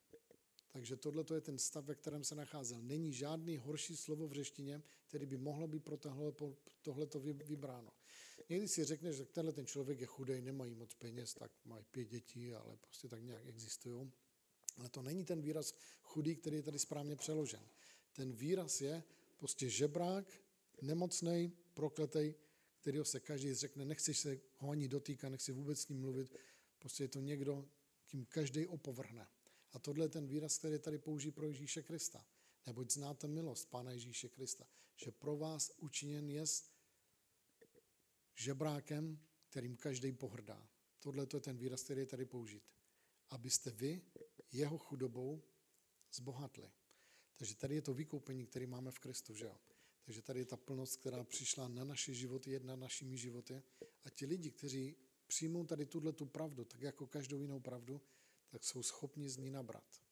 Takže 0.73 0.97
tohle 0.97 1.25
je 1.35 1.41
ten 1.41 1.59
stav, 1.59 1.85
ve 1.85 1.95
kterém 1.95 2.25
se 2.25 2.35
nacházel. 2.35 2.83
Není 2.83 3.13
žádný 3.13 3.57
horší 3.57 3.97
slovo 3.97 4.29
v 4.29 4.33
řeštině, 4.33 4.83
který 5.09 5.27
by 5.27 5.37
mohlo 5.37 5.69
být 5.69 5.85
pro 5.85 5.99
tohleto 6.83 7.21
vybráno. 7.21 7.93
Někdy 8.49 8.69
si 8.69 8.85
řekneš, 8.85 9.17
že 9.17 9.25
tenhle 9.25 9.53
ten 9.53 9.67
člověk 9.67 10.01
je 10.01 10.07
chudej, 10.07 10.43
nemají 10.43 10.75
moc 10.75 10.95
peněz, 10.95 11.35
tak 11.35 11.53
mají 11.65 11.85
pět 11.91 12.09
dětí, 12.09 12.55
ale 12.55 12.77
prostě 12.77 13.09
tak 13.09 13.23
nějak 13.23 13.47
existují. 13.47 14.13
Ale 14.77 14.89
to 14.89 15.03
není 15.03 15.25
ten 15.25 15.43
výraz 15.43 15.75
chudý, 16.03 16.37
který 16.37 16.57
je 16.57 16.63
tady 16.63 16.79
správně 16.79 17.17
přeložen. 17.17 17.69
Ten 18.13 18.33
výraz 18.33 18.81
je 18.81 19.03
prostě 19.37 19.71
žebrák, 19.71 20.41
nemocný, 20.83 21.53
prokletej, 21.75 22.35
kterého 22.81 23.05
se 23.05 23.21
každý 23.21 23.55
řekne, 23.55 23.85
nechceš 23.85 24.19
se 24.19 24.41
ho 24.57 24.71
ani 24.71 24.89
dotýkat, 24.89 25.29
nechci 25.29 25.53
vůbec 25.53 25.81
s 25.81 25.89
ním 25.89 26.01
mluvit, 26.01 26.37
prostě 26.79 27.05
je 27.05 27.09
to 27.09 27.21
někdo, 27.21 27.69
kým 28.07 28.25
každý 28.25 28.67
opovrhne. 28.67 29.29
A 29.73 29.79
tohle 29.79 30.05
je 30.05 30.09
ten 30.09 30.27
výraz, 30.27 30.59
který 30.59 30.79
tady 30.79 30.99
použijí 30.99 31.33
pro 31.33 31.47
Ježíše 31.47 31.83
Krista. 31.83 32.27
Neboť 32.67 32.91
znáte 32.91 33.29
milost 33.29 33.71
Pána 33.71 33.93
Ježíše 33.93 34.29
Krista, 34.29 34.67
že 34.97 35.11
pro 35.11 35.37
vás 35.37 35.73
učiněn 35.77 36.31
je 36.31 36.45
žebrákem, 38.35 39.19
kterým 39.49 39.77
každý 39.77 40.13
pohrdá. 40.13 40.69
Tohle 41.01 41.27
je 41.35 41.41
ten 41.41 41.57
výraz, 41.57 41.83
který 41.83 42.01
je 42.01 42.07
tady 42.07 42.25
použít. 42.25 42.63
Abyste 43.31 43.71
vy 43.71 44.03
jeho 44.53 44.79
chudobou 44.79 45.43
zbohatli. 46.13 46.71
Takže 47.37 47.57
tady 47.57 47.75
je 47.75 47.83
to 47.83 47.95
vykoupení, 47.95 48.47
které 48.47 48.67
máme 48.67 48.91
v 48.91 48.99
Kristu, 48.99 49.35
že 49.35 49.45
jo? 49.45 49.59
Takže 50.05 50.23
tady 50.23 50.39
je 50.39 50.45
ta 50.45 50.57
plnost, 50.57 50.97
která 50.97 51.25
přišla 51.25 51.69
na 51.69 51.85
naše 51.85 52.15
životy, 52.15 52.51
jedna 52.51 52.77
našimi 52.77 53.17
životy. 53.17 53.63
A 54.05 54.11
ti 54.11 54.27
lidi, 54.27 54.51
kteří 54.51 54.97
přijmou 55.27 55.65
tady 55.65 55.87
tuhle 55.87 56.13
tu 56.13 56.27
pravdu, 56.27 56.65
tak 56.65 56.81
jako 56.81 57.07
každou 57.07 57.41
jinou 57.41 57.61
pravdu, 57.61 58.01
tak 58.53 58.65
jsou 58.65 58.83
schopni 58.83 59.29
z 59.29 59.37
ní 59.37 59.51
nabrat. 59.51 60.03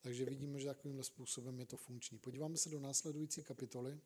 Takže 0.00 0.24
vidíme, 0.24 0.60
že 0.60 0.66
takovýmhle 0.66 1.04
způsobem 1.04 1.60
je 1.60 1.66
to 1.66 1.76
funkční. 1.76 2.18
Podíváme 2.18 2.56
se 2.56 2.68
do 2.68 2.80
následující 2.80 3.42
kapitoly. 3.42 4.00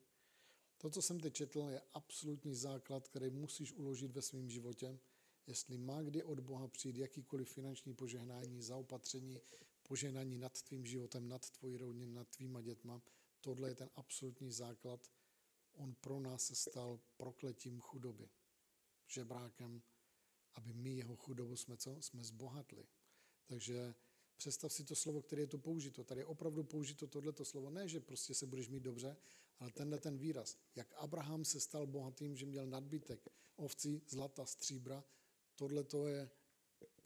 To, 0.77 0.91
co 0.91 1.03
jsem 1.03 1.21
teď 1.21 1.35
četl, 1.35 1.61
je 1.71 1.83
absolutní 1.93 2.55
základ, 2.55 3.09
který 3.09 3.31
musíš 3.31 3.73
uložit 3.73 4.13
ve 4.13 4.23
svém 4.23 4.51
životě. 4.51 4.99
Jestli 5.47 5.79
má 5.79 6.03
kdy 6.03 6.23
od 6.23 6.41
Boha 6.41 6.69
přijít 6.69 6.97
jakýkoliv 6.97 7.49
finanční 7.49 7.95
požehnání, 7.95 8.63
zaopatření, 8.63 9.41
požehnání 9.83 10.39
nad 10.39 10.63
tvým 10.63 10.87
životem, 10.87 11.29
nad 11.29 11.51
tvojí 11.51 11.77
rodinou, 11.77 12.13
nad 12.13 12.29
tvýma 12.29 12.61
dětma, 12.61 13.03
tohle 13.41 13.69
je 13.69 13.75
ten 13.75 13.91
absolutní 13.97 14.53
základ. 14.53 15.11
On 15.73 15.95
pro 15.95 16.21
nás 16.21 16.47
se 16.47 16.55
stal 16.55 17.01
prokletím 17.17 17.81
chudoby, 17.81 18.29
žebrákem, 19.07 19.83
aby 20.55 20.73
my 20.73 20.91
jeho 20.91 21.17
chudobu 21.17 21.57
jsme 21.57 21.77
co? 21.77 22.03
Jsme 22.03 22.25
zbohatli. 22.25 22.87
Takže 23.49 23.95
představ 24.37 24.73
si 24.73 24.85
to 24.85 24.95
slovo, 24.95 25.23
které 25.23 25.43
je 25.43 25.47
tu 25.47 25.59
použito. 25.59 26.05
Tady 26.05 26.21
je 26.21 26.25
opravdu 26.25 26.65
použito 26.65 27.07
tohleto 27.07 27.45
slovo. 27.45 27.71
Ne, 27.71 27.89
že 27.89 28.01
prostě 28.01 28.35
se 28.35 28.47
budeš 28.47 28.69
mít 28.69 28.83
dobře, 28.83 29.17
ale 29.59 29.71
tenhle 29.71 29.99
ten 29.99 30.19
výraz. 30.19 30.57
Jak 30.75 30.95
Abraham 30.97 31.45
se 31.45 31.61
stal 31.61 31.87
bohatým, 31.87 32.37
že 32.37 32.47
měl 32.47 32.67
nadbytek 32.67 33.29
ovcí, 33.57 34.03
zlata, 34.09 34.47
stříbra, 34.47 35.05
tohle 35.57 35.85
to 35.85 36.07
je 36.07 36.31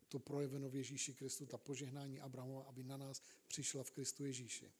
to 0.08 0.18
projeveno 0.18 0.68
v 0.68 0.74
Ježíši 0.74 1.14
Kristu, 1.14 1.46
ta 1.46 1.58
požehnání 1.58 2.20
Abrahama, 2.20 2.62
aby 2.62 2.84
na 2.84 2.96
nás 2.96 3.22
přišla 3.48 3.82
v 3.82 3.90
Kristu 3.90 4.24
Ježíši. 4.24 4.72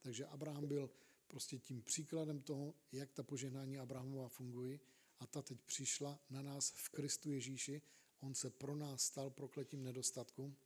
Takže 0.00 0.26
Abraham 0.26 0.66
byl 0.66 0.90
prostě 1.26 1.58
tím 1.58 1.82
příkladem 1.82 2.40
toho, 2.40 2.74
jak 2.92 3.12
ta 3.12 3.22
požehnání 3.22 3.78
Abrahamova 3.78 4.28
fungují 4.28 4.80
a 5.18 5.26
ta 5.26 5.42
teď 5.42 5.60
přišla 5.60 6.20
na 6.30 6.42
nás 6.42 6.70
v 6.70 6.88
Kristu 6.88 7.30
Ježíši. 7.30 7.82
On 8.20 8.34
se 8.34 8.50
pro 8.50 8.76
nás 8.76 9.02
stal 9.02 9.30
prokletím 9.30 9.82
nedostatku 9.82 10.56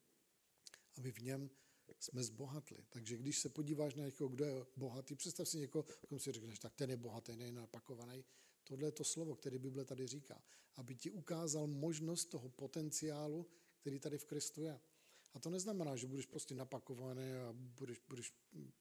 aby 0.96 1.12
v 1.12 1.22
něm 1.22 1.50
jsme 1.98 2.24
zbohatli. 2.24 2.78
Takže 2.88 3.16
když 3.16 3.38
se 3.38 3.48
podíváš 3.48 3.94
na 3.94 4.04
někoho, 4.04 4.28
kdo 4.28 4.44
je 4.44 4.66
bohatý, 4.76 5.14
představ 5.14 5.48
si 5.48 5.58
někoho, 5.58 5.82
komu 6.08 6.18
si 6.18 6.32
řekneš, 6.32 6.58
tak 6.58 6.74
ten 6.74 6.90
je 6.90 6.96
bohatý, 6.96 7.36
není 7.36 7.52
napakovaný. 7.52 8.24
Tohle 8.64 8.88
je 8.88 8.92
to 8.92 9.04
slovo, 9.04 9.34
které 9.34 9.58
Bible 9.58 9.84
tady 9.84 10.06
říká. 10.06 10.42
Aby 10.76 10.94
ti 10.94 11.10
ukázal 11.10 11.66
možnost 11.66 12.24
toho 12.24 12.48
potenciálu, 12.48 13.46
který 13.80 13.98
tady 13.98 14.18
v 14.18 14.24
Kristu 14.24 14.62
je. 14.62 14.80
A 15.34 15.38
to 15.38 15.50
neznamená, 15.50 15.96
že 15.96 16.06
budeš 16.06 16.26
prostě 16.26 16.54
napakovaný 16.54 17.32
a 17.32 17.52
budeš, 17.52 18.00
budeš 18.08 18.34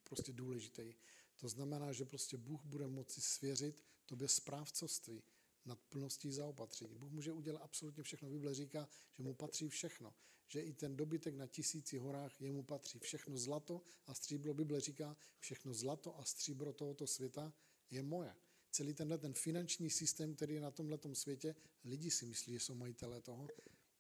prostě 0.04 0.34
důležitý. 0.34 0.94
To 1.36 1.48
znamená, 1.48 1.94
že 1.94 2.06
prostě 2.06 2.38
Bůh 2.38 2.66
bude 2.66 2.88
moci 2.88 3.22
svěřit 3.22 3.84
tobě 4.06 4.28
správcovství 4.28 5.24
nad 5.66 5.80
plností 5.90 6.32
zaopatření. 6.32 6.96
Bůh 6.96 7.12
může 7.12 7.32
udělat 7.32 7.62
absolutně 7.62 8.04
všechno. 8.04 8.30
Bible 8.30 8.54
říká, 8.54 8.90
že 9.14 9.24
mu 9.24 9.34
patří 9.34 9.70
všechno. 9.70 10.14
Že 10.48 10.62
i 10.62 10.74
ten 10.74 10.96
dobytek 10.96 11.36
na 11.36 11.48
tisíci 11.48 11.98
horách 11.98 12.42
jemu 12.42 12.64
patří. 12.64 13.00
Všechno 13.00 13.38
zlato 13.38 13.82
a 14.08 14.14
stříbro, 14.14 14.54
Bible 14.54 14.82
říká, 14.82 15.18
všechno 15.40 15.74
zlato 15.74 16.20
a 16.20 16.26
stříbro 16.26 16.74
tohoto 16.74 17.08
světa 17.08 17.54
je 17.92 18.04
moje. 18.04 18.36
Celý 18.72 18.94
tenhle 18.94 19.18
ten 19.18 19.34
finanční 19.34 19.90
systém, 19.90 20.36
který 20.36 20.54
je 20.54 20.62
na 20.62 20.72
tomhle 20.72 21.00
světě, 21.14 21.56
lidi 21.84 22.12
si 22.12 22.26
myslí, 22.26 22.54
že 22.54 22.60
jsou 22.60 22.76
majitelé 22.76 23.22
toho. 23.22 23.48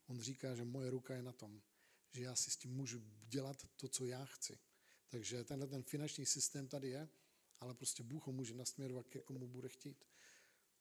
On 0.07 0.21
říká, 0.21 0.55
že 0.55 0.65
moje 0.65 0.89
ruka 0.89 1.15
je 1.15 1.23
na 1.23 1.31
tom. 1.31 1.61
Že 2.11 2.23
já 2.23 2.35
si 2.35 2.51
s 2.51 2.57
tím 2.57 2.71
můžu 2.71 3.01
dělat 3.27 3.67
to, 3.75 3.87
co 3.87 4.05
já 4.05 4.25
chci. 4.25 4.59
Takže 5.09 5.43
tenhle 5.43 5.67
ten 5.67 5.83
finanční 5.83 6.25
systém 6.25 6.67
tady 6.67 6.89
je, 6.89 7.09
ale 7.59 7.73
prostě 7.73 8.03
Bůh 8.03 8.27
ho 8.27 8.33
může 8.33 8.53
nasměrovat 8.53 9.07
ke 9.07 9.19
komu 9.19 9.47
bude 9.47 9.69
chtít. 9.69 10.05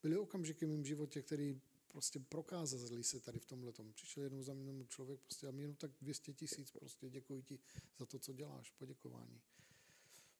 Byly 0.02 0.16
okamžiky 0.16 0.66
v 0.66 0.68
mém 0.68 0.84
životě, 0.84 1.22
který 1.22 1.60
prostě 1.88 2.18
prokázali 2.18 3.04
se 3.04 3.20
tady 3.20 3.38
v 3.38 3.46
tomhle 3.46 3.72
tom. 3.72 3.92
Přišel 3.92 4.22
jednou 4.22 4.42
za 4.42 4.54
mnou 4.54 4.86
člověk 4.86 5.20
prostě 5.20 5.48
a 5.48 5.50
mi 5.50 5.62
jenom 5.62 5.76
tak 5.76 5.90
200 6.00 6.32
tisíc, 6.32 6.70
prostě 6.70 7.10
děkuji 7.10 7.42
ti 7.42 7.58
za 7.98 8.06
to, 8.06 8.18
co 8.18 8.32
děláš, 8.32 8.70
poděkování. 8.70 9.40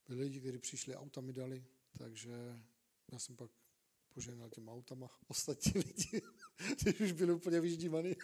Byli 0.08 0.20
lidi, 0.20 0.40
kteří 0.40 0.58
přišli, 0.58 0.96
auta 0.96 1.20
mi 1.20 1.32
dali, 1.32 1.64
takže 1.98 2.32
já 3.12 3.18
jsem 3.18 3.36
pak 3.36 3.50
požehnal 4.08 4.50
těm 4.50 4.68
autama 4.68 5.10
ostatní 5.28 5.72
lidi, 5.74 6.22
kteří 6.78 7.04
už 7.04 7.12
byli 7.12 7.32
úplně 7.32 7.60
vyždívaný. 7.60 8.16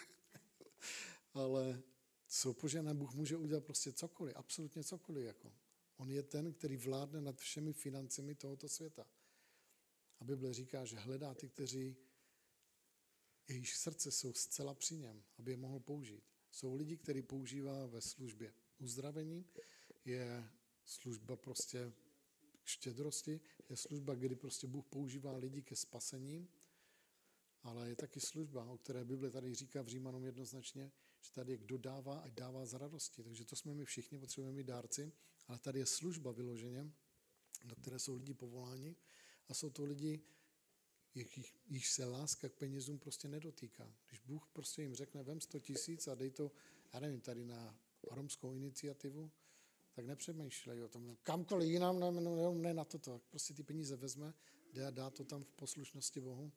Ale 1.35 1.83
co 2.27 2.55
požená 2.55 2.95
Bůh 2.95 3.15
může 3.15 3.37
udělat 3.37 3.65
prostě 3.65 3.93
cokoliv, 3.93 4.37
absolutně 4.37 4.85
cokoliv. 4.85 5.27
Jako. 5.27 5.53
On 5.97 6.11
je 6.11 6.23
ten, 6.23 6.53
který 6.53 6.77
vládne 6.77 7.21
nad 7.21 7.39
všemi 7.39 7.73
financemi 7.73 8.35
tohoto 8.35 8.69
světa. 8.69 9.07
A 10.21 10.25
Bible 10.25 10.55
říká, 10.55 10.85
že 10.85 10.97
hledá 10.97 11.35
ty, 11.35 11.49
kteří 11.49 11.97
jejich 13.49 13.75
srdce 13.75 14.11
jsou 14.11 14.33
zcela 14.33 14.75
při 14.75 14.97
něm, 14.97 15.23
aby 15.39 15.51
je 15.51 15.57
mohl 15.57 15.81
použít. 15.81 16.25
Jsou 16.51 16.75
lidi, 16.75 16.97
který 16.97 17.23
používá 17.23 17.87
ve 17.87 18.01
službě 18.01 18.55
uzdravení, 18.79 19.47
je 20.05 20.51
služba 20.85 21.37
prostě 21.37 21.93
štědrosti, 22.65 23.41
je 23.69 23.77
služba, 23.77 24.15
kdy 24.15 24.37
prostě 24.37 24.67
Bůh 24.67 24.87
používá 24.87 25.37
lidi 25.37 25.63
ke 25.63 25.77
spasení, 25.77 26.49
ale 27.63 27.89
je 27.89 27.97
taky 27.97 28.21
služba, 28.21 28.65
o 28.65 28.79
které 28.79 29.05
Bible 29.05 29.31
tady 29.31 29.55
říká 29.55 29.83
v 29.83 29.89
Římanům 29.89 30.25
jednoznačně, 30.25 30.93
že 31.21 31.33
tady 31.33 31.53
je 31.53 31.59
kdo 31.59 31.79
dává, 31.79 32.19
ať 32.19 32.33
dává 32.33 32.67
z 32.67 32.75
radosti. 32.75 33.23
Takže 33.23 33.45
to 33.45 33.57
jsme 33.57 33.75
my 33.75 33.85
všichni, 33.85 34.19
potřebujeme 34.19 34.57
mít 34.57 34.67
dárci, 34.67 35.13
ale 35.47 35.59
tady 35.59 35.79
je 35.79 35.87
služba 35.87 36.33
vyloženě, 36.33 36.93
do 37.65 37.77
které 37.77 37.99
jsou 37.99 38.15
lidi 38.15 38.35
povoláni 38.35 38.97
a 39.49 39.55
jsou 39.55 39.71
to 39.71 39.85
lidi, 39.85 40.21
jich, 41.15 41.55
jich 41.67 41.87
se 41.87 42.05
láska 42.05 42.49
k 42.49 42.53
penězům 42.53 42.99
prostě 42.99 43.29
nedotýká. 43.29 43.95
Když 44.09 44.21
Bůh 44.21 44.49
prostě 44.53 44.83
jim 44.83 44.95
řekne, 44.95 45.23
vem 45.23 45.41
100 45.41 45.61
tisíc 45.61 46.09
a 46.09 46.15
dej 46.15 46.31
to, 46.31 46.53
já 46.93 47.01
nevím, 47.01 47.21
tady 47.21 47.45
na 47.45 47.79
romskou 48.11 48.55
iniciativu, 48.55 49.31
tak 49.93 50.07
nepřemýšlej 50.07 50.83
o 50.83 50.89
tom. 50.89 51.17
Kamkoliv 51.23 51.69
jinam, 51.69 52.01
ne, 52.01 52.11
ne, 52.11 52.55
ne 52.55 52.75
na 52.75 52.85
toto. 52.85 53.21
Prostě 53.31 53.55
ty 53.55 53.63
peníze 53.63 53.97
vezme, 53.97 54.35
jde 54.73 54.87
a 54.87 54.91
dá 54.91 55.11
to 55.11 55.25
tam 55.25 55.45
v 55.45 55.53
poslušnosti 55.53 56.21
Bohu, 56.21 56.53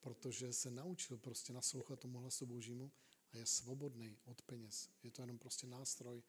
protože 0.00 0.52
se 0.52 0.70
naučil 0.70 1.18
prostě 1.18 1.52
naslouchat 1.52 2.00
tomu 2.00 2.18
hlasu 2.18 2.46
Božímu 2.46 2.92
a 3.32 3.36
je 3.36 3.46
svobodný 3.46 4.18
od 4.24 4.42
peněz. 4.42 4.90
Je 5.02 5.10
to 5.10 5.22
jenom 5.22 5.38
prostě 5.38 5.66
nástroj, 5.66 6.22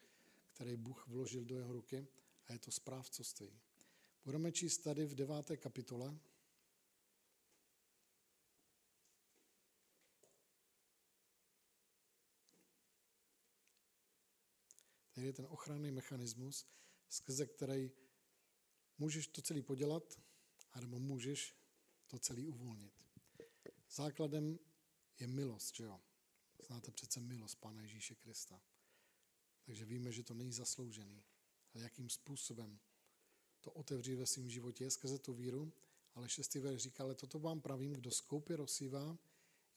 který 0.54 0.76
Bůh 0.76 1.08
vložil 1.08 1.46
do 1.46 1.58
jeho 1.58 1.74
ruky 1.74 2.08
a 2.48 2.54
je 2.54 2.60
to 2.60 2.72
správcovství. 2.72 3.60
Budeme 4.26 4.52
číst 4.52 4.78
tady 4.78 5.06
v 5.06 5.16
deváté 5.16 5.58
kapitole. 5.58 6.20
Tady 15.14 15.28
je 15.28 15.34
ten 15.34 15.46
ochranný 15.50 15.92
mechanismus, 15.92 16.68
skrze 17.10 17.46
který 17.46 17.92
můžeš 18.98 19.28
to 19.28 19.42
celý 19.42 19.62
podělat, 19.62 20.22
anebo 20.72 21.00
můžeš 21.00 21.56
to 22.08 22.20
celý 22.20 22.48
uvolnit. 22.48 23.06
Základem 23.90 24.60
je 25.20 25.28
milost, 25.28 25.76
že 25.76 25.84
jo? 25.84 26.02
Znáte 26.68 26.92
přece 26.92 27.20
milost 27.20 27.60
Pána 27.60 27.82
Ježíše 27.82 28.16
Krista. 28.16 28.62
Takže 29.66 29.86
víme, 29.86 30.12
že 30.12 30.24
to 30.24 30.34
není 30.34 30.52
zasloužený. 30.52 31.24
Ale 31.74 31.84
jakým 31.84 32.10
způsobem 32.10 32.80
to 33.66 33.72
otevřít 33.72 34.16
ve 34.16 34.26
svém 34.26 34.50
životě 34.50 34.92
skrze 34.92 35.20
tu 35.20 35.34
víru. 35.34 35.74
Ale 36.14 36.30
šestý 36.30 36.60
verš 36.60 36.82
říká, 36.82 37.04
ale 37.04 37.16
toto 37.16 37.40
vám 37.40 37.62
pravím, 37.62 37.94
kdo 37.94 38.12
skoupě 38.12 38.56
rozsývá, 38.56 39.18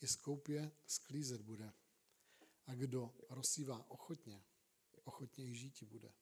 i 0.01 0.07
skoupě 0.07 0.72
sklízet 0.86 1.41
bude. 1.41 1.72
A 2.66 2.74
kdo 2.74 3.14
rozsývá 3.28 3.91
ochotně, 3.91 4.45
ochotně 5.05 5.45
i 5.45 5.55
žíti 5.55 5.84
bude. 5.84 6.12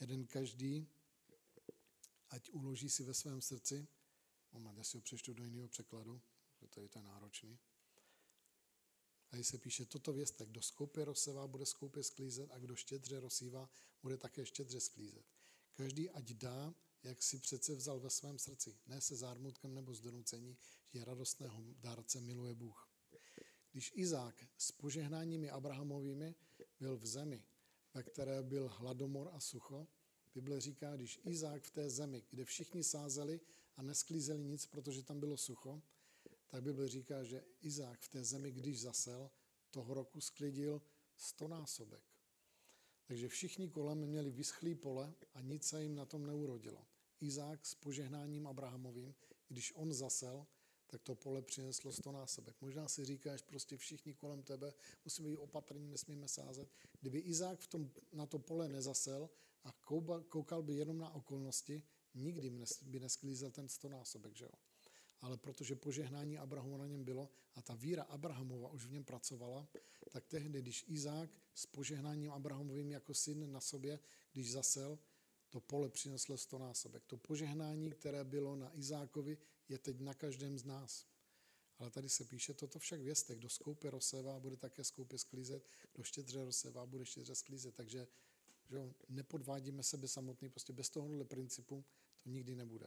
Jeden 0.00 0.26
každý, 0.26 0.88
ať 2.30 2.50
uloží 2.50 2.90
si 2.90 3.04
ve 3.04 3.14
svém 3.14 3.40
srdci, 3.40 3.86
moment, 4.52 4.78
já 4.78 4.84
si 4.84 4.96
ho 4.96 5.00
přečtu 5.00 5.34
do 5.34 5.44
jiného 5.44 5.68
překladu, 5.68 6.22
protože 6.58 6.88
to 6.88 6.98
je 6.98 7.04
náročný. 7.04 7.58
A 9.30 9.44
se 9.44 9.58
píše, 9.58 9.84
toto 9.84 10.12
vězte, 10.12 10.46
kdo 10.46 10.62
skoupě 10.62 11.04
rozsevá, 11.04 11.46
bude 11.46 11.66
skoupě 11.66 12.02
sklízet 12.02 12.50
a 12.50 12.58
kdo 12.58 12.76
štědře 12.76 13.20
rozsývá, 13.20 13.70
bude 14.02 14.16
také 14.16 14.46
štědře 14.46 14.80
sklízet. 14.80 15.24
Každý 15.74 16.10
ať 16.10 16.24
dá, 16.24 16.74
jak 17.04 17.22
si 17.22 17.38
přece 17.38 17.74
vzal 17.74 18.00
ve 18.00 18.10
svém 18.10 18.38
srdci, 18.38 18.76
ne 18.86 19.00
se 19.00 19.16
zármutkem 19.16 19.74
nebo 19.74 19.94
z 19.94 20.00
donucení, 20.00 20.58
že 20.92 21.04
radostného 21.04 21.64
dárce 21.76 22.20
miluje 22.20 22.54
Bůh. 22.54 22.90
Když 23.72 23.92
Izák 23.94 24.46
s 24.58 24.72
požehnáními 24.72 25.50
Abrahamovými 25.50 26.34
byl 26.80 26.96
v 26.96 27.06
zemi, 27.06 27.44
ve 27.94 28.02
které 28.02 28.42
byl 28.42 28.68
hladomor 28.68 29.30
a 29.32 29.40
sucho, 29.40 29.88
Bible 30.34 30.60
říká, 30.60 30.96
když 30.96 31.20
Izák 31.24 31.62
v 31.62 31.70
té 31.70 31.90
zemi, 31.90 32.24
kde 32.30 32.44
všichni 32.44 32.84
sázeli 32.84 33.40
a 33.76 33.82
nesklízeli 33.82 34.44
nic, 34.44 34.66
protože 34.66 35.02
tam 35.02 35.20
bylo 35.20 35.36
sucho, 35.36 35.82
tak 36.46 36.62
Bible 36.62 36.88
říká, 36.88 37.24
že 37.24 37.44
Izák 37.60 38.00
v 38.00 38.08
té 38.08 38.24
zemi, 38.24 38.52
když 38.52 38.80
zasel, 38.80 39.30
toho 39.70 39.94
roku 39.94 40.20
sklidil 40.20 40.82
stonásobek. 41.16 42.04
Takže 43.06 43.28
všichni 43.28 43.68
kolem 43.68 44.06
měli 44.06 44.30
vyschlý 44.30 44.74
pole 44.74 45.14
a 45.34 45.40
nic 45.40 45.64
se 45.64 45.82
jim 45.82 45.94
na 45.94 46.04
tom 46.04 46.26
neurodilo. 46.26 46.86
Izák 47.20 47.66
s 47.66 47.74
požehnáním 47.74 48.46
Abrahamovým, 48.46 49.14
když 49.48 49.72
on 49.76 49.92
zasel, 49.92 50.46
tak 50.86 51.02
to 51.02 51.14
pole 51.14 51.42
přineslo 51.42 51.92
stonásobek. 51.92 52.56
Možná 52.60 52.88
si 52.88 53.04
říkáš, 53.04 53.42
prostě 53.42 53.76
všichni 53.76 54.14
kolem 54.14 54.42
tebe 54.42 54.74
musíme 55.04 55.28
být 55.28 55.36
opatrní, 55.36 55.88
nesmíme 55.88 56.28
sázet. 56.28 56.68
Kdyby 57.00 57.18
Izák 57.18 57.60
v 57.60 57.66
tom, 57.66 57.90
na 58.12 58.26
to 58.26 58.38
pole 58.38 58.68
nezasel 58.68 59.30
a 59.64 59.72
koukal 60.28 60.62
by 60.62 60.74
jenom 60.74 60.98
na 60.98 61.10
okolnosti, 61.10 61.82
nikdy 62.14 62.50
by 62.82 63.00
nesklízel 63.00 63.50
ten 63.50 63.68
stonásobek, 63.68 64.36
že 64.36 64.44
jo? 64.44 64.50
ale 65.24 65.36
protože 65.36 65.76
požehnání 65.76 66.38
Abrahamu 66.38 66.76
na 66.76 66.86
něm 66.86 67.04
bylo 67.04 67.30
a 67.54 67.62
ta 67.62 67.74
víra 67.74 68.02
Abrahamova 68.02 68.68
už 68.68 68.86
v 68.86 68.92
něm 68.92 69.04
pracovala, 69.04 69.68
tak 70.10 70.26
tehdy, 70.26 70.62
když 70.62 70.84
Izák 70.88 71.30
s 71.54 71.66
požehnáním 71.66 72.30
Abrahamovým 72.30 72.90
jako 72.90 73.14
syn 73.14 73.52
na 73.52 73.60
sobě, 73.60 73.98
když 74.32 74.52
zasel, 74.52 74.98
to 75.54 75.60
pole 75.60 75.88
přineslo 75.88 76.38
stonásobek. 76.38 77.04
To 77.06 77.16
požehnání, 77.16 77.90
které 77.90 78.24
bylo 78.24 78.56
na 78.56 78.78
Izákovi, 78.78 79.38
je 79.68 79.78
teď 79.78 80.00
na 80.00 80.14
každém 80.14 80.58
z 80.58 80.64
nás. 80.64 81.06
Ale 81.78 81.90
tady 81.90 82.08
se 82.08 82.24
píše, 82.24 82.54
toto 82.54 82.78
však 82.78 83.00
vězte, 83.00 83.34
kdo 83.34 83.48
skoupě 83.48 83.90
rozsévá, 83.90 84.40
bude 84.40 84.56
také 84.56 84.84
skoupě 84.84 85.18
sklízet, 85.18 85.68
kdo 85.92 86.02
štědře 86.02 86.44
rozsévá, 86.44 86.86
bude 86.86 87.06
štědře 87.06 87.34
sklízet. 87.34 87.74
Takže 87.74 88.06
že 88.70 88.94
nepodvádíme 89.08 89.82
sebe 89.82 90.08
samotný, 90.08 90.48
prostě 90.48 90.72
bez 90.72 90.90
tohohle 90.90 91.24
principu 91.24 91.84
to 92.22 92.30
nikdy 92.30 92.54
nebude. 92.54 92.86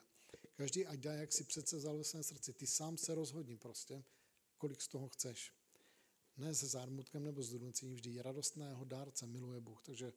Každý 0.55 0.85
ať 0.85 0.99
dá, 0.99 1.13
jak 1.13 1.33
si 1.33 1.43
přece 1.43 1.77
vzal 1.77 1.97
ve 1.97 2.03
srdci. 2.03 2.53
Ty 2.53 2.67
sám 2.67 2.97
se 2.97 3.15
rozhodni 3.15 3.57
prostě, 3.57 4.03
kolik 4.57 4.81
z 4.81 4.87
toho 4.87 5.09
chceš. 5.09 5.53
Ne 6.37 6.55
se 6.55 6.67
zármutkem 6.67 7.23
nebo 7.23 7.43
s 7.43 7.53
vždy 7.81 8.21
radostného 8.21 8.85
dárce 8.85 9.27
miluje 9.27 9.59
Bůh. 9.59 9.83
Takže 9.83 10.13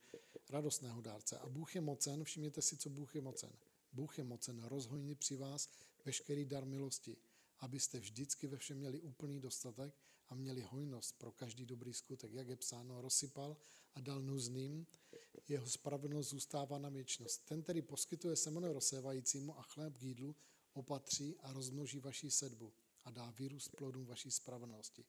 radostného 0.50 1.00
dárce. 1.00 1.38
A 1.38 1.48
Bůh 1.48 1.74
je 1.74 1.80
mocen, 1.80 2.24
všimněte 2.24 2.62
si, 2.62 2.76
co 2.76 2.90
Bůh 2.90 3.14
je 3.14 3.20
mocen. 3.20 3.52
Bůh 3.92 4.18
je 4.18 4.24
mocen 4.24 4.64
rozhojnit 4.64 5.18
při 5.18 5.36
vás 5.36 5.68
veškerý 6.04 6.44
dar 6.44 6.64
milosti, 6.64 7.16
abyste 7.58 8.00
vždycky 8.00 8.46
ve 8.46 8.56
všem 8.56 8.78
měli 8.78 9.00
úplný 9.00 9.40
dostatek 9.40 9.94
a 10.28 10.34
měli 10.34 10.60
hojnost 10.60 11.18
pro 11.18 11.32
každý 11.32 11.66
dobrý 11.66 11.94
skutek. 11.94 12.32
Jak 12.32 12.48
je 12.48 12.56
psáno, 12.56 13.00
rozsypal 13.00 13.56
a 13.94 14.00
dal 14.00 14.22
nuzným, 14.22 14.86
jeho 15.48 15.68
spravedlnost 15.68 16.30
zůstává 16.30 16.78
na 16.78 16.88
věčnost. 16.88 17.46
Ten, 17.46 17.62
který 17.62 17.82
poskytuje 17.82 18.36
semeno 18.36 18.72
rozsévajícímu 18.72 19.58
a 19.58 19.62
chléb 19.62 19.96
k 19.98 20.02
jídlu, 20.02 20.36
opatří 20.72 21.36
a 21.38 21.52
rozmnoží 21.52 22.00
vaši 22.00 22.30
sedbu 22.30 22.72
a 23.04 23.10
dá 23.10 23.30
vyrůst 23.30 23.76
plodům 23.76 24.06
vaší 24.06 24.30
spravedlnosti. 24.30 25.04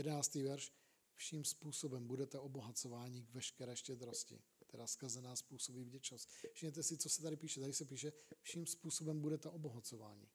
Jedenáctý 0.00 0.42
verš. 0.42 0.72
Vším 1.14 1.44
způsobem 1.44 2.06
budete 2.06 2.38
obohacováni 2.38 3.22
k 3.22 3.30
veškeré 3.30 3.76
štědrosti, 3.76 4.42
která 4.58 4.86
skazená 4.86 5.36
způsobí 5.36 5.84
vděčnost. 5.84 6.28
Všimněte 6.52 6.82
si, 6.82 6.98
co 6.98 7.08
se 7.08 7.22
tady 7.22 7.36
píše. 7.36 7.60
Tady 7.60 7.72
se 7.72 7.84
píše, 7.84 8.12
vším 8.42 8.66
způsobem 8.66 9.20
budete 9.20 9.48
obohacováni. 9.48 10.28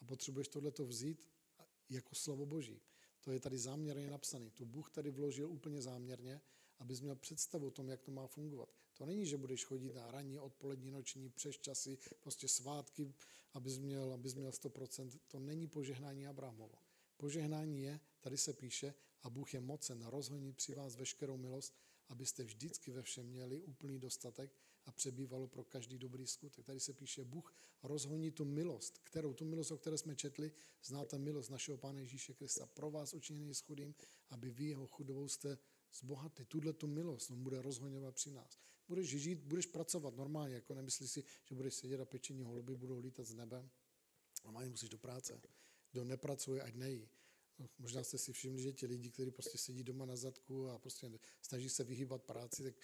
A 0.00 0.04
potřebuješ 0.04 0.48
tohleto 0.48 0.86
vzít 0.86 1.28
jako 1.88 2.14
slovo 2.14 2.46
Boží. 2.46 2.82
To 3.20 3.32
je 3.32 3.40
tady 3.40 3.58
záměrně 3.58 4.10
napsané. 4.10 4.50
To 4.50 4.64
Bůh 4.64 4.90
tady 4.90 5.10
vložil 5.10 5.50
úplně 5.50 5.82
záměrně, 5.82 6.40
abys 6.78 7.00
měl 7.00 7.16
představu 7.16 7.66
o 7.66 7.70
tom, 7.70 7.88
jak 7.88 8.00
to 8.00 8.10
má 8.10 8.26
fungovat. 8.26 8.68
To 8.94 9.06
není, 9.06 9.26
že 9.26 9.36
budeš 9.36 9.64
chodit 9.64 9.94
na 9.94 10.10
ranní, 10.10 10.38
odpolední, 10.38 10.90
noční, 10.90 11.30
přes 11.30 11.58
časy, 11.58 11.98
prostě 12.20 12.48
svátky, 12.48 13.14
abys 13.52 13.78
měl, 13.78 14.12
abys 14.12 14.34
měl 14.34 14.50
100%. 14.50 15.20
To 15.28 15.38
není 15.38 15.66
požehnání 15.66 16.26
Abrahamovo. 16.26 16.78
Požehnání 17.16 17.82
je, 17.82 18.00
tady 18.20 18.38
se 18.38 18.52
píše, 18.52 18.94
a 19.22 19.30
Bůh 19.30 19.54
je 19.54 19.60
mocen 19.60 20.06
rozhonit 20.06 20.56
při 20.56 20.74
vás 20.74 20.96
veškerou 20.96 21.36
milost, 21.36 21.76
abyste 22.08 22.44
vždycky 22.44 22.92
ve 22.92 23.02
všem 23.02 23.26
měli 23.26 23.62
úplný 23.62 23.98
dostatek 23.98 24.56
a 24.84 24.92
přebývalo 24.92 25.46
pro 25.46 25.64
každý 25.64 25.98
dobrý 25.98 26.26
skutek. 26.26 26.64
Tady 26.64 26.80
se 26.80 26.92
píše, 26.92 27.24
Bůh 27.24 27.54
rozhoní 27.82 28.30
tu 28.30 28.44
milost, 28.44 28.98
kterou, 28.98 29.34
tu 29.34 29.44
milost, 29.44 29.70
o 29.70 29.78
které 29.78 29.98
jsme 29.98 30.16
četli, 30.16 30.52
znáte 30.84 31.18
milost 31.18 31.50
našeho 31.50 31.78
Pána 31.78 32.00
Ježíše 32.00 32.34
Krista. 32.34 32.66
Pro 32.66 32.90
vás 32.90 33.14
učiněný 33.14 33.54
s 33.54 33.60
chudým, 33.60 33.94
aby 34.30 34.50
vy 34.50 34.64
jeho 34.64 34.86
chudobou 34.86 35.28
jste 35.28 35.58
zbohatli. 35.94 36.44
Tuhle 36.44 36.72
tu 36.72 36.86
milost 36.86 37.30
on 37.30 37.42
bude 37.42 37.62
rozhoňovat 37.62 38.14
při 38.14 38.30
nás. 38.30 38.58
Budeš 38.88 39.08
žít, 39.08 39.38
budeš 39.38 39.66
pracovat 39.66 40.16
normálně, 40.16 40.54
jako 40.54 40.74
nemyslí 40.74 41.08
si, 41.08 41.24
že 41.44 41.54
budeš 41.54 41.74
sedět 41.74 42.00
a 42.00 42.04
pečení 42.04 42.42
holuby 42.42 42.74
budou 42.74 42.98
lítat 42.98 43.26
z 43.26 43.34
nebe. 43.34 43.68
Normálně 44.44 44.70
musíš 44.70 44.88
do 44.88 44.98
práce. 44.98 45.40
Kdo 45.92 46.04
nepracuje, 46.04 46.62
ať 46.62 46.74
nejí. 46.74 47.08
No, 47.60 47.68
možná 47.78 48.04
jste 48.04 48.18
si 48.18 48.32
všimli, 48.32 48.62
že 48.62 48.72
ti 48.72 48.86
lidi, 48.86 49.10
kteří 49.10 49.30
prostě 49.30 49.58
sedí 49.58 49.84
doma 49.84 50.06
na 50.06 50.16
zadku 50.16 50.68
a 50.68 50.78
prostě 50.78 51.10
snaží 51.42 51.68
se 51.68 51.84
vyhýbat 51.84 52.22
práci, 52.22 52.62
tak 52.62 52.74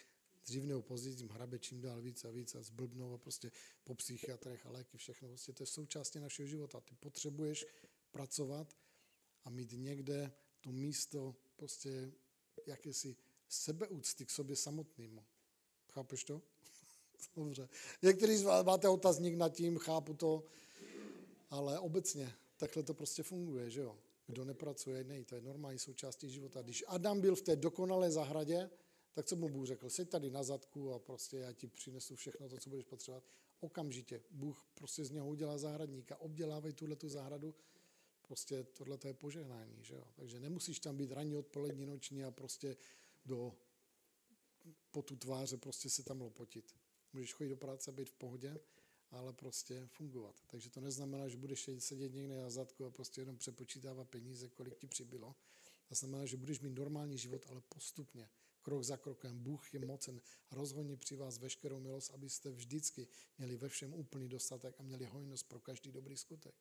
dřív 0.47 0.65
nebo 0.65 0.83
později 0.83 1.17
jim 1.17 1.29
hrabe 1.29 1.59
čím 1.59 1.81
dál 1.81 2.03
víc 2.03 2.25
a 2.25 2.31
víc 2.31 2.55
a 2.55 2.63
zblbnou 2.63 3.15
a 3.15 3.19
prostě 3.19 3.51
po 3.85 3.95
psychiatrech 3.95 4.67
a 4.67 4.71
léky, 4.71 4.99
všechno. 4.99 5.29
Prostě 5.29 5.53
to 5.53 5.63
je 5.63 5.67
součástí 5.67 6.19
našeho 6.19 6.47
života. 6.47 6.81
Ty 6.81 6.95
potřebuješ 6.95 7.67
pracovat 8.11 8.77
a 9.45 9.51
mít 9.51 9.73
někde 9.73 10.33
to 10.61 10.73
místo 10.73 11.37
prostě 11.57 12.13
jakési 12.67 13.17
sebeúcty 13.49 14.27
k 14.27 14.31
sobě 14.31 14.57
samotnému. 14.57 15.25
Chápeš 15.93 16.25
to? 16.25 16.43
Dobře. 17.37 17.69
Někteří 18.03 18.37
z 18.37 18.43
vás 18.43 18.67
máte 18.67 18.89
otazník 18.89 19.35
nad 19.35 19.49
tím, 19.49 19.79
chápu 19.79 20.15
to, 20.15 20.45
ale 21.51 21.79
obecně 21.79 22.33
takhle 22.57 22.83
to 22.83 22.95
prostě 22.95 23.23
funguje, 23.23 23.71
že 23.71 23.81
jo? 23.81 23.99
Kdo 24.27 24.45
nepracuje, 24.45 25.05
nej, 25.05 25.25
to 25.25 25.35
je 25.35 25.41
normální 25.41 25.79
součástí 25.79 26.31
života. 26.31 26.63
Když 26.63 26.85
Adam 26.87 27.21
byl 27.21 27.37
v 27.37 27.43
té 27.43 27.57
dokonalé 27.57 28.11
zahradě, 28.11 28.71
tak 29.13 29.27
co 29.27 29.37
mu 29.37 29.49
Bůh 29.49 29.67
řekl? 29.67 29.91
Seď 29.91 30.09
tady 30.09 30.31
na 30.31 30.43
zadku 30.43 30.93
a 30.93 30.99
prostě 30.99 31.37
já 31.37 31.53
ti 31.53 31.67
přinesu 31.67 32.17
všechno 32.17 32.49
to, 32.49 32.59
co 32.59 32.71
budeš 32.71 32.85
potřebovat. 32.85 33.25
Okamžitě. 33.61 34.23
Bůh 34.31 34.67
prostě 34.75 35.05
z 35.05 35.11
něho 35.11 35.29
udělá 35.29 35.59
zahradníka. 35.59 36.17
Obdělávej 36.17 36.73
tuhle 36.73 36.97
tu 36.97 37.09
zahradu. 37.09 37.55
Prostě 38.23 38.65
tohle 38.65 38.99
je 39.05 39.15
požehnání. 39.15 39.77
Že 39.81 39.95
jo? 39.95 40.05
Takže 40.17 40.41
nemusíš 40.41 40.81
tam 40.81 40.97
být 40.97 41.13
ranní, 41.13 41.37
odpolední, 41.37 41.87
noční 41.87 42.25
a 42.25 42.31
prostě 42.31 42.77
do 43.27 43.55
po 44.91 45.03
tu 45.03 45.17
tváře 45.17 45.57
prostě 45.57 45.91
se 45.91 46.03
tam 46.03 46.21
lopotit. 46.21 46.75
Můžeš 47.13 47.35
chodit 47.35 47.51
do 47.51 47.57
práce 47.57 47.93
být 47.93 48.11
v 48.11 48.15
pohodě, 48.15 48.61
ale 49.11 49.33
prostě 49.33 49.87
fungovat. 49.87 50.43
Takže 50.47 50.71
to 50.71 50.81
neznamená, 50.81 51.29
že 51.29 51.37
budeš 51.37 51.71
sedět 51.79 52.15
někde 52.15 52.37
na 52.37 52.51
zadku 52.51 52.85
a 52.85 52.91
prostě 52.91 53.21
jenom 53.21 53.37
přepočítávat 53.37 54.09
peníze, 54.09 54.49
kolik 54.49 54.77
ti 54.77 54.87
přibylo. 54.87 55.35
To 55.89 55.95
znamená, 55.95 56.27
že 56.27 56.37
budeš 56.37 56.61
mít 56.61 56.79
normální 56.79 57.19
život, 57.19 57.47
ale 57.49 57.61
postupně 57.61 58.29
krok 58.67 58.83
za 58.83 58.97
krokem. 58.97 59.39
Bůh 59.39 59.75
je 59.75 59.81
mocen 59.87 60.21
rozhodně 60.51 60.97
při 60.97 61.17
vás 61.17 61.39
veškerou 61.39 61.81
milost, 61.81 62.11
abyste 62.11 62.51
vždycky 62.51 63.09
měli 63.39 63.57
ve 63.57 63.69
všem 63.69 63.95
úplný 63.95 64.29
dostatek 64.29 64.75
a 64.79 64.83
měli 64.83 65.05
hojnost 65.05 65.49
pro 65.49 65.61
každý 65.61 65.93
dobrý 65.93 66.17
skutek. 66.17 66.55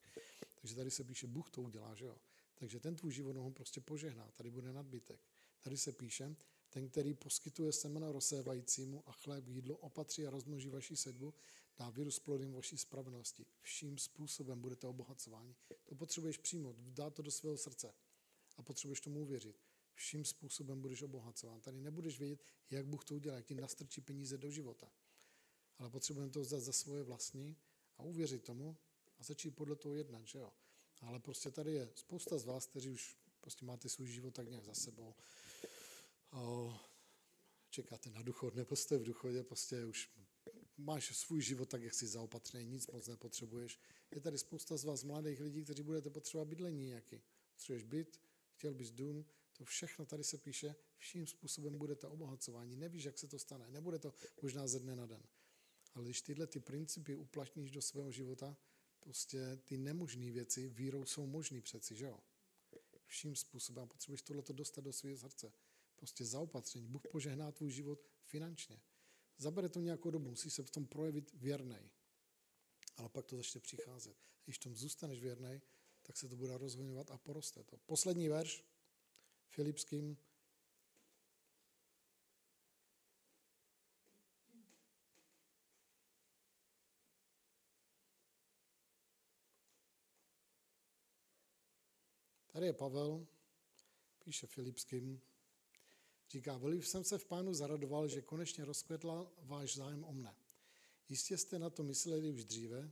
Takže 0.62 0.76
tady 0.76 0.92
se 0.92 1.04
píše, 1.04 1.28
Bůh 1.28 1.50
to 1.52 1.62
udělá, 1.62 1.96
že 1.96 2.06
jo? 2.06 2.18
Takže 2.56 2.80
ten 2.80 2.96
tvůj 2.96 3.12
život 3.12 3.36
ho 3.36 3.52
prostě 3.52 3.82
požehná, 3.82 4.32
tady 4.36 4.50
bude 4.50 4.74
nadbytek. 4.74 5.20
Tady 5.62 5.78
se 5.78 5.92
píše, 5.92 6.36
Ten, 6.70 6.90
který 6.90 7.14
poskytuje 7.14 7.72
semena 7.72 8.12
rozsévajícímu 8.12 9.04
a 9.06 9.12
chléb 9.12 9.48
jídlo, 9.48 9.78
opatří 9.78 10.28
a 10.28 10.30
rozmnoží 10.30 10.70
vaši 10.70 10.96
sedbu, 10.96 11.34
dá 11.78 11.90
virus 11.90 12.20
plodem 12.20 12.54
vaší 12.54 12.78
spravedlnosti. 12.78 13.46
Vším 13.62 13.98
způsobem 13.98 14.62
budete 14.62 14.88
obohacováni. 14.88 15.56
To 15.86 15.96
potřebuješ 15.96 16.38
přijmout, 16.38 16.76
dát 16.80 17.14
to 17.14 17.22
do 17.22 17.32
svého 17.32 17.58
srdce 17.58 17.94
a 18.58 18.64
potřebuješ 18.64 19.02
tomu 19.02 19.22
uvěřit. 19.22 19.62
Vším 19.94 20.26
způsobem 20.26 20.82
budeš 20.82 21.02
obohacován. 21.02 21.62
Tady 21.62 21.82
nebudeš 21.82 22.20
vědět, 22.20 22.44
jak 22.70 22.86
Bůh 22.86 23.06
to 23.06 23.16
udělá, 23.16 23.36
jak 23.36 23.46
ti 23.46 23.56
nastrčí 23.56 24.02
peníze 24.02 24.38
do 24.38 24.52
života. 24.52 24.92
Ale 25.78 25.90
potřebujeme 25.90 26.32
to 26.32 26.42
vzat 26.42 26.60
za 26.60 26.74
svoje 26.74 27.04
vlastní 27.04 27.58
a 27.98 28.04
uvěřit 28.04 28.44
tomu 28.44 28.78
a 29.20 29.24
začít 29.24 29.52
podle 29.52 29.76
toho 29.76 29.96
jednat, 29.96 30.28
že 30.28 30.40
jo. 30.40 30.54
Ale 31.02 31.20
prostě 31.20 31.52
tady 31.52 31.74
je 31.74 31.92
spousta 31.96 32.38
z 32.38 32.46
vás, 32.46 32.66
kteří 32.66 32.90
už 32.90 33.18
prostě 33.42 33.66
máte 33.66 33.90
svůj 33.90 34.08
život 34.08 34.34
tak 34.34 34.50
nějak 34.50 34.66
za 34.66 34.74
sebou. 34.74 35.16
O, 36.32 36.76
čekáte 37.70 38.10
na 38.10 38.22
duchod, 38.22 38.56
nebo 38.56 38.76
jste 38.76 38.98
v 38.98 39.04
duchodě, 39.04 39.44
prostě 39.44 39.86
už 39.86 40.10
máš 40.78 41.18
svůj 41.18 41.42
život 41.42 41.70
tak, 41.70 41.84
jak 41.84 41.94
jsi 41.94 42.08
zaopatřený, 42.08 42.66
nic 42.66 42.88
moc 42.88 43.08
nepotřebuješ. 43.08 43.80
Je 44.12 44.22
tady 44.22 44.38
spousta 44.38 44.78
z 44.78 44.84
vás 44.84 45.04
mladých 45.04 45.40
lidí, 45.40 45.64
kteří 45.64 45.84
budete 45.84 46.10
potřebovat 46.10 46.48
bydlení 46.48 46.86
nějaký. 46.86 47.22
Potřebuješ 47.54 47.84
byt, 47.84 48.22
chtěl 48.52 48.74
bys 48.74 48.92
dům, 48.92 49.26
to 49.58 49.66
všechno 49.66 50.06
tady 50.06 50.24
se 50.24 50.38
píše, 50.38 50.76
vším 50.98 51.28
způsobem 51.28 51.78
budete 51.78 52.08
obohacování. 52.08 52.76
Nevíš, 52.76 53.04
jak 53.04 53.18
se 53.18 53.28
to 53.28 53.40
stane, 53.40 53.70
nebude 53.70 54.00
to 54.00 54.14
možná 54.42 54.68
ze 54.68 54.80
dne 54.80 54.96
na 54.96 55.06
den. 55.06 55.24
Ale 55.94 56.06
když 56.06 56.22
tyhle 56.22 56.48
ty 56.48 56.60
principy 56.60 57.16
uplatníš 57.16 57.72
do 57.72 57.82
svého 57.82 58.12
života, 58.12 58.58
prostě 59.00 59.60
ty 59.66 59.78
nemožné 59.78 60.32
věci 60.32 60.70
vírou 60.70 61.06
jsou 61.06 61.28
možný 61.28 61.62
přeci, 61.62 61.96
že 61.96 62.06
jo? 62.06 62.20
Vším 63.06 63.36
způsobem 63.36 63.88
potřebuješ 63.88 64.22
tohleto 64.22 64.54
dostat 64.54 64.82
do 64.82 64.94
svého 64.94 65.18
srdce. 65.18 65.54
Prostě 65.96 66.26
zaopatření. 66.26 66.88
Bůh 66.88 67.02
požehná 67.12 67.52
tvůj 67.52 67.72
život 67.72 68.06
finančně. 68.26 68.82
Zabere 69.38 69.70
to 69.70 69.80
nějakou 69.80 70.12
dobu, 70.12 70.30
musí 70.30 70.50
se 70.50 70.64
v 70.64 70.70
tom 70.70 70.86
projevit 70.86 71.32
věrnej. 71.34 71.90
Ale 72.98 73.10
pak 73.10 73.26
to 73.26 73.38
začne 73.38 73.62
přicházet. 73.62 74.18
Když 74.46 74.60
tom 74.60 74.76
zůstaneš 74.76 75.22
věrnej, 75.22 75.62
tak 76.02 76.18
se 76.18 76.30
to 76.30 76.36
bude 76.36 76.58
rozhodňovat 76.58 77.12
a 77.12 77.18
poroste 77.18 77.64
to. 77.64 77.78
Poslední 77.78 78.30
verš, 78.30 78.66
Filipským, 79.50 80.18
Tady 92.56 92.66
je 92.66 92.74
Pavel, 92.74 93.28
píše 94.20 94.48
Filipským, 94.48 95.22
říká, 96.36 96.58
veliv 96.58 96.88
jsem 96.88 97.04
se 97.04 97.18
v 97.18 97.26
pánu 97.26 97.54
zaradoval, 97.54 98.08
že 98.08 98.22
konečně 98.22 98.66
rozkvetla 98.66 99.32
váš 99.38 99.76
zájem 99.76 100.04
o 100.04 100.14
mne. 100.14 100.36
Jistě 101.10 101.38
jste 101.38 101.60
na 101.60 101.70
to 101.70 101.84
mysleli 101.84 102.30
už 102.30 102.44
dříve, 102.44 102.92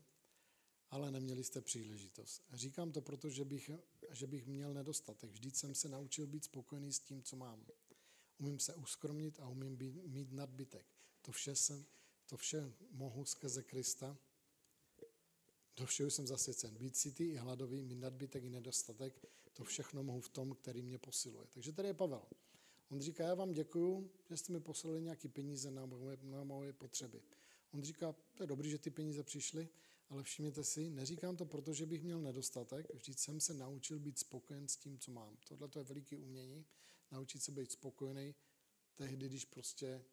ale 0.90 1.12
neměli 1.12 1.44
jste 1.44 1.62
příležitost. 1.62 2.44
Říkám 2.54 2.92
to 2.92 3.02
proto, 3.02 3.30
že 3.30 3.46
bych, 3.46 3.72
že 4.12 4.28
bych 4.28 4.46
měl 4.48 4.74
nedostatek. 4.74 5.32
Vždyť 5.32 5.56
jsem 5.56 5.76
se 5.76 5.90
naučil 5.90 6.28
být 6.28 6.44
spokojený 6.44 6.94
s 6.94 7.00
tím, 7.00 7.24
co 7.24 7.36
mám. 7.36 7.66
Umím 8.40 8.60
se 8.60 8.76
uskromnit 8.76 9.40
a 9.40 9.48
umím 9.48 9.76
být, 9.76 9.96
mít 10.06 10.32
nadbytek. 10.32 10.86
To 11.22 11.32
vše, 11.32 11.56
jsem, 11.56 11.86
to 12.26 12.38
vše 12.38 12.74
mohu 12.92 13.26
skrze 13.26 13.64
Krista, 13.64 14.18
do 15.76 15.86
všeho 15.86 16.12
jsem 16.12 16.28
zasvěcen. 16.28 16.78
Být 16.78 16.98
citý 16.98 17.24
i 17.24 17.36
hladový, 17.36 17.82
mít 17.82 18.00
nadbytek 18.00 18.44
i 18.44 18.50
nedostatek, 18.50 19.26
to 19.54 19.64
všechno 19.64 20.04
mohu 20.04 20.22
v 20.22 20.30
tom, 20.30 20.56
který 20.56 20.82
mě 20.82 20.98
posiluje. 20.98 21.48
Takže 21.54 21.72
tady 21.72 21.88
je 21.88 21.94
Pavel. 21.94 22.26
On 22.94 23.02
říká, 23.02 23.24
já 23.24 23.34
vám 23.34 23.52
děkuju, 23.52 24.12
že 24.30 24.38
jste 24.38 24.54
mi 24.54 24.60
poslali 24.60 25.02
nějaké 25.02 25.28
peníze 25.28 25.72
na 25.72 25.86
moje, 25.86 26.18
na 26.22 26.44
moje 26.44 26.74
potřeby. 26.74 27.22
On 27.72 27.84
říká, 27.84 28.16
to 28.36 28.44
je 28.44 28.48
dobrý, 28.48 28.70
že 28.70 28.78
ty 28.78 28.90
peníze 28.90 29.24
přišly, 29.24 29.70
ale 30.10 30.24
všimněte 30.24 30.64
si, 30.64 30.90
neříkám 30.90 31.36
to 31.36 31.46
proto, 31.46 31.74
že 31.74 31.86
bych 31.86 32.04
měl 32.04 32.22
nedostatek, 32.22 32.94
vždyť 32.94 33.20
jsem 33.20 33.40
se 33.40 33.54
naučil 33.54 34.00
být 34.00 34.20
spokojen 34.20 34.68
s 34.68 34.78
tím, 34.78 35.00
co 35.00 35.12
mám. 35.12 35.38
Tohle 35.48 35.68
to 35.68 35.80
je 35.80 35.86
veliký 35.86 36.18
umění, 36.18 36.66
naučit 37.12 37.44
se 37.44 37.52
být 37.52 37.72
spokojený 37.72 38.36
tehdy, 38.96 39.30
když 39.30 39.46
prostě 39.46 40.06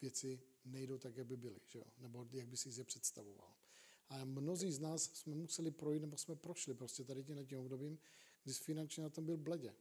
věci 0.00 0.40
nejdou 0.64 0.98
tak, 0.98 1.16
jak 1.16 1.26
by 1.26 1.36
byly, 1.36 1.60
že 1.66 1.78
jo? 1.78 1.84
nebo 1.98 2.26
jak 2.32 2.48
by 2.48 2.56
si 2.56 2.80
je 2.80 2.84
představoval. 2.84 3.54
A 4.08 4.24
mnozí 4.24 4.72
z 4.72 4.80
nás 4.80 5.02
jsme 5.02 5.34
museli 5.34 5.70
projít, 5.70 6.00
nebo 6.00 6.16
jsme 6.16 6.36
prošli 6.36 6.74
prostě 6.74 7.04
tady 7.04 7.24
tím, 7.24 7.58
obdobím, 7.58 7.98
kdy 8.44 8.52
finančně 8.52 9.02
na 9.02 9.10
tom 9.10 9.24
byl 9.24 9.36
bledě. 9.36 9.74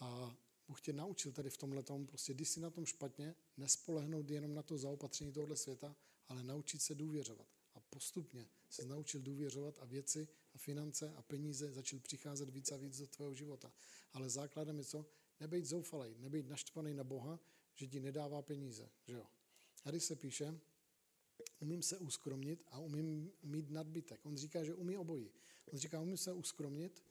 A 0.00 0.36
Bůh 0.68 0.80
tě 0.80 0.92
naučil 0.92 1.32
tady 1.32 1.50
v 1.50 1.56
tomhle 1.56 1.82
tom, 1.82 2.06
prostě 2.06 2.34
když 2.34 2.48
jsi 2.48 2.60
na 2.60 2.70
tom 2.70 2.86
špatně, 2.86 3.34
nespolehnout 3.56 4.30
jenom 4.30 4.54
na 4.54 4.62
to 4.62 4.78
zaopatření 4.78 5.32
tohle 5.32 5.56
světa, 5.56 5.96
ale 6.28 6.42
naučit 6.42 6.82
se 6.82 6.94
důvěřovat. 6.94 7.46
A 7.74 7.80
postupně 7.80 8.48
se 8.70 8.84
naučil 8.84 9.20
důvěřovat 9.20 9.78
a 9.78 9.84
věci 9.84 10.28
a 10.54 10.58
finance 10.58 11.14
a 11.16 11.22
peníze 11.22 11.72
začaly 11.72 12.00
přicházet 12.00 12.50
víc 12.50 12.72
a 12.72 12.76
víc 12.76 12.98
do 12.98 13.06
tvého 13.06 13.34
života. 13.34 13.72
Ale 14.12 14.30
základem 14.30 14.78
je 14.78 14.84
co? 14.84 15.06
Nebejt 15.40 15.66
zoufalej, 15.66 16.14
nebejt 16.18 16.48
naštvaný 16.48 16.94
na 16.94 17.04
Boha, 17.04 17.40
že 17.74 17.86
ti 17.86 18.00
nedává 18.00 18.42
peníze. 18.42 18.90
Že 19.06 19.14
jo? 19.14 19.26
Tady 19.82 20.00
se 20.00 20.16
píše, 20.16 20.60
umím 21.58 21.82
se 21.82 21.98
uskromnit 21.98 22.64
a 22.68 22.78
umím 22.78 23.32
mít 23.42 23.70
nadbytek. 23.70 24.26
On 24.26 24.36
říká, 24.36 24.64
že 24.64 24.74
umí 24.74 24.96
obojí. 24.96 25.30
On 25.72 25.78
říká, 25.78 26.00
umím 26.00 26.16
se 26.16 26.32
uskromnit 26.32 27.04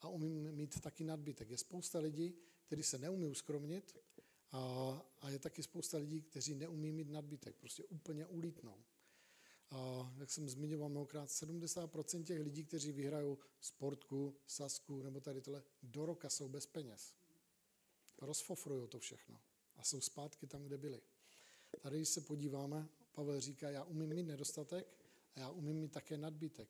a 0.00 0.08
umím 0.08 0.52
mít 0.52 0.80
taky 0.80 1.04
nadbytek. 1.04 1.50
Je 1.50 1.58
spousta 1.58 1.98
lidí, 1.98 2.34
kteří 2.66 2.82
se 2.82 2.98
neumí 2.98 3.26
uskromnit 3.26 3.96
a, 4.52 5.02
a 5.20 5.30
je 5.30 5.38
taky 5.38 5.62
spousta 5.62 5.98
lidí, 5.98 6.22
kteří 6.22 6.54
neumí 6.54 6.92
mít 6.92 7.08
nadbytek. 7.08 7.56
Prostě 7.56 7.84
úplně 7.84 8.26
ulítnou. 8.26 8.84
A 9.70 10.12
jak 10.18 10.30
jsem 10.30 10.48
zmiňoval 10.48 10.88
mnohokrát, 10.88 11.28
70% 11.28 12.24
těch 12.24 12.40
lidí, 12.40 12.64
kteří 12.64 12.92
vyhrajou 12.92 13.38
sportku, 13.60 14.36
sasku 14.46 15.02
nebo 15.02 15.20
tady 15.20 15.40
tohle, 15.40 15.62
do 15.82 16.06
roka 16.06 16.30
jsou 16.30 16.48
bez 16.48 16.66
peněz. 16.66 17.14
Rozfofrují 18.18 18.88
to 18.88 18.98
všechno 18.98 19.40
a 19.76 19.84
jsou 19.84 20.00
zpátky 20.00 20.46
tam, 20.46 20.64
kde 20.64 20.78
byli. 20.78 21.02
Tady, 21.80 21.96
když 21.96 22.08
se 22.08 22.20
podíváme, 22.20 22.88
Pavel 23.12 23.40
říká, 23.40 23.70
já 23.70 23.84
umím 23.84 24.08
mít 24.08 24.22
nedostatek 24.22 24.86
a 25.34 25.40
já 25.40 25.50
umím 25.50 25.76
mít 25.76 25.92
také 25.92 26.18
nadbytek. 26.18 26.68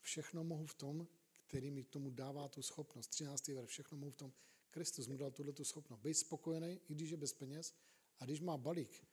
Všechno 0.00 0.44
mohu 0.44 0.66
v 0.66 0.74
tom, 0.74 1.08
který 1.46 1.70
mi 1.70 1.84
k 1.84 1.88
tomu 1.88 2.10
dává 2.10 2.48
tu 2.48 2.62
schopnost. 2.62 3.06
13. 3.06 3.48
verš, 3.48 3.70
všechno 3.70 3.98
mohu 3.98 4.10
v 4.10 4.16
tom. 4.16 4.32
Kristus 4.72 5.06
mu 5.06 5.16
dal 5.16 5.30
tuhle 5.30 5.52
tu 5.52 5.64
schopnost. 5.64 6.00
Být 6.00 6.14
spokojený, 6.14 6.80
i 6.88 6.94
když 6.94 7.10
je 7.10 7.16
bez 7.16 7.32
peněz. 7.32 7.74
A 8.18 8.24
když 8.24 8.40
má 8.40 8.56
balík, 8.56 9.06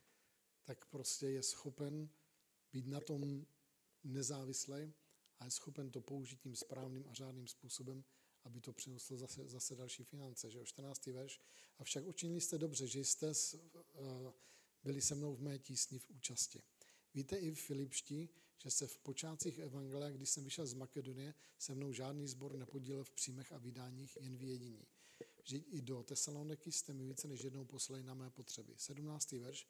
tak 0.63 0.85
prostě 0.85 1.27
je 1.27 1.43
schopen 1.43 2.09
být 2.73 2.87
na 2.87 2.99
tom 2.99 3.45
nezávislý 4.03 4.93
a 5.39 5.45
je 5.45 5.51
schopen 5.51 5.91
to 5.91 6.01
použít 6.01 6.39
tím 6.41 6.55
správným 6.55 7.07
a 7.07 7.13
řádným 7.13 7.47
způsobem, 7.47 8.03
aby 8.43 8.61
to 8.61 8.73
přineslo 8.73 9.17
zase, 9.17 9.47
zase 9.47 9.75
další 9.75 10.03
finance. 10.03 10.51
Že? 10.51 10.65
14. 10.65 11.05
verš. 11.05 11.39
Avšak 11.77 12.05
učinili 12.05 12.41
jste 12.41 12.57
dobře, 12.57 12.87
že 12.87 12.99
jste 12.99 13.33
s, 13.33 13.53
uh, 13.53 14.31
byli 14.83 15.01
se 15.01 15.15
mnou 15.15 15.35
v 15.35 15.41
mé 15.41 15.59
tísni 15.59 15.99
v 15.99 16.09
účasti. 16.09 16.61
Víte 17.13 17.37
i 17.37 17.51
v 17.51 17.61
Filipští, 17.61 18.29
že 18.57 18.71
se 18.71 18.87
v 18.87 18.97
počátcích 18.97 19.59
Evangelia, 19.59 20.09
když 20.09 20.29
jsem 20.29 20.43
vyšel 20.43 20.67
z 20.67 20.73
Makedonie, 20.73 21.33
se 21.57 21.75
mnou 21.75 21.91
žádný 21.93 22.27
zbor 22.27 22.57
nepodílel 22.57 23.03
v 23.03 23.11
příjmech 23.11 23.51
a 23.51 23.57
vydáních, 23.57 24.17
jen 24.21 24.37
v 24.37 24.43
jediní. 24.43 24.87
Že 25.49 25.57
i 25.57 25.81
do 25.81 26.03
Tesaloniky 26.03 26.71
jste 26.71 26.93
mi 26.93 27.05
více 27.05 27.27
než 27.27 27.43
jednou 27.43 27.65
poslali 27.65 28.03
na 28.03 28.13
mé 28.13 28.29
potřeby. 28.29 28.73
17. 28.77 29.31
verš. 29.31 29.67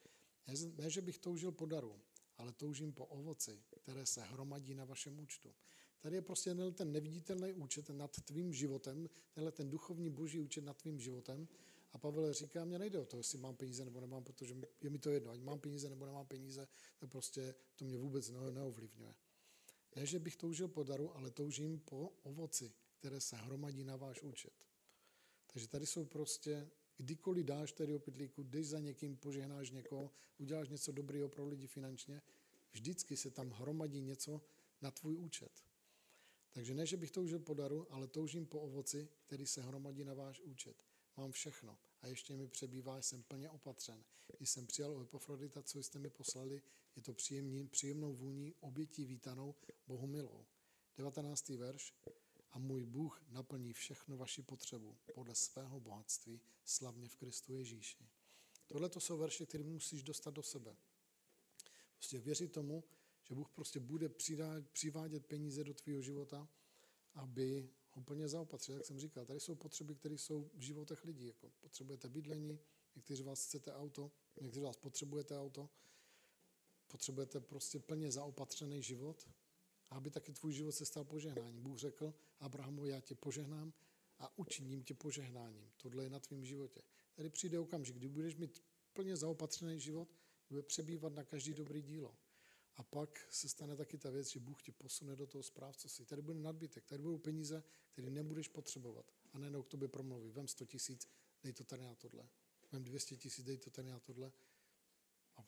Ne, 0.78 0.90
že 0.90 1.02
bych 1.02 1.18
toužil 1.18 1.52
po 1.52 1.66
daru, 1.66 2.02
ale 2.38 2.52
toužím 2.52 2.94
po 2.94 3.06
ovoci, 3.06 3.64
které 3.82 4.06
se 4.06 4.22
hromadí 4.22 4.76
na 4.76 4.86
vašem 4.86 5.20
účtu. 5.20 5.54
Tady 6.00 6.16
je 6.16 6.22
prostě 6.22 6.56
ten 6.74 6.92
neviditelný 6.92 7.54
účet 7.54 7.90
nad 7.90 8.22
tvým 8.22 8.54
životem, 8.54 9.10
tenhle 9.34 9.52
ten 9.52 9.70
duchovní 9.70 10.10
boží 10.10 10.40
účet 10.40 10.64
nad 10.64 10.78
tvým 10.78 11.00
životem, 11.00 11.48
a 11.94 11.98
Pavel 11.98 12.34
říká, 12.34 12.66
mě 12.66 12.80
nejde 12.80 13.00
o 13.00 13.06
to, 13.06 13.18
jestli 13.18 13.38
mám 13.38 13.56
peníze 13.56 13.86
nebo 13.86 14.02
nemám, 14.02 14.24
protože 14.24 14.56
je 14.82 14.90
mi 14.90 15.00
to 15.00 15.10
jedno, 15.10 15.32
ať 15.32 15.40
mám 15.40 15.60
peníze 15.60 15.90
nebo 15.90 16.06
nemám 16.06 16.26
peníze, 16.26 16.68
to 16.98 17.08
prostě 17.08 17.56
to 17.76 17.86
mě 17.86 17.98
vůbec 17.98 18.30
neovlivňuje. 18.30 19.16
Ne, 19.96 20.06
že 20.06 20.20
bych 20.20 20.36
toužil 20.36 20.68
po 20.68 20.84
daru, 20.84 21.18
ale 21.18 21.32
toužím 21.32 21.80
po 21.80 22.14
ovoci, 22.24 22.74
které 23.00 23.22
se 23.22 23.36
hromadí 23.36 23.84
na 23.84 23.96
váš 23.96 24.22
účet. 24.22 24.54
Takže 25.54 25.68
tady 25.68 25.86
jsou 25.86 26.06
prostě, 26.06 26.70
kdykoliv 26.98 27.46
dáš 27.46 27.72
tady 27.72 27.96
o 27.96 28.00
pytlíku, 28.00 28.44
jdeš 28.44 28.68
za 28.68 28.80
někým, 28.80 29.18
požehnáš 29.18 29.72
někoho, 29.72 30.12
uděláš 30.38 30.70
něco 30.70 30.92
dobrého 30.92 31.30
pro 31.30 31.48
lidi 31.48 31.68
finančně, 31.68 32.22
vždycky 32.72 33.18
se 33.18 33.32
tam 33.32 33.52
hromadí 33.52 34.02
něco 34.02 34.42
na 34.82 34.92
tvůj 34.92 35.18
účet. 35.18 35.52
Takže 36.52 36.74
ne, 36.74 36.86
že 36.86 36.98
bych 36.98 37.12
toužil 37.12 37.40
po 37.40 37.54
daru, 37.54 37.88
ale 37.94 38.08
toužím 38.08 38.46
po 38.46 38.60
ovoci, 38.60 39.10
který 39.26 39.48
se 39.48 39.62
hromadí 39.62 40.04
na 40.04 40.14
váš 40.14 40.42
účet. 40.42 40.84
Mám 41.18 41.32
všechno 41.32 41.78
a 42.02 42.08
ještě 42.08 42.38
mi 42.38 42.48
přebývá, 42.48 43.02
jsem 43.02 43.24
plně 43.24 43.50
opatřen. 43.50 44.04
Když 44.38 44.50
jsem 44.50 44.68
přijal 44.68 45.02
Epafrodita, 45.02 45.64
co 45.64 45.84
jste 45.84 46.00
mi 46.00 46.10
poslali, 46.10 46.62
je 46.96 47.02
to 47.02 47.14
příjemný, 47.14 47.68
příjemnou 47.68 48.14
vůní, 48.14 48.56
obětí 48.60 49.06
vítanou, 49.06 49.56
Bohu 49.88 50.08
milou. 50.08 50.46
19. 50.98 51.50
verš. 51.50 51.94
A 52.52 52.60
můj 52.60 52.86
Bůh 52.86 53.22
naplní 53.30 53.74
všechno 53.74 54.18
vaši 54.18 54.42
potřebu 54.42 54.98
podle 55.16 55.36
svého 55.36 55.80
bohatství 55.80 56.42
slavně 56.64 57.08
v 57.08 57.16
Kristu 57.16 57.54
Ježíši. 57.54 58.10
Tohle 58.68 58.90
to 58.90 59.00
jsou 59.00 59.18
verše, 59.18 59.46
které 59.46 59.64
musíš 59.64 60.04
dostat 60.04 60.34
do 60.34 60.44
sebe. 60.44 60.76
Prostě 61.96 62.20
věřit 62.20 62.52
tomu, 62.52 62.84
že 63.24 63.36
Bůh 63.36 63.50
prostě 63.50 63.80
bude 63.80 64.10
přivádět 64.72 65.26
peníze 65.26 65.64
do 65.64 65.74
tvého 65.74 66.02
života, 66.02 66.50
aby 67.14 67.70
ho 67.92 68.02
plně 68.02 68.28
zaopatřil. 68.28 68.76
Jak 68.76 68.86
jsem 68.86 69.00
říkal, 69.00 69.26
tady 69.26 69.40
jsou 69.40 69.56
potřeby, 69.56 69.96
které 69.96 70.18
jsou 70.18 70.52
v 70.54 70.62
životech 70.62 71.06
lidí. 71.06 71.28
Jako 71.28 71.50
potřebujete 71.50 72.10
bydlení, 72.10 72.60
někteří 72.96 73.24
vás 73.24 73.46
chcete 73.46 73.74
auto, 73.74 74.12
někteří 74.42 74.62
vás 74.62 74.78
potřebujete 74.78 75.40
auto, 75.40 75.70
potřebujete 76.88 77.40
prostě 77.40 77.80
plně 77.80 78.12
zaopatřený 78.12 78.84
život, 78.84 79.30
aby 79.90 80.10
taky 80.10 80.34
tvůj 80.34 80.54
život 80.54 80.72
se 80.72 80.86
stal 80.86 81.04
požehnáním. 81.04 81.64
Bůh 81.64 81.78
řekl 81.78 82.14
Abrahamu, 82.40 82.86
já 82.86 83.00
tě 83.00 83.16
požehnám 83.16 83.74
a 84.20 84.38
učiním 84.38 84.84
tě 84.84 84.94
požehnáním. 84.94 85.72
Tohle 85.78 86.04
je 86.04 86.10
na 86.10 86.20
tvém 86.20 86.46
životě. 86.46 86.82
Tady 87.16 87.30
přijde 87.30 87.60
okamžik, 87.60 87.96
kdy 87.96 88.08
budeš 88.08 88.36
mít 88.36 88.64
plně 88.94 89.18
zaopatřený 89.18 89.80
život, 89.80 90.16
bude 90.50 90.62
přebývat 90.62 91.14
na 91.14 91.24
každý 91.24 91.54
dobrý 91.54 91.82
dílo. 91.82 92.18
A 92.76 92.84
pak 92.84 93.28
se 93.30 93.50
stane 93.50 93.76
taky 93.76 93.98
ta 93.98 94.10
věc, 94.10 94.28
že 94.28 94.40
Bůh 94.40 94.62
tě 94.62 94.72
posune 94.72 95.16
do 95.16 95.28
toho 95.28 95.44
správcovství. 95.44 96.06
Tady 96.06 96.22
bude 96.22 96.40
nadbytek, 96.40 96.86
tady 96.86 97.02
budou 97.04 97.18
peníze, 97.18 97.64
které 97.92 98.10
nebudeš 98.10 98.48
potřebovat. 98.48 99.14
A 99.34 99.40
nejenom 99.40 99.64
k 99.64 99.68
tobě 99.68 99.88
promluví. 99.88 100.32
Vem 100.32 100.48
100 100.48 100.66
tisíc, 100.66 101.08
dej 101.44 101.54
to 101.54 101.64
tady 101.64 101.84
na 101.84 101.96
tohle. 101.96 102.30
Vem 102.72 102.84
200 102.84 103.18
tisíc, 103.18 103.46
dej 103.46 103.58
to 103.58 103.70
tady 103.70 103.90
na 103.90 104.00
tohle. 104.00 104.32
A 105.40 105.48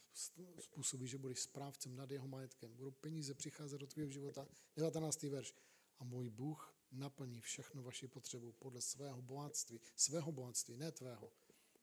způsobí, 0.59 1.07
že 1.07 1.17
budeš 1.17 1.39
správcem 1.39 1.95
nad 1.95 2.11
jeho 2.11 2.27
majetkem. 2.27 2.73
Budou 2.75 2.91
peníze 2.91 3.33
přicházet 3.33 3.77
do 3.77 3.87
tvého 3.87 4.11
života. 4.11 4.47
19. 4.77 5.23
verš. 5.23 5.55
A 5.99 6.03
můj 6.03 6.29
Bůh 6.29 6.75
naplní 6.91 7.41
všechno 7.41 7.83
vaši 7.83 8.07
potřebu 8.07 8.51
podle 8.51 8.81
svého 8.81 9.21
bohatství. 9.21 9.79
Svého 9.95 10.31
bohatství, 10.31 10.77
ne 10.77 10.91
tvého 10.91 11.31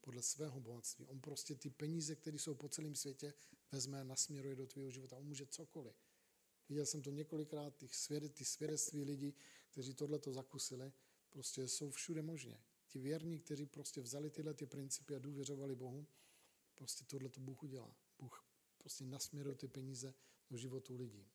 podle 0.01 0.23
svého 0.23 0.61
bohatství. 0.61 1.07
On 1.07 1.21
prostě 1.21 1.55
ty 1.55 1.71
peníze, 1.71 2.17
které 2.17 2.39
jsou 2.39 2.55
po 2.55 2.69
celém 2.69 2.95
světě, 2.95 3.35
vezme 3.73 4.01
a 4.01 4.05
nasměruje 4.05 4.57
do 4.57 4.67
tvého 4.67 4.91
života. 4.91 5.17
On 5.17 5.27
může 5.27 5.47
cokoliv. 5.47 5.95
Viděl 6.69 6.87
jsem 6.87 7.03
to 7.03 7.11
několikrát, 7.11 7.77
ty, 7.77 7.89
svědec, 7.89 8.33
ty 8.33 8.45
svědectví 8.45 9.05
lidí, 9.05 9.35
kteří 9.71 9.95
tohle 9.95 10.19
to 10.19 10.33
zakusili, 10.33 10.93
prostě 11.31 11.69
jsou 11.69 11.91
všude 11.91 12.23
možně. 12.23 12.61
Ti 12.87 12.99
věrní, 12.99 13.39
kteří 13.39 13.67
prostě 13.67 14.01
vzali 14.01 14.31
tyhle 14.31 14.55
ty 14.55 14.67
principy 14.67 15.17
a 15.17 15.19
důvěřovali 15.19 15.75
Bohu, 15.75 16.07
prostě 16.79 17.05
tohle 17.05 17.29
to 17.29 17.41
Bůh 17.41 17.63
udělá. 17.63 17.97
Bůh 18.19 18.45
prostě 18.79 19.07
nasměruje 19.07 19.57
ty 19.57 19.69
peníze 19.69 20.15
do 20.51 20.57
životu 20.57 20.97
lidí. 20.97 21.31